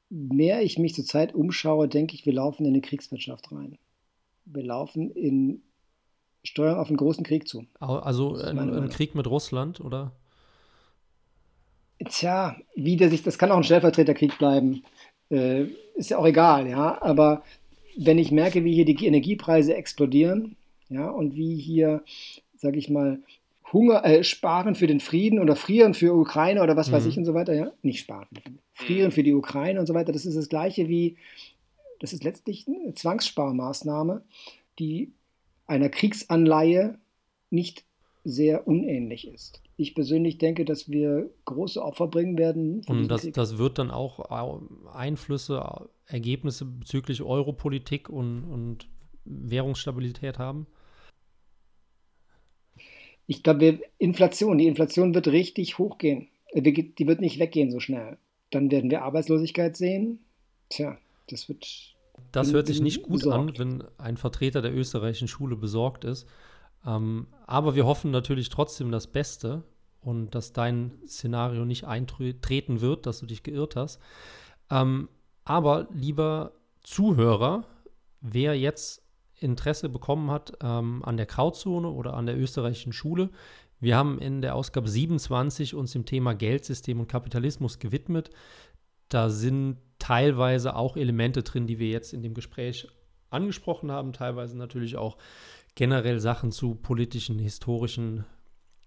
[0.10, 3.78] mehr ich mich zurzeit umschaue, denke ich, wir laufen in eine Kriegswirtschaft rein.
[4.46, 5.62] Wir laufen in
[6.46, 7.66] Steuern auf einen großen Krieg zu.
[7.82, 10.14] Also ein, Krieg mit Russland, oder?
[12.06, 14.84] Tja, wie der sich, das kann auch ein Stellvertreterkrieg bleiben.
[15.30, 15.66] Äh,
[15.96, 17.02] ist ja auch egal, ja.
[17.02, 17.44] Aber
[17.98, 20.56] wenn ich merke, wie hier die Energiepreise explodieren,
[20.90, 22.04] ja, und wie hier,
[22.56, 23.20] sage ich mal,
[23.74, 26.94] Hunger, äh, sparen für den Frieden oder frieren für Ukraine oder was mhm.
[26.94, 28.28] weiß ich und so weiter, ja, nicht sparen,
[28.74, 31.18] frieren für die Ukraine und so weiter, das ist das gleiche wie,
[32.00, 34.24] das ist letztlich eine Zwangssparmaßnahme,
[34.78, 35.14] die
[35.66, 37.00] einer Kriegsanleihe
[37.50, 37.86] nicht
[38.24, 39.62] sehr unähnlich ist.
[39.78, 42.82] Ich persönlich denke, dass wir große Opfer bringen werden.
[42.88, 44.20] Und das, das wird dann auch
[44.94, 48.88] Einflüsse, Ergebnisse bezüglich Europolitik und, und
[49.26, 50.68] Währungsstabilität haben?
[53.28, 56.28] Ich glaube, Inflation, die Inflation wird richtig hochgehen.
[56.52, 58.18] Äh, die wird nicht weggehen so schnell.
[58.52, 60.20] Dann werden wir Arbeitslosigkeit sehen.
[60.70, 60.98] Tja,
[61.30, 61.96] das wird.
[62.32, 63.60] Das hört sich nicht gut besorgt.
[63.60, 66.28] an, wenn ein Vertreter der österreichischen Schule besorgt ist.
[66.86, 69.64] Ähm, aber wir hoffen natürlich trotzdem das Beste
[70.02, 74.00] und dass dein Szenario nicht eintreten wird, dass du dich geirrt hast.
[74.70, 75.10] Ähm,
[75.44, 76.54] aber lieber
[76.84, 77.66] Zuhörer,
[78.22, 79.05] wer jetzt
[79.40, 83.30] Interesse bekommen hat ähm, an der Grauzone oder an der österreichischen Schule.
[83.80, 88.30] Wir haben in der Ausgabe 27 uns dem Thema Geldsystem und Kapitalismus gewidmet.
[89.10, 92.88] Da sind teilweise auch Elemente drin, die wir jetzt in dem Gespräch
[93.30, 95.18] angesprochen haben, teilweise natürlich auch
[95.76, 98.26] generell Sachen zu politischen, historischen,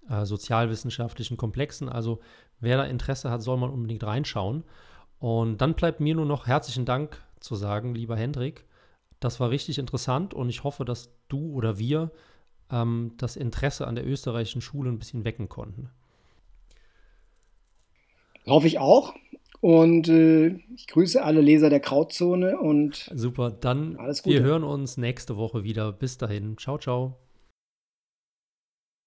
[0.09, 1.89] äh, sozialwissenschaftlichen Komplexen.
[1.89, 2.20] Also
[2.61, 4.65] wer da Interesse hat, soll man unbedingt reinschauen.
[5.19, 8.65] Und dann bleibt mir nur noch herzlichen Dank zu sagen, lieber Hendrik.
[9.20, 12.11] Das war richtig interessant und ich hoffe, dass du oder wir
[12.70, 15.90] ähm, das Interesse an der österreichischen Schule ein bisschen wecken konnten.
[18.47, 19.15] Hoffe ich auch.
[19.61, 23.51] Und äh, ich grüße alle Leser der Krautzone und super.
[23.51, 25.93] Dann wir hören uns nächste Woche wieder.
[25.93, 26.57] Bis dahin.
[26.57, 27.16] Ciao, ciao.